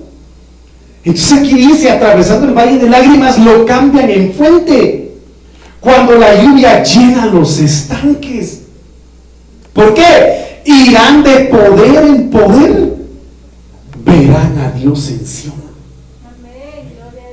Entonces 1.03 1.39
aquí 1.39 1.55
dice, 1.55 1.91
atravesando 1.91 2.47
el 2.47 2.53
valle 2.53 2.79
de 2.79 2.89
lágrimas, 2.89 3.37
lo 3.37 3.65
cambian 3.65 4.09
en 4.09 4.31
fuente. 4.31 5.11
Cuando 5.81 6.15
la 6.15 6.41
lluvia 6.41 6.81
llena 6.83 7.25
los 7.25 7.59
estanques. 7.59 8.61
¿Por 9.73 9.93
qué? 9.93 10.61
Irán 10.63 11.21
de 11.21 11.35
poder 11.51 12.05
en 12.05 12.29
poder. 12.29 12.95
Verán 14.05 14.57
a 14.57 14.71
Dios 14.71 15.09
en 15.09 15.27
Sion. 15.27 15.68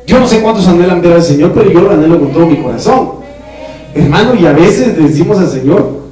Yo 0.07 0.21
no 0.21 0.29
sé 0.29 0.41
cuántos 0.41 0.69
anhelan 0.69 1.03
ver 1.03 1.15
al 1.15 1.23
Señor, 1.23 1.53
pero 1.53 1.71
yo 1.71 1.81
lo 1.81 1.91
anhelo 1.91 2.21
con 2.21 2.33
todo 2.33 2.47
mi 2.47 2.63
corazón. 2.63 3.11
Hermano, 3.93 4.35
y 4.35 4.47
a 4.47 4.53
veces 4.53 4.97
le 4.97 5.09
decimos 5.09 5.39
al 5.39 5.49
Señor, 5.49 6.03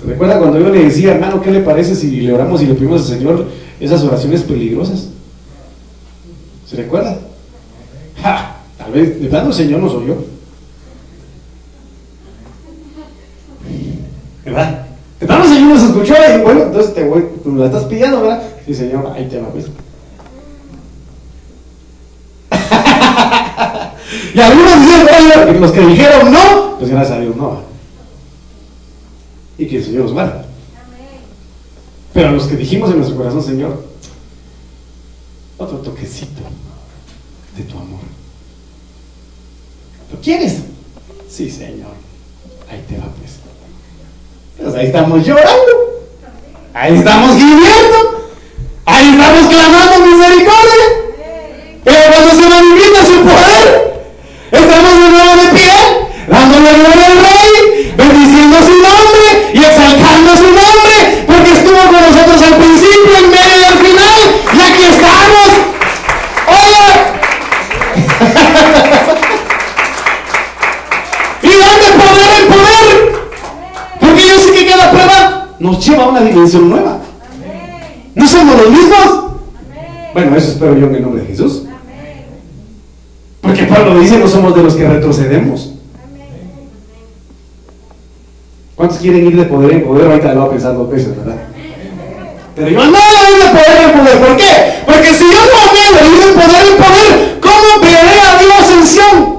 ¿te 0.00 0.10
recuerda 0.10 0.38
cuando 0.38 0.58
yo 0.58 0.70
le 0.70 0.84
decía, 0.84 1.14
hermano, 1.14 1.42
qué 1.42 1.50
le 1.50 1.60
parece 1.60 1.94
si 1.94 2.22
le 2.22 2.32
oramos 2.32 2.62
y 2.62 2.66
le 2.66 2.74
pedimos 2.74 3.02
al 3.02 3.18
Señor 3.18 3.46
esas 3.78 4.02
oraciones 4.04 4.42
peligrosas? 4.42 5.08
¿Se 6.66 6.76
recuerda? 6.76 7.18
¡Ja! 8.22 8.56
Tal 8.78 8.92
vez, 8.92 9.20
de 9.20 9.28
plano 9.28 9.48
el 9.48 9.54
Señor 9.54 9.80
nos 9.80 9.92
oyó. 9.92 10.16
¿Verdad? 14.44 14.86
De 15.20 15.26
plano 15.26 15.44
el 15.44 15.50
Señor 15.50 15.74
nos 15.74 15.82
escuchó 15.82 16.14
y 16.14 16.42
bueno, 16.42 16.62
entonces 16.62 16.94
te 16.94 17.04
voy, 17.04 17.24
tú 17.44 17.54
la 17.54 17.66
estás 17.66 17.84
pidiendo, 17.84 18.22
¿verdad? 18.22 18.42
Sí, 18.64 18.74
Señor, 18.74 19.12
ahí 19.14 19.28
te 19.28 19.40
va, 19.40 19.48
pues. 19.48 19.66
Y 24.34 24.40
algunos 24.40 24.80
dijeron, 24.80 25.60
los 25.60 25.72
que 25.72 25.80
dijeron 25.80 26.32
no, 26.32 26.76
pues 26.78 26.90
gracias 26.90 27.18
a 27.18 27.20
Dios 27.20 27.36
no. 27.36 27.62
Y 29.58 29.66
que 29.66 29.78
el 29.78 29.84
Señor 29.84 30.02
los 30.02 30.12
guarde. 30.12 30.44
Pero 32.12 32.32
los 32.32 32.46
que 32.46 32.56
dijimos 32.56 32.90
en 32.90 32.98
nuestro 32.98 33.16
corazón, 33.16 33.42
Señor, 33.42 33.84
otro 35.58 35.78
toquecito 35.78 36.42
de 37.56 37.62
tu 37.64 37.76
amor. 37.76 38.00
¿Lo 40.12 40.20
quieres? 40.20 40.58
Sí, 41.28 41.50
Señor. 41.50 41.92
Ahí 42.70 42.84
te 42.88 42.96
va, 42.96 43.04
pues. 43.18 43.32
Pues 44.58 44.74
ahí 44.74 44.86
estamos 44.86 45.26
llorando. 45.26 46.06
Ahí 46.72 46.96
estamos 46.96 47.36
gimiendo. 47.36 48.30
Ahí 48.84 49.10
estamos 49.10 49.46
clamando 49.52 50.06
misericordia. 50.06 50.84
Pero 51.84 52.12
cuando 52.12 52.30
se 52.30 52.48
manifesta 52.48 53.06
su 53.06 53.22
poder, 53.22 53.96
De 54.76 54.82
nuevo 54.82 55.08
dándole 56.28 56.74
gloria 56.74 57.06
al 57.06 57.16
Rey, 57.18 57.94
bendiciendo 57.96 58.58
su 58.58 58.74
nombre 58.74 59.50
y 59.54 59.58
exaltando 59.58 60.36
su 60.36 60.44
nombre, 60.44 61.24
porque 61.26 61.52
estuvo 61.52 61.78
con 61.78 62.02
nosotros 62.02 62.42
al 62.42 62.56
principio, 62.56 63.16
en 63.18 63.30
medio 63.30 63.58
y 63.58 63.64
al 63.64 63.78
final, 63.78 64.20
y 64.52 64.60
aquí 64.60 64.84
estamos. 64.84 65.48
¡Hola! 66.48 67.14
y 71.42 71.48
dónde 71.48 71.86
poder 72.04 72.30
en 72.40 72.46
poder, 72.48 72.86
porque 74.00 74.28
yo 74.28 74.40
sé 74.40 74.52
que 74.52 74.66
cada 74.66 74.90
prueba 74.90 75.48
nos 75.58 75.86
lleva 75.86 76.04
a 76.04 76.08
una 76.08 76.20
dimensión 76.20 76.68
nueva. 76.68 76.98
No 78.14 78.26
somos 78.26 78.56
los 78.56 78.70
mismos. 78.70 79.24
Bueno, 80.12 80.36
eso 80.36 80.52
espero 80.52 80.76
yo 80.76 80.86
en 80.86 80.96
el 80.96 81.02
nombre 81.02 81.22
de 81.22 81.28
Jesús. 81.28 81.65
Porque 83.76 83.90
Pablo 83.90 84.00
dice, 84.00 84.18
no 84.18 84.26
somos 84.26 84.54
de 84.54 84.62
los 84.62 84.74
que 84.74 84.88
retrocedemos. 84.88 85.72
¿Cuántos 88.74 88.98
quieren 88.98 89.26
ir 89.26 89.36
de 89.36 89.44
poder 89.44 89.72
en 89.72 89.84
poder? 89.84 90.10
Ahorita 90.10 90.32
lo 90.32 90.40
va 90.40 90.46
a 90.46 90.48
¿verdad? 90.50 91.36
Pero 92.54 92.68
yo 92.68 92.78
no 92.78 92.84
ir 92.86 93.42
de 93.42 93.48
poder 93.50 93.82
en 93.84 93.98
poder. 93.98 94.18
¿Por 94.18 94.36
qué? 94.36 94.82
Porque 94.86 95.14
si 95.14 95.24
yo 95.24 95.38
no 95.38 95.58
anhelo 95.60 96.14
ir 96.14 96.24
de 96.24 96.32
poder 96.32 96.66
en 96.66 96.76
poder, 96.76 97.40
¿cómo 97.40 97.80
veré 97.82 98.20
a 98.20 98.38
Dios 98.38 98.70
en 98.78 98.86
Sion? 98.86 99.36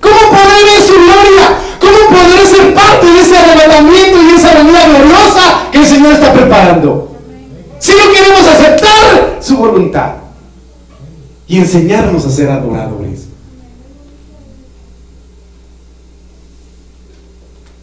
¿Cómo 0.00 0.20
podré 0.30 0.64
ver 0.64 0.82
su 0.82 0.94
gloria? 0.94 1.58
¿Cómo 1.80 2.18
podré 2.18 2.46
ser 2.46 2.74
parte 2.74 3.06
de 3.06 3.20
ese 3.20 3.38
arrebatamiento 3.38 4.18
y 4.20 4.34
esa 4.34 4.54
venida 4.54 4.88
gloriosa 4.88 5.68
que 5.70 5.78
el 5.78 5.86
Señor 5.86 6.12
está 6.14 6.32
preparando? 6.32 7.12
Si 7.78 7.92
no 7.92 8.12
queremos 8.12 8.46
aceptar 8.48 9.38
su 9.40 9.56
voluntad 9.56 10.19
y 11.50 11.58
enseñarnos 11.58 12.24
a 12.24 12.30
ser 12.30 12.48
adoradores. 12.48 13.24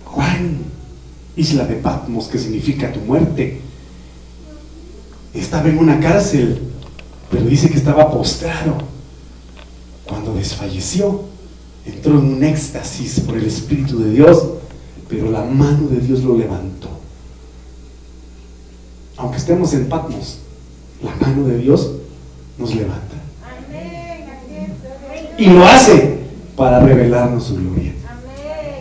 Juan, 0.05 0.59
isla 1.35 1.65
de 1.65 1.75
Patmos, 1.75 2.29
que 2.29 2.39
significa 2.39 2.93
tu 2.93 3.01
muerte, 3.01 3.59
estaba 5.33 5.67
en 5.67 5.79
una 5.79 5.99
cárcel, 5.99 6.61
pero 7.29 7.43
dice 7.43 7.69
que 7.69 7.77
estaba 7.77 8.09
postrado. 8.09 8.77
Cuando 10.07 10.33
desfalleció, 10.33 11.25
entró 11.85 12.19
en 12.19 12.35
un 12.35 12.43
éxtasis 12.45 13.19
por 13.19 13.37
el 13.37 13.47
Espíritu 13.47 13.99
de 13.99 14.11
Dios, 14.11 14.45
pero 15.09 15.29
la 15.29 15.43
mano 15.43 15.89
de 15.89 15.99
Dios 15.99 16.23
lo 16.23 16.37
levantó. 16.37 16.87
Aunque 19.17 19.39
estemos 19.39 19.73
en 19.73 19.89
Patmos, 19.89 20.37
la 21.03 21.13
mano 21.15 21.45
de 21.45 21.57
Dios 21.57 21.91
nos 22.57 22.73
levanta. 22.73 23.06
Y 25.37 25.45
lo 25.47 25.65
hace 25.65 26.17
para 26.55 26.79
revelarnos 26.79 27.45
su 27.45 27.55
gloria. 27.55 27.93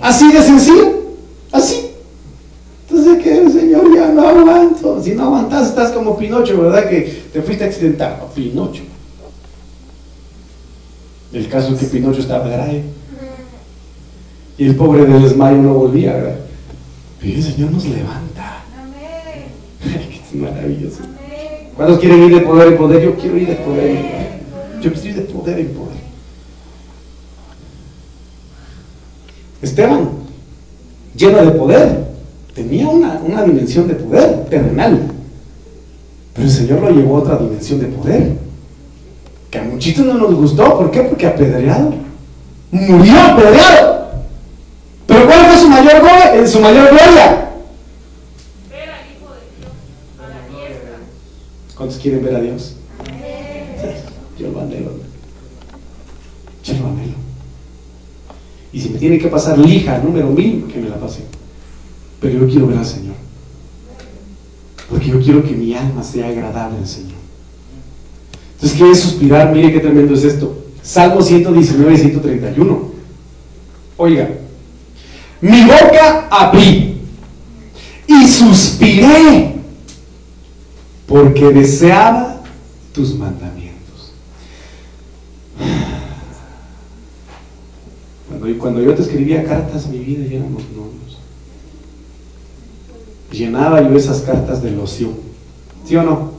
Así 0.01 0.33
de 0.33 0.43
sencillo. 0.43 0.97
Así. 1.53 1.91
Entonces 2.89 3.23
que 3.23 3.51
Señor 3.51 3.95
ya 3.95 4.09
no 4.09 4.29
aguanto. 4.29 5.03
Si 5.03 5.15
no 5.15 5.25
aguantas 5.25 5.69
estás 5.69 5.91
como 5.91 6.17
Pinocho, 6.17 6.61
¿verdad? 6.63 6.89
Que 6.89 7.25
te 7.33 7.43
fuiste 7.43 7.65
a 7.65 7.67
accidentar. 7.67 8.25
Pinocho. 8.35 8.83
El 11.33 11.49
caso 11.49 11.75
es 11.75 11.81
que 11.81 11.87
Pinocho 11.87 12.21
estaba 12.21 12.49
grave. 12.49 12.83
Y 14.59 14.67
el 14.67 14.77
pobre 14.77 15.05
del 15.05 15.23
desmayo 15.23 15.59
no 15.59 15.75
volvía, 15.75 16.15
¿verdad? 16.15 16.37
Pero 17.21 17.35
el 17.35 17.43
Señor 17.43 17.73
nos 17.73 17.85
levanta. 17.85 18.65
Amén. 18.79 20.11
es 20.25 20.35
maravilloso. 20.35 21.03
¿Cuántos 21.77 21.99
quieren 21.99 22.25
ir 22.25 22.35
de 22.37 22.41
poder 22.41 22.69
en 22.69 22.79
poder? 22.79 23.03
Yo 23.03 23.17
quiero 23.17 23.37
ir 23.37 23.49
de 23.49 23.57
poder 23.57 23.91
en 23.91 23.97
poder. 23.97 24.41
Yo 24.81 24.93
quiero 24.93 25.09
ir 25.09 25.17
de 25.17 25.23
poder 25.23 25.59
en 25.59 25.69
poder. 25.69 25.96
Esteban, 29.67 30.09
lleno 31.17 31.45
de 31.45 31.51
poder, 31.51 32.07
tenía 32.55 32.89
una, 32.89 33.43
dimensión 33.45 33.89
de 33.89 33.95
poder 33.95 34.47
terrenal. 34.49 35.11
Pero 36.33 36.47
el 36.47 36.53
Señor 36.53 36.81
lo 36.81 36.91
llevó 36.91 37.17
a 37.17 37.21
otra 37.21 37.37
dimensión 37.39 37.81
de 37.81 37.87
poder. 37.87 38.37
Que 39.51 39.59
a 39.59 39.65
muchitos 39.65 40.07
no 40.07 40.15
nos 40.15 40.35
gustó. 40.35 40.79
¿Por 40.79 40.91
qué? 40.91 41.03
Porque 41.03 41.27
apedreado. 41.27 41.95
Murió 42.71 43.21
apedreado. 43.21 44.07
Pero 45.07 45.27
¿cuál 45.27 45.47
fue 45.47 45.59
su 45.59 45.69
mayor, 45.69 46.01
gloria? 46.01 46.47
Su 46.47 46.61
mayor 46.61 46.89
gloria? 46.89 47.51
Ver 48.71 48.91
al 48.91 49.07
Hijo 49.11 49.33
de 49.33 49.41
Dios 49.59 49.73
a 50.19 50.29
la 50.29 50.49
diestra. 50.49 50.99
¿Cuántos 51.77 51.99
quieren 51.99 52.25
ver 52.25 52.37
a 52.37 52.41
Dios? 52.41 52.77
Yo 54.39 54.51
lo 54.51 54.61
anhelo. 54.61 54.91
Yo 56.63 56.75
lo 56.75 56.87
anhelo. 56.89 57.27
Y 58.77 58.81
si 58.83 58.91
me 58.91 58.99
tiene 58.99 59.19
que 59.19 59.29
pasar 59.29 59.59
lija 59.59 59.97
número 60.05 60.29
mil, 60.29 60.67
que 60.71 60.79
me 60.79 60.91
la 60.91 61.01
pase. 61.01 61.23
Pero 62.21 62.41
yo 62.41 62.47
quiero 62.47 62.67
ver 62.67 62.77
al 62.77 62.85
Señor. 62.85 63.15
Porque 64.91 65.07
yo 65.07 65.19
quiero 65.19 65.43
que 65.43 65.53
mi 65.53 65.73
alma 65.73 66.03
sea 66.03 66.27
agradable 66.27 66.81
al 66.81 66.87
Señor. 66.87 67.17
Entonces, 68.53 68.79
¿qué 68.79 68.95
suspirar? 68.95 69.51
Mire 69.51 69.73
qué 69.73 69.81
tremendo 69.81 70.13
es 70.13 70.25
esto. 70.25 70.63
Salmo 70.83 71.23
119 71.23 71.97
131. 71.97 72.91
Oiga, 73.97 74.29
mi 75.41 75.63
boca 75.63 76.29
abrí 76.31 77.01
y 78.07 78.29
suspiré 78.29 79.55
porque 81.07 81.47
deseaba 81.47 82.43
tus 82.93 83.15
mandamientos. 83.15 84.13
Cuando, 88.47 88.59
cuando 88.61 88.83
yo 88.83 88.95
te 88.95 89.03
escribía 89.03 89.45
cartas, 89.45 89.89
mi 89.89 89.99
vida 89.99 90.25
ya 90.25 90.37
éramos 90.37 90.63
novios. 90.71 91.19
Llenaba 93.33 93.83
yo 93.83 93.97
esas 93.97 94.21
cartas 94.21 94.63
de 94.63 94.71
loción. 94.71 95.15
¿Sí 95.85 95.97
o 95.97 96.03
no? 96.03 96.31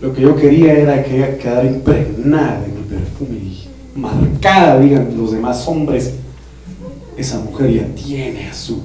Lo 0.00 0.12
que 0.12 0.22
yo 0.22 0.34
quería 0.34 0.74
era 0.74 1.04
que 1.04 1.16
ella 1.16 1.38
quedara 1.38 1.66
impregnada 1.66 2.62
de 2.62 2.68
mi 2.68 2.82
perfume 2.82 3.36
y 3.36 3.68
marcada, 3.94 4.80
digan 4.80 5.16
los 5.16 5.30
demás 5.32 5.66
hombres. 5.68 6.14
Esa 7.16 7.38
mujer 7.38 7.70
ya 7.72 7.86
tiene 7.94 8.48
a 8.48 8.54
su 8.54 8.82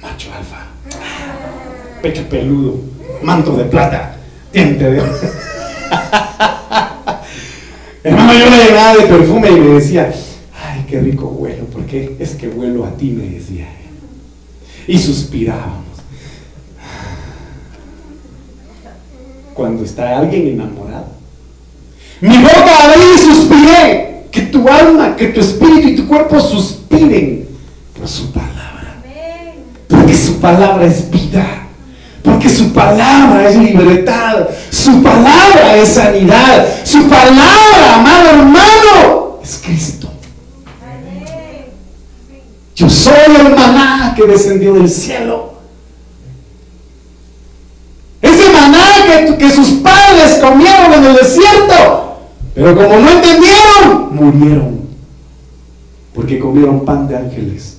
macho 0.00 0.30
alfa, 0.32 0.66
pecho 2.00 2.26
peludo, 2.28 2.80
manto 3.22 3.54
de 3.54 3.64
plata, 3.64 4.16
diente 4.50 4.90
de 4.90 5.02
Hermano, 8.04 8.32
yo 8.32 8.50
le 8.50 8.64
llenaba 8.64 8.96
de 8.96 9.06
perfume 9.06 9.50
y 9.50 9.60
me 9.60 9.74
decía, 9.74 10.12
ay, 10.60 10.84
qué 10.88 11.00
rico 11.00 11.26
huelo, 11.26 11.64
porque 11.66 12.16
es 12.18 12.30
que 12.30 12.48
huelo 12.48 12.84
a 12.84 12.90
ti, 12.96 13.10
me 13.10 13.28
decía. 13.28 13.68
Y 14.88 14.98
suspirábamos. 14.98 15.82
Cuando 19.54 19.84
está 19.84 20.18
alguien 20.18 20.48
enamorado. 20.48 21.06
Mi 22.20 22.36
boca 22.38 22.84
abrí 22.84 23.02
y 23.14 23.18
suspiré. 23.18 24.08
Que 24.32 24.42
tu 24.42 24.66
alma, 24.66 25.14
que 25.14 25.28
tu 25.28 25.40
espíritu 25.40 25.88
y 25.88 25.96
tu 25.96 26.08
cuerpo 26.08 26.40
suspiren 26.40 27.46
por 27.96 28.08
su 28.08 28.32
palabra. 28.32 29.02
Porque 29.86 30.14
su 30.14 30.40
palabra 30.40 30.86
es 30.86 31.10
vida. 31.10 31.61
Porque 32.22 32.48
su 32.48 32.72
palabra 32.72 33.48
es 33.48 33.56
libertad. 33.56 34.48
Su 34.70 35.02
palabra 35.02 35.76
es 35.76 35.88
sanidad. 35.88 36.66
Su 36.84 37.08
palabra, 37.08 37.96
amado 37.96 38.30
hermano, 38.30 39.38
es 39.42 39.60
Cristo. 39.64 40.08
Yo 42.74 42.88
soy 42.88 43.36
el 43.36 43.54
maná 43.54 44.14
que 44.16 44.26
descendió 44.26 44.74
del 44.74 44.88
cielo. 44.88 45.52
Ese 48.20 48.50
maná 48.52 48.86
que, 49.06 49.36
que 49.36 49.50
sus 49.50 49.68
padres 49.80 50.38
comieron 50.40 50.94
en 50.94 51.04
el 51.04 51.14
desierto. 51.16 52.02
Pero 52.54 52.76
como 52.76 52.98
no 52.98 53.10
entendieron, 53.10 54.14
murieron. 54.14 54.82
Porque 56.14 56.38
comieron 56.38 56.84
pan 56.84 57.08
de 57.08 57.16
ángeles, 57.16 57.78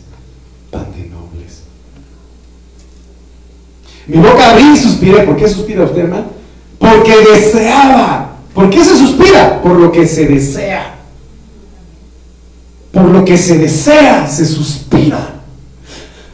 pan 0.71 0.87
de 0.95 1.07
nobles. 1.09 1.63
Mi 4.07 4.17
boca 4.17 4.51
abrí 4.51 4.73
y 4.73 4.77
suspiré. 4.77 5.23
¿Por 5.23 5.37
qué 5.37 5.47
suspira 5.47 5.83
usted, 5.83 5.99
hermano? 5.99 6.25
Porque 6.77 7.13
deseaba. 7.31 8.37
¿Por 8.53 8.69
qué 8.69 8.83
se 8.83 8.97
suspira? 8.97 9.61
Por 9.61 9.79
lo 9.79 9.91
que 9.91 10.05
se 10.05 10.25
desea. 10.25 10.95
Por 12.91 13.05
lo 13.05 13.25
que 13.25 13.37
se 13.37 13.57
desea, 13.57 14.27
se 14.27 14.45
suspira. 14.45 15.41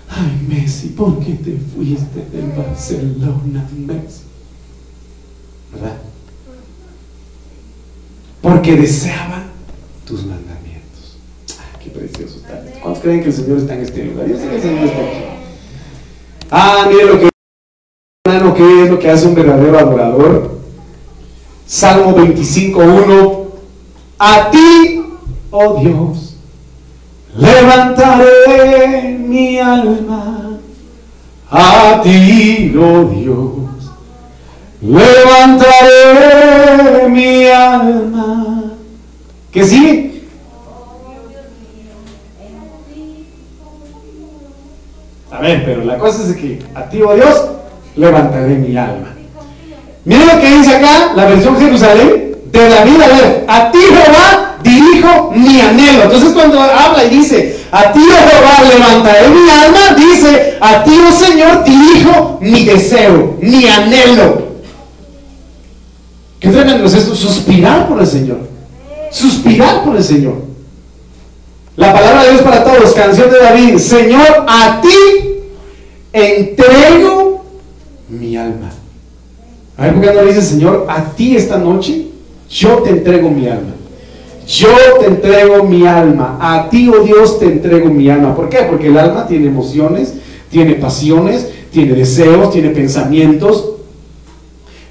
Ay, 0.10 0.46
Messi, 0.48 0.90
¿por 0.90 1.20
qué 1.20 1.34
te 1.34 1.58
fuiste 1.74 2.26
del 2.32 2.52
Barcelona, 2.58 3.70
Messi? 3.78 4.24
¿Verdad? 5.72 5.98
Porque 8.42 8.76
deseaba 8.76 9.44
tus 10.06 10.26
mandamientos. 10.26 11.18
Qué 11.82 11.90
precioso 11.92 12.38
está. 12.38 12.62
¿Cuántos 12.82 13.04
creen 13.04 13.22
que 13.22 13.28
el 13.28 13.34
Señor 13.34 13.60
está 13.60 13.76
en 13.76 13.82
este 13.82 14.06
lugar? 14.06 14.28
Yo 14.28 14.38
sé 14.38 14.50
que 14.50 14.56
el 14.56 14.62
Señor 14.62 14.86
está 14.86 15.00
aquí. 15.00 15.24
Ah, 16.52 16.88
mire 16.90 17.06
lo 17.06 17.20
que 17.20 17.30
hermano, 18.26 18.54
¿qué 18.54 18.84
es 18.84 18.90
lo 18.90 19.00
que 19.00 19.10
hace 19.10 19.28
un 19.28 19.36
verdadero 19.36 19.80
adorador? 19.80 20.60
Salmo 21.66 22.16
25.1 22.16 23.46
A 24.18 24.52
ti, 24.52 25.04
oh 25.52 25.80
Dios, 25.80 26.36
levantaré 27.36 29.18
mi 29.20 29.58
alma. 29.60 30.60
A 31.50 32.02
ti, 32.04 32.76
oh 32.78 33.06
Dios, 33.06 33.92
levantaré 34.82 36.30
mi 37.10 37.46
alma. 37.48 38.74
¿Que 39.52 39.64
sí? 39.64 40.06
A 45.32 45.40
ver, 45.40 45.64
pero 45.64 45.86
la 45.86 45.98
cosa 45.98 46.24
es 46.24 46.36
que 46.36 46.60
a 46.76 46.90
ti, 46.90 47.02
oh 47.02 47.16
Dios, 47.16 47.59
levantaré 48.00 48.56
mi 48.56 48.76
alma. 48.78 49.14
Miren 50.06 50.28
lo 50.28 50.42
que 50.42 50.58
dice 50.58 50.76
acá, 50.76 51.12
la 51.16 51.26
versión 51.26 51.60
Jerusalén, 51.60 52.30
de 52.52 52.70
David, 52.70 52.94
a 53.48 53.72
ti 53.72 53.78
Jehová 53.78 54.58
dirijo 54.64 55.32
mi 55.36 55.62
anhelo. 55.62 56.04
Entonces 56.04 56.32
cuando 56.34 56.60
habla 56.62 57.04
y 57.04 57.10
dice, 57.10 57.60
a 57.72 57.92
ti 57.92 58.00
Jehová 58.00 58.74
levantaré 58.74 59.30
mi 59.30 59.50
alma, 59.50 59.96
dice, 59.96 60.58
a 60.60 60.84
ti, 60.84 61.00
oh 61.08 61.12
Señor, 61.12 61.64
dirijo 61.64 62.40
mi 62.42 62.66
deseo, 62.66 63.38
mi 63.42 63.68
anhelo. 63.68 64.50
¿Qué 66.40 66.50
tremendo 66.50 66.86
es 66.86 66.94
esto? 66.94 67.16
Suspirar 67.16 67.88
por 67.88 68.00
el 68.00 68.08
Señor. 68.08 68.40
Suspirar 69.12 69.84
por 69.84 69.96
el 69.96 70.04
Señor. 70.04 70.36
La 71.76 71.94
palabra 71.94 72.24
de 72.24 72.32
Dios 72.32 72.42
para 72.42 72.64
todos, 72.64 72.94
canción 72.94 73.30
de 73.30 73.40
David, 73.40 73.78
Señor, 73.78 74.46
a 74.48 74.82
ti 74.82 74.90
entrego 76.12 77.29
mi 78.10 78.36
alma. 78.36 78.72
A 79.78 79.84
ver, 79.84 79.94
¿por 79.94 80.04
qué 80.04 80.14
no 80.14 80.22
le 80.22 80.28
dice, 80.28 80.42
Señor, 80.42 80.86
a 80.90 81.04
ti 81.14 81.36
esta 81.36 81.58
noche 81.58 82.08
yo 82.50 82.80
te 82.80 82.90
entrego 82.90 83.30
mi 83.30 83.48
alma? 83.48 83.74
Yo 84.48 84.68
te 85.00 85.06
entrego 85.06 85.64
mi 85.64 85.86
alma. 85.86 86.38
A 86.42 86.70
ti, 86.70 86.90
oh 86.90 87.04
Dios, 87.04 87.40
te 87.40 87.46
entrego 87.46 87.88
mi 87.90 88.10
alma. 88.10 88.36
¿Por 88.36 88.50
qué? 88.50 88.64
Porque 88.68 88.88
el 88.88 88.98
alma 88.98 89.28
tiene 89.28 89.48
emociones, 89.48 90.16
tiene 90.50 90.74
pasiones, 90.74 91.48
tiene 91.72 91.94
deseos, 91.94 92.52
tiene 92.52 92.70
pensamientos. 92.72 93.74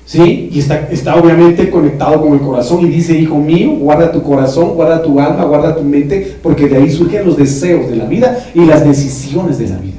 ¿Sí? 0.07 0.49
Y 0.53 0.61
está 0.61 1.17
obviamente 1.17 1.69
conectado 1.69 2.23
con 2.23 2.33
el 2.33 2.41
corazón 2.41 2.81
y 2.87 2.89
dice, 2.89 3.19
hijo 3.19 3.37
mío, 3.37 3.73
guarda 3.73 4.11
tu 4.11 4.23
corazón, 4.23 4.71
guarda 4.71 5.03
tu 5.03 5.21
alma, 5.21 5.45
guarda 5.45 5.77
tu 5.77 5.83
mente, 5.83 6.37
porque 6.43 6.67
de 6.67 6.79
ahí 6.79 6.91
surgen 6.91 7.27
los 7.27 7.37
deseos 7.37 7.91
de 7.91 7.97
la 7.97 8.07
vida 8.07 8.47
y 8.55 8.65
las 8.65 8.87
decisiones 8.87 9.59
de 9.59 9.69
la 9.69 9.77
vida. 9.77 9.99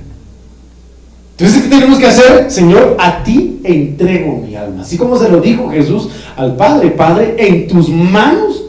Entonces, 1.40 1.64
¿qué 1.64 1.70
tenemos 1.70 1.98
que 1.98 2.06
hacer? 2.06 2.52
Señor, 2.52 2.98
a 3.00 3.24
ti 3.24 3.62
entrego 3.64 4.44
mi 4.46 4.56
alma. 4.56 4.82
Así 4.82 4.98
como 4.98 5.18
se 5.18 5.30
lo 5.30 5.40
dijo 5.40 5.70
Jesús 5.70 6.10
al 6.36 6.58
Padre, 6.58 6.92
Padre, 6.92 7.36
en 7.38 7.66
tus 7.68 7.88
manos 7.88 8.64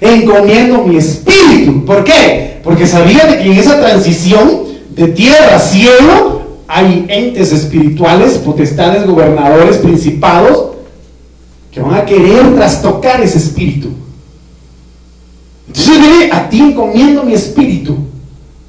encomiendo 0.00 0.84
mi 0.84 0.98
espíritu. 0.98 1.84
¿Por 1.84 2.04
qué? 2.04 2.60
Porque 2.62 2.86
sabía 2.86 3.26
de 3.26 3.38
que 3.38 3.50
en 3.50 3.58
esa 3.58 3.80
transición 3.80 4.66
de 4.94 5.08
tierra 5.08 5.56
a 5.56 5.58
cielo 5.58 6.42
hay 6.68 7.06
entes 7.08 7.52
espirituales, 7.52 8.34
potestades, 8.38 9.04
gobernadores, 9.04 9.78
principados, 9.78 10.76
que 11.72 11.80
van 11.80 11.94
a 11.94 12.04
querer 12.04 12.54
trastocar 12.54 13.20
ese 13.20 13.38
espíritu. 13.38 13.88
Entonces, 15.66 16.32
a 16.32 16.48
ti 16.48 16.60
encomiendo 16.60 17.24
mi 17.24 17.34
espíritu, 17.34 17.96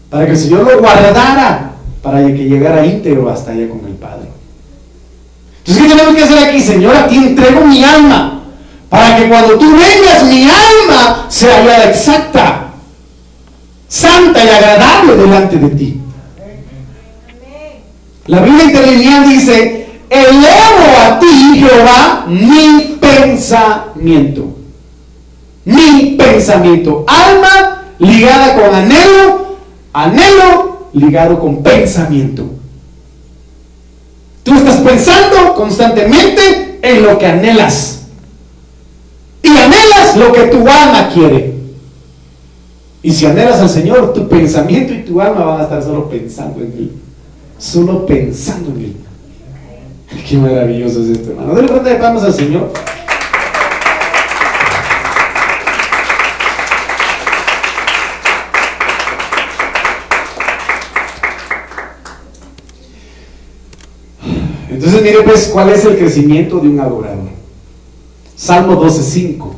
para 0.10 0.26
que 0.26 0.32
el 0.32 0.38
Señor 0.38 0.64
lo 0.64 0.80
guardara, 0.80 1.77
para 2.02 2.26
que 2.26 2.46
llegara 2.46 2.86
íntegro 2.86 3.30
hasta 3.30 3.52
allá 3.52 3.70
con 3.70 3.86
el 3.86 3.94
Padre. 3.94 4.28
Entonces, 5.60 5.84
¿qué 5.84 5.90
tenemos 5.90 6.16
que 6.16 6.24
hacer 6.24 6.48
aquí? 6.48 6.62
Señor, 6.62 6.96
a 6.96 7.08
ti 7.08 7.18
entrego 7.18 7.66
mi 7.66 7.84
alma, 7.84 8.44
para 8.90 9.18
que 9.18 9.28
cuando 9.28 9.58
tú 9.58 9.70
vengas, 9.72 10.24
mi 10.24 10.44
alma 10.44 11.26
sea 11.30 11.58
hallada 11.58 11.90
exacta, 11.90 12.68
santa 13.88 14.44
y 14.44 14.48
agradable 14.48 15.16
delante 15.16 15.58
de 15.58 15.70
ti. 15.70 16.02
La 18.28 18.42
Biblia 18.42 18.66
interlineal 18.66 19.30
dice, 19.30 19.88
elevo 20.10 20.98
a 21.06 21.20
ti, 21.20 21.60
Jehová, 21.60 22.26
mi 22.28 22.98
pensamiento. 23.00 24.58
Mi 25.66 26.16
pensamiento. 26.18 27.06
Alma 27.08 27.84
ligada 28.00 28.56
con 28.56 28.76
anhelo, 28.76 29.58
anhelo 29.94 30.67
ligado 30.94 31.40
con 31.40 31.64
pensamiento. 31.64 32.46
Tú 34.44 34.54
estás 34.56 34.78
pensando 34.78 35.54
constantemente 35.56 36.80
en 36.82 37.04
lo 37.04 37.18
que 37.18 37.26
anhelas. 37.26 38.06
Y 39.44 39.50
anhelas 39.50 40.16
lo 40.16 40.32
que 40.32 40.44
tu 40.44 40.60
alma 40.60 41.10
quiere. 41.14 41.56
Y 43.04 43.12
si 43.12 43.26
anhelas 43.26 43.60
al 43.60 43.70
Señor, 43.70 44.14
tu 44.14 44.28
pensamiento 44.28 44.94
y 44.94 45.04
tu 45.04 45.22
alma 45.22 45.46
van 45.46 45.62
a 45.62 45.64
estar 45.64 45.84
solo 45.84 46.10
pensando 46.10 46.62
en 46.62 46.74
Él. 46.78 46.92
solo 47.58 48.06
pensando 48.06 48.70
en 48.72 48.86
Él. 48.86 48.96
Qué 50.28 50.38
maravilloso 50.38 51.02
es 51.04 51.10
esto, 51.10 51.32
hermano. 51.32 51.54
Dale 51.54 51.90
de 51.90 51.96
palmas 51.96 52.24
al 52.24 52.34
Señor. 52.34 52.72
Entonces 64.88 65.12
mire 65.12 65.24
pues 65.26 65.48
cuál 65.48 65.70
es 65.72 65.84
el 65.84 65.98
crecimiento 65.98 66.60
de 66.60 66.70
un 66.70 66.80
adorador. 66.80 67.28
Salmo 68.38 68.82
12.5. 68.82 69.52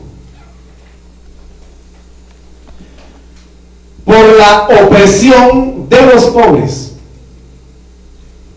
Por 4.05 4.37
la 4.39 4.67
opresión 4.85 5.87
de 5.87 6.01
los 6.01 6.25
pobres, 6.25 6.93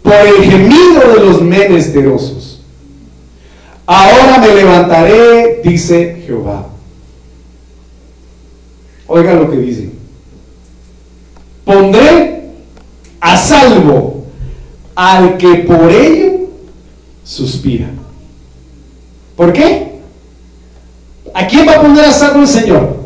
por 0.03 0.14
el 0.14 0.45
gemido 0.45 1.12
de 1.14 1.27
los 1.27 1.43
menesterosos. 1.43 2.62
Ahora 3.85 4.39
me 4.39 4.55
levantaré, 4.55 5.61
dice 5.62 6.23
Jehová. 6.25 6.68
Oiga 9.09 9.35
lo 9.35 9.51
que 9.51 9.59
dice. 9.59 9.91
Pondré 11.66 12.45
a 13.20 13.37
salvo 13.37 14.25
al 14.95 15.37
que 15.37 15.57
por 15.57 15.91
ello 15.91 16.32
suspira. 17.25 17.89
¿Por 19.37 19.53
qué? 19.53 20.01
¿A 21.35 21.47
quién 21.47 21.66
va 21.66 21.75
a 21.75 21.81
poner 21.81 22.05
a 22.05 22.12
salvo 22.12 22.41
el 22.41 22.49
Señor? 22.49 22.97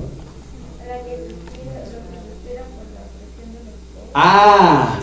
Ah, 4.15 4.99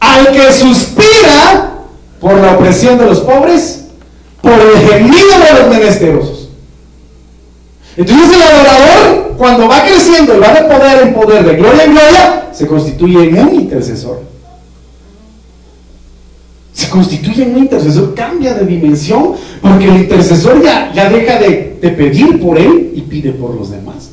al 0.00 0.32
que 0.32 0.52
suspira 0.52 1.74
por 2.18 2.34
la 2.34 2.52
opresión 2.52 2.98
de 2.98 3.06
los 3.06 3.20
pobres, 3.20 3.84
por 4.40 4.52
el 4.52 4.78
gemido 4.78 5.38
de 5.38 5.60
los 5.60 5.68
menesterosos. 5.68 6.48
Entonces 7.96 8.34
el 8.34 8.42
adorador, 8.42 9.34
cuando 9.36 9.68
va 9.68 9.84
creciendo 9.84 10.34
y 10.34 10.38
va 10.38 10.54
de 10.54 10.62
poder 10.62 11.02
en 11.02 11.14
poder, 11.14 11.44
de 11.44 11.56
gloria 11.56 11.84
en 11.84 11.92
gloria, 11.92 12.48
se 12.52 12.66
constituye 12.66 13.28
en 13.28 13.38
un 13.38 13.54
intercesor 13.54 14.22
se 16.80 16.88
constituye 16.88 17.42
un 17.42 17.58
intercesor, 17.58 18.14
cambia 18.14 18.54
de 18.54 18.64
dimensión, 18.64 19.34
porque 19.60 19.84
el 19.84 19.96
intercesor 19.98 20.62
ya, 20.62 20.90
ya 20.94 21.10
deja 21.10 21.38
de, 21.38 21.78
pedir 21.90 22.40
por 22.40 22.58
él 22.58 22.92
y 22.94 23.02
pide 23.02 23.32
por 23.32 23.54
los 23.54 23.70
demás. 23.70 24.10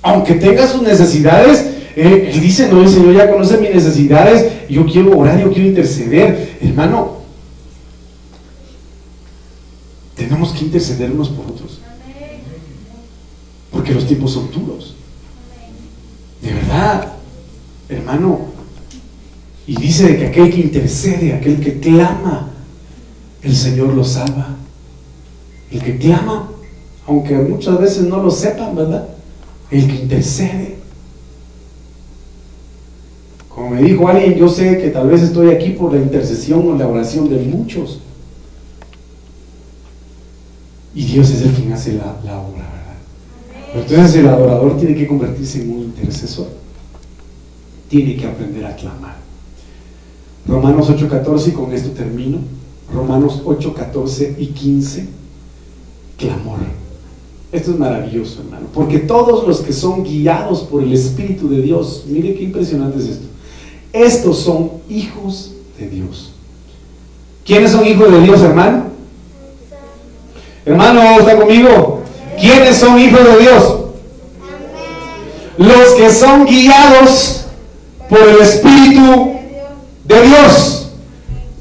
Aunque 0.00 0.34
tenga 0.34 0.66
sus 0.66 0.80
necesidades, 0.80 1.66
eh, 1.94 2.30
él 2.32 2.40
dice, 2.40 2.68
no, 2.70 2.80
el 2.82 2.88
Señor 2.88 3.14
ya 3.14 3.30
conoce 3.30 3.58
mis 3.58 3.74
necesidades, 3.74 4.50
yo 4.70 4.86
quiero 4.86 5.18
orar, 5.18 5.38
yo 5.38 5.52
quiero 5.52 5.68
interceder. 5.68 6.56
Hermano, 6.62 7.18
tenemos 10.14 10.52
que 10.52 10.64
interceder 10.64 11.10
unos 11.10 11.28
por 11.28 11.46
otros. 11.46 11.80
Porque 13.70 13.92
los 13.92 14.06
tiempos 14.06 14.32
son 14.32 14.50
duros. 14.50 14.94
De 16.40 16.54
verdad, 16.54 17.12
hermano, 17.90 18.55
y 19.66 19.74
dice 19.74 20.16
que 20.16 20.26
aquel 20.26 20.50
que 20.50 20.60
intercede, 20.60 21.32
aquel 21.32 21.60
que 21.60 21.80
clama, 21.80 22.52
el 23.42 23.54
Señor 23.54 23.94
lo 23.94 24.04
salva. 24.04 24.56
El 25.70 25.82
que 25.82 25.98
clama, 25.98 26.50
aunque 27.06 27.34
muchas 27.34 27.80
veces 27.80 28.04
no 28.04 28.22
lo 28.22 28.30
sepan, 28.30 28.76
¿verdad? 28.76 29.08
El 29.70 29.88
que 29.88 29.96
intercede. 29.96 30.76
Como 33.48 33.70
me 33.70 33.82
dijo 33.82 34.06
alguien, 34.06 34.34
yo 34.34 34.48
sé 34.48 34.78
que 34.78 34.90
tal 34.90 35.08
vez 35.08 35.22
estoy 35.22 35.50
aquí 35.50 35.70
por 35.70 35.92
la 35.92 35.98
intercesión 35.98 36.68
o 36.68 36.76
la 36.76 36.86
oración 36.86 37.28
de 37.28 37.38
muchos. 37.38 38.00
Y 40.94 41.04
Dios 41.06 41.28
es 41.30 41.42
el 41.42 41.50
quien 41.50 41.72
hace 41.72 41.94
la, 41.94 42.16
la 42.24 42.38
obra, 42.38 42.70
¿verdad? 43.74 43.82
Entonces 43.82 44.16
el 44.16 44.28
adorador 44.28 44.78
tiene 44.78 44.94
que 44.94 45.08
convertirse 45.08 45.62
en 45.62 45.70
un 45.70 45.82
intercesor. 45.82 46.48
Tiene 47.88 48.16
que 48.16 48.26
aprender 48.26 48.64
a 48.64 48.76
clamar. 48.76 49.25
Romanos 50.46 50.88
8:14, 50.88 51.48
y 51.48 51.52
con 51.52 51.72
esto 51.72 51.90
termino. 51.90 52.38
Romanos 52.92 53.42
8:14 53.44 54.36
y 54.38 54.46
15, 54.46 55.06
clamor. 56.16 56.58
Esto 57.52 57.70
es 57.72 57.78
maravilloso, 57.78 58.42
hermano, 58.42 58.66
porque 58.74 58.98
todos 58.98 59.46
los 59.46 59.60
que 59.60 59.72
son 59.72 60.02
guiados 60.02 60.62
por 60.62 60.82
el 60.82 60.92
Espíritu 60.92 61.48
de 61.48 61.62
Dios, 61.62 62.04
mire 62.06 62.34
qué 62.34 62.44
impresionante 62.44 62.98
es 62.98 63.04
esto. 63.04 63.26
Estos 63.92 64.38
son 64.40 64.72
hijos 64.88 65.52
de 65.78 65.88
Dios. 65.88 66.32
¿Quiénes 67.44 67.70
son 67.70 67.86
hijos 67.86 68.10
de 68.10 68.20
Dios, 68.20 68.42
hermano? 68.42 68.84
Hermano, 70.64 71.00
¿está 71.20 71.38
conmigo? 71.38 72.00
¿Quiénes 72.38 72.76
son 72.76 72.98
hijos 72.98 73.24
de 73.24 73.38
Dios? 73.38 73.76
Los 75.56 75.94
que 75.96 76.10
son 76.10 76.44
guiados 76.44 77.46
por 78.10 78.18
el 78.18 78.40
Espíritu 78.40 79.35
de 80.06 80.22
Dios. 80.22 80.90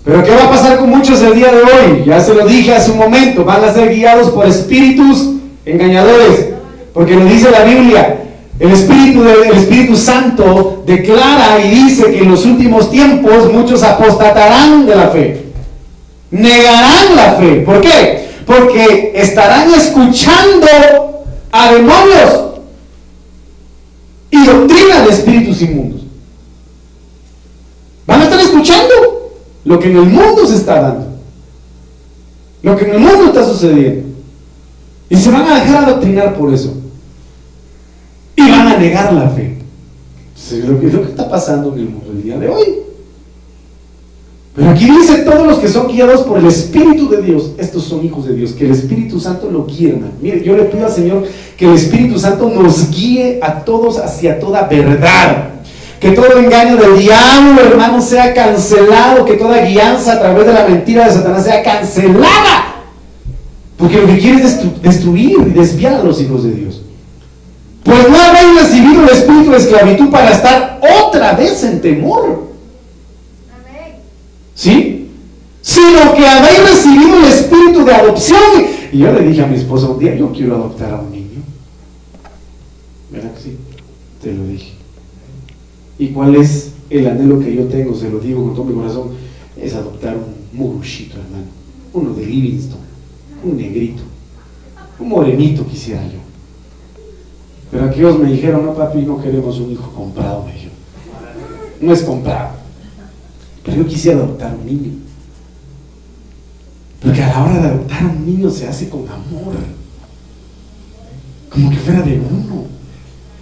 Pero 0.04 0.24
¿qué 0.24 0.32
va 0.32 0.43
a 0.43 0.50
pasar 0.50 0.78
con 0.78 0.89
muchos 0.89 1.22
el 1.22 1.36
día 1.36 1.52
de 1.52 1.62
hoy? 1.62 2.04
Ya 2.06 2.20
se 2.20 2.34
lo 2.34 2.46
dije 2.46 2.76
hace 2.76 2.91
un 2.91 3.00
momento, 3.00 3.43
van 3.43 3.64
a 3.64 3.74
ser 3.74 3.89
guiados 3.89 4.30
por 4.30 4.46
espíritus 4.46 5.32
engañadores, 5.66 6.50
porque 6.93 7.16
lo 7.16 7.26
dice 7.26 7.50
la 7.50 7.64
Biblia. 7.64 8.22
El 8.58 8.72
Espíritu, 8.72 9.22
el 9.24 9.58
Espíritu 9.58 9.98
Santo 9.98 10.84
declara 10.86 11.60
y 11.60 11.70
dice 11.70 12.10
que 12.12 12.20
en 12.20 12.32
los 12.32 12.46
últimos 12.46 12.89
tiempos 12.89 13.52
muchos 13.52 13.84
apostatarán 13.84 14.86
de 14.86 14.96
la 14.96 15.10
fe. 15.10 15.43
Negarán 16.32 17.16
la 17.16 17.34
fe. 17.34 17.64
¿Por 17.66 17.82
qué? 17.82 18.30
Porque 18.46 19.12
estarán 19.14 19.74
escuchando 19.74 20.68
a 21.52 21.74
demonios 21.74 22.46
y 24.32 24.46
doctrina 24.46 25.02
de 25.02 25.10
espíritus 25.10 25.62
inmundos. 25.62 26.02
Van 28.08 28.22
a 28.22 28.24
estar 28.26 28.39
escuchando 28.39 29.32
lo 29.66 29.80
que 29.80 29.89
en 29.89 29.97
el 29.97 30.05
mundo 30.05 30.45
se 30.45 30.55
está 30.55 30.80
dando. 30.80 31.07
Lo 32.61 32.78
que 32.78 32.86
en 32.86 32.91
el 32.91 32.99
mundo 32.99 33.26
está 33.26 33.43
sucediendo. 33.43 34.07
Y 35.09 35.16
se 35.18 35.32
van 35.32 35.47
a 35.47 35.55
dejar 35.59 35.86
adoctrinar 35.86 36.36
por 36.36 36.53
eso. 36.53 36.74
Y 38.36 38.49
van 38.49 38.68
a 38.68 38.78
negar 38.78 39.13
la 39.13 39.30
fe. 39.30 39.57
Es 40.36 40.66
lo 40.66 40.80
que, 40.80 40.88
está 40.88 41.28
pasando 41.28 41.74
en 41.74 41.80
el 41.80 41.89
mundo 41.89 42.11
el 42.11 42.24
día 42.24 42.38
de 42.38 42.47
hoy. 42.47 42.63
Pero 44.55 44.70
aquí 44.70 44.89
dice 44.89 45.24
todos 45.24 45.45
los 45.47 45.57
que 45.57 45.68
son 45.68 45.88
guiados 45.88 46.22
por 46.22 46.38
el 46.38 46.45
Espíritu 46.45 47.09
de 47.09 47.22
Dios, 47.22 47.51
estos 47.57 47.84
son 47.84 48.05
hijos 48.05 48.26
de 48.26 48.36
Dios, 48.36 48.53
que 48.53 48.66
el 48.66 48.72
Espíritu 48.72 49.20
Santo 49.20 49.49
lo 49.51 49.66
guíe. 49.66 49.99
Mire, 50.22 50.41
yo 50.43 50.55
le 50.55 50.63
pido 50.63 50.86
al 50.86 50.91
Señor 50.91 51.24
que 51.57 51.66
el 51.66 51.74
Espíritu 51.74 52.18
Santo 52.20 52.49
nos 52.49 52.89
guíe 52.89 53.39
a 53.41 53.66
todos 53.66 53.97
hacia 53.97 54.39
toda 54.39 54.63
verdad. 54.68 55.55
Que 56.06 56.12
todo 56.12 56.38
engaño 56.38 56.78
del 56.78 56.99
diablo, 56.99 57.62
hermano, 57.62 57.99
sea 57.99 58.32
cancelado. 58.32 59.26
Que 59.26 59.38
toda 59.38 59.66
guianza 59.66 60.14
a 60.14 60.20
través 60.20 60.45
de 60.45 60.53
la 60.53 60.68
mentira 60.68 61.08
de 61.08 61.12
Satanás 61.12 61.45
sea 61.45 61.64
cancelada. 61.64 62.84
Porque 63.76 63.99
lo 63.99 64.06
que 64.06 64.20
quiere 64.20 64.43
es 64.43 64.82
destruir 64.84 65.36
y 65.47 65.49
desviar 65.49 65.95
a 65.95 66.03
los 66.03 66.22
hijos 66.22 66.43
de 66.43 66.51
Dios. 66.51 66.84
Pues 67.84 68.08
no 68.08 68.20
habéis 68.20 68.62
recibido 68.62 69.01
el 69.01 69.10
espíritu 69.10 69.49
de 69.49 69.58
esclavitud 69.58 70.12
para 70.12 70.30
estar 70.30 70.80
otra 71.08 71.34
vez 71.34 71.64
en 71.64 71.82
temor. 71.82 72.49
¿Sí? 74.53 75.10
Sino 75.64 76.14
que 76.14 76.28
habéis 76.28 76.70
recibido 76.70 77.18
el 77.18 77.26
espíritu 77.26 77.84
de 77.84 77.95
adopción. 77.95 78.39
Y 78.91 78.99
yo 78.99 79.12
le 79.12 79.22
dije 79.22 79.41
a 79.41 79.47
mi 79.47 79.56
esposa 79.56 79.88
un 79.88 79.97
día, 79.97 80.14
yo 80.14 80.32
quiero 80.32 80.53
adoptar 80.53 80.93
a 80.93 80.97
un 80.97 81.12
niño. 81.12 81.41
¿Verdad 83.10 83.34
que 83.34 83.41
sí? 83.41 83.58
Te 84.22 84.32
lo 84.32 84.45
dije. 84.45 84.74
¿Y 85.98 86.08
cuál 86.10 86.36
es 86.36 86.72
el 86.89 87.08
anhelo 87.08 87.39
que 87.39 87.56
yo 87.56 87.66
tengo? 87.66 87.96
Se 87.96 88.10
lo 88.10 88.20
digo 88.20 88.43
con 88.43 88.54
todo 88.54 88.66
mi 88.66 88.74
corazón. 88.74 89.12
Es 89.60 89.74
adoptar 89.74 90.16
un 90.16 90.58
murushito, 90.58 91.18
hermano. 91.18 91.46
Uno 91.93 92.14
de 92.14 92.26
Livingston. 92.26 92.80
Un 93.43 93.58
negrito. 93.58 94.04
Un 95.00 95.10
morenito 95.10 95.66
quisiera 95.66 96.04
yo. 96.08 96.20
Pero 97.72 97.86
aquellos 97.86 98.20
me 98.20 98.32
dijeron, 98.32 98.66
no 98.66 98.74
papi, 98.74 99.00
no 99.00 99.22
queremos 99.22 99.60
un 99.60 99.72
hijo 99.72 99.91
comprado, 99.91 100.46
me. 100.46 101.86
No 101.86 101.93
es 101.93 102.04
comprado. 102.04 102.52
Pero 103.64 103.78
yo 103.78 103.88
quisiera 103.88 104.18
adoptar 104.20 104.56
un 104.56 104.66
niño. 104.66 104.91
Porque 107.02 107.22
a 107.22 107.28
la 107.28 107.43
hora 107.43 107.62
de 107.62 107.68
adoptar 107.68 108.06
un 108.06 108.26
niño 108.26 108.50
se 108.50 108.68
hace 108.68 108.89
con 108.89 109.02
amor. 109.02 109.56
Como 111.50 111.70
que 111.70 111.78
fuera 111.78 112.02
de 112.02 112.20
uno. 112.20 112.74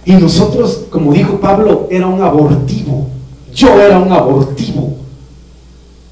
Y 0.04 0.12
nosotros, 0.12 0.84
como 0.90 1.12
dijo 1.12 1.40
Pablo, 1.40 1.88
era 1.90 2.06
un 2.06 2.20
abortivo. 2.20 3.08
Yo 3.54 3.80
era 3.80 3.98
un 3.98 4.12
abortivo. 4.12 4.96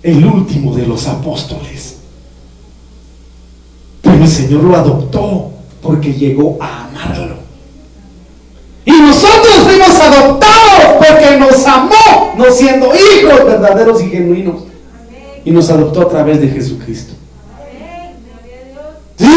El 0.02 0.24
último 0.24 0.74
de 0.74 0.86
los 0.86 1.06
apóstoles. 1.06 1.98
Pero 4.00 4.16
el 4.16 4.28
Señor 4.28 4.64
lo 4.64 4.76
adoptó 4.76 5.50
porque 5.82 6.12
llegó 6.12 6.56
a 6.60 6.86
amarlo. 6.86 7.36
Y 8.84 8.92
nosotros 8.92 9.54
fuimos 9.64 10.00
adoptados 10.00 10.96
porque 10.98 11.36
nos 11.38 11.66
amó, 11.66 12.34
no 12.36 12.50
siendo 12.50 12.86
hijos 12.86 13.44
verdaderos 13.44 14.02
y 14.02 14.08
genuinos. 14.08 14.62
Y 15.44 15.50
nos 15.50 15.70
adoptó 15.70 16.02
a 16.02 16.08
través 16.08 16.40
de 16.40 16.48
Jesucristo. 16.48 17.14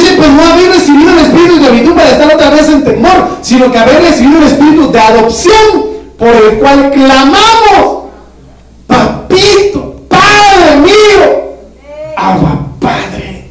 Dice, 0.06 0.18
pues 0.18 0.30
no 0.30 0.44
haber 0.44 0.72
recibido 0.72 1.12
el 1.12 1.20
espíritu 1.20 1.60
de 1.62 1.68
habitud 1.68 1.94
para 1.94 2.12
estar 2.12 2.36
otra 2.36 2.50
vez 2.52 2.70
en 2.70 2.84
temor, 2.84 3.38
sino 3.42 3.72
que 3.72 3.78
haber 3.78 4.04
recibido 4.04 4.38
el 4.40 4.48
espíritu 4.48 4.92
de 4.92 5.00
adopción 5.00 5.86
por 6.18 6.30
el 6.30 6.60
cual 6.60 6.92
clamamos, 6.92 8.04
papito, 8.86 9.96
padre 10.08 10.76
mío, 10.78 11.56
agua 12.16 12.68
padre. 12.80 13.50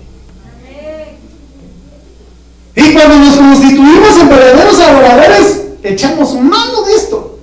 Y 2.77 2.93
cuando 2.93 3.19
nos 3.19 3.37
constituimos 3.37 4.19
en 4.21 4.29
verdaderos 4.29 4.81
adoradores, 4.81 5.61
echamos 5.83 6.35
mano 6.41 6.83
de 6.83 6.95
esto. 6.95 7.39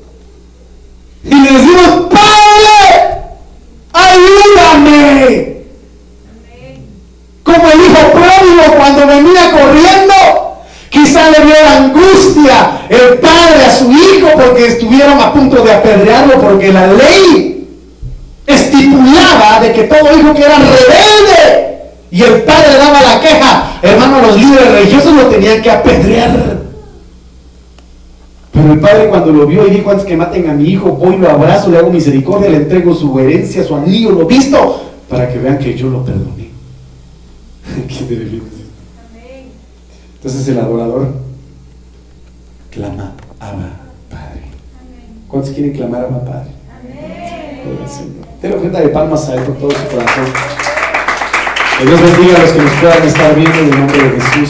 Y 1.23 1.35
le 1.35 1.51
decimos, 1.51 2.07
Padre, 2.09 3.21
ayúdame. 3.93 5.51
Como 7.43 7.69
el 7.69 7.79
hijo 7.81 8.11
pródigo 8.11 8.77
cuando 8.77 9.07
venía 9.07 9.51
corriendo, 9.51 10.13
la 11.49 11.77
angustia 11.85 12.81
el 12.89 13.19
padre 13.19 13.65
a 13.65 13.71
su 13.71 13.91
hijo 13.91 14.29
porque 14.35 14.67
estuvieron 14.67 15.19
a 15.19 15.33
punto 15.33 15.63
de 15.63 15.73
apedrearlo 15.73 16.41
porque 16.41 16.71
la 16.71 16.87
ley 16.87 17.67
estipulaba 18.45 19.59
de 19.61 19.71
que 19.71 19.83
todo 19.83 20.17
hijo 20.17 20.33
que 20.33 20.41
era 20.43 20.57
rebelde 20.57 21.71
y 22.11 22.21
el 22.23 22.41
padre 22.43 22.77
daba 22.77 23.01
la 23.01 23.21
queja, 23.21 23.79
hermano, 23.81 24.21
los 24.21 24.35
líderes 24.35 24.71
religiosos 24.73 25.15
lo 25.15 25.27
tenían 25.27 25.61
que 25.61 25.71
apedrear. 25.71 26.59
Pero 28.51 28.73
el 28.73 28.79
padre 28.81 29.07
cuando 29.07 29.31
lo 29.31 29.47
vio 29.47 29.65
y 29.65 29.69
dijo 29.71 29.89
antes 29.91 30.05
que 30.05 30.17
maten 30.17 30.49
a 30.49 30.53
mi 30.53 30.65
hijo, 30.65 30.91
voy, 30.91 31.17
lo 31.17 31.29
abrazo, 31.29 31.71
le 31.71 31.77
hago 31.77 31.89
misericordia, 31.89 32.49
le 32.49 32.57
entrego 32.57 32.93
su 32.93 33.17
herencia, 33.17 33.63
su 33.63 33.73
anillo, 33.77 34.11
lo 34.11 34.25
visto, 34.25 34.81
para 35.07 35.31
que 35.31 35.39
vean 35.39 35.57
que 35.57 35.73
yo 35.73 35.89
lo 35.89 36.03
perdoné. 36.03 36.49
Entonces 40.15 40.47
el 40.49 40.59
adorador 40.59 41.20
clama, 42.71 43.11
Abba, 43.39 43.69
Padre. 44.09 44.41
¿Cuántos 45.27 45.51
quieren 45.51 45.73
clamar, 45.73 46.05
Abba, 46.05 46.25
Padre? 46.25 46.51
Amén. 46.79 48.21
Te 48.41 48.53
ofrenda 48.53 48.79
de 48.79 48.89
palmas 48.89 49.29
a 49.29 49.35
él 49.35 49.43
con 49.43 49.55
todo 49.55 49.71
su 49.71 49.87
corazón. 49.87 50.25
Que 51.77 51.85
Dios 51.85 52.01
bendiga 52.01 52.37
a 52.37 52.41
los 52.41 52.51
que 52.51 52.61
nos 52.61 52.71
puedan 52.73 53.03
estar 53.03 53.35
viendo 53.35 53.57
en 53.59 53.65
el 53.65 53.79
nombre 53.79 54.03
de 54.03 54.21
Jesús. 54.21 54.49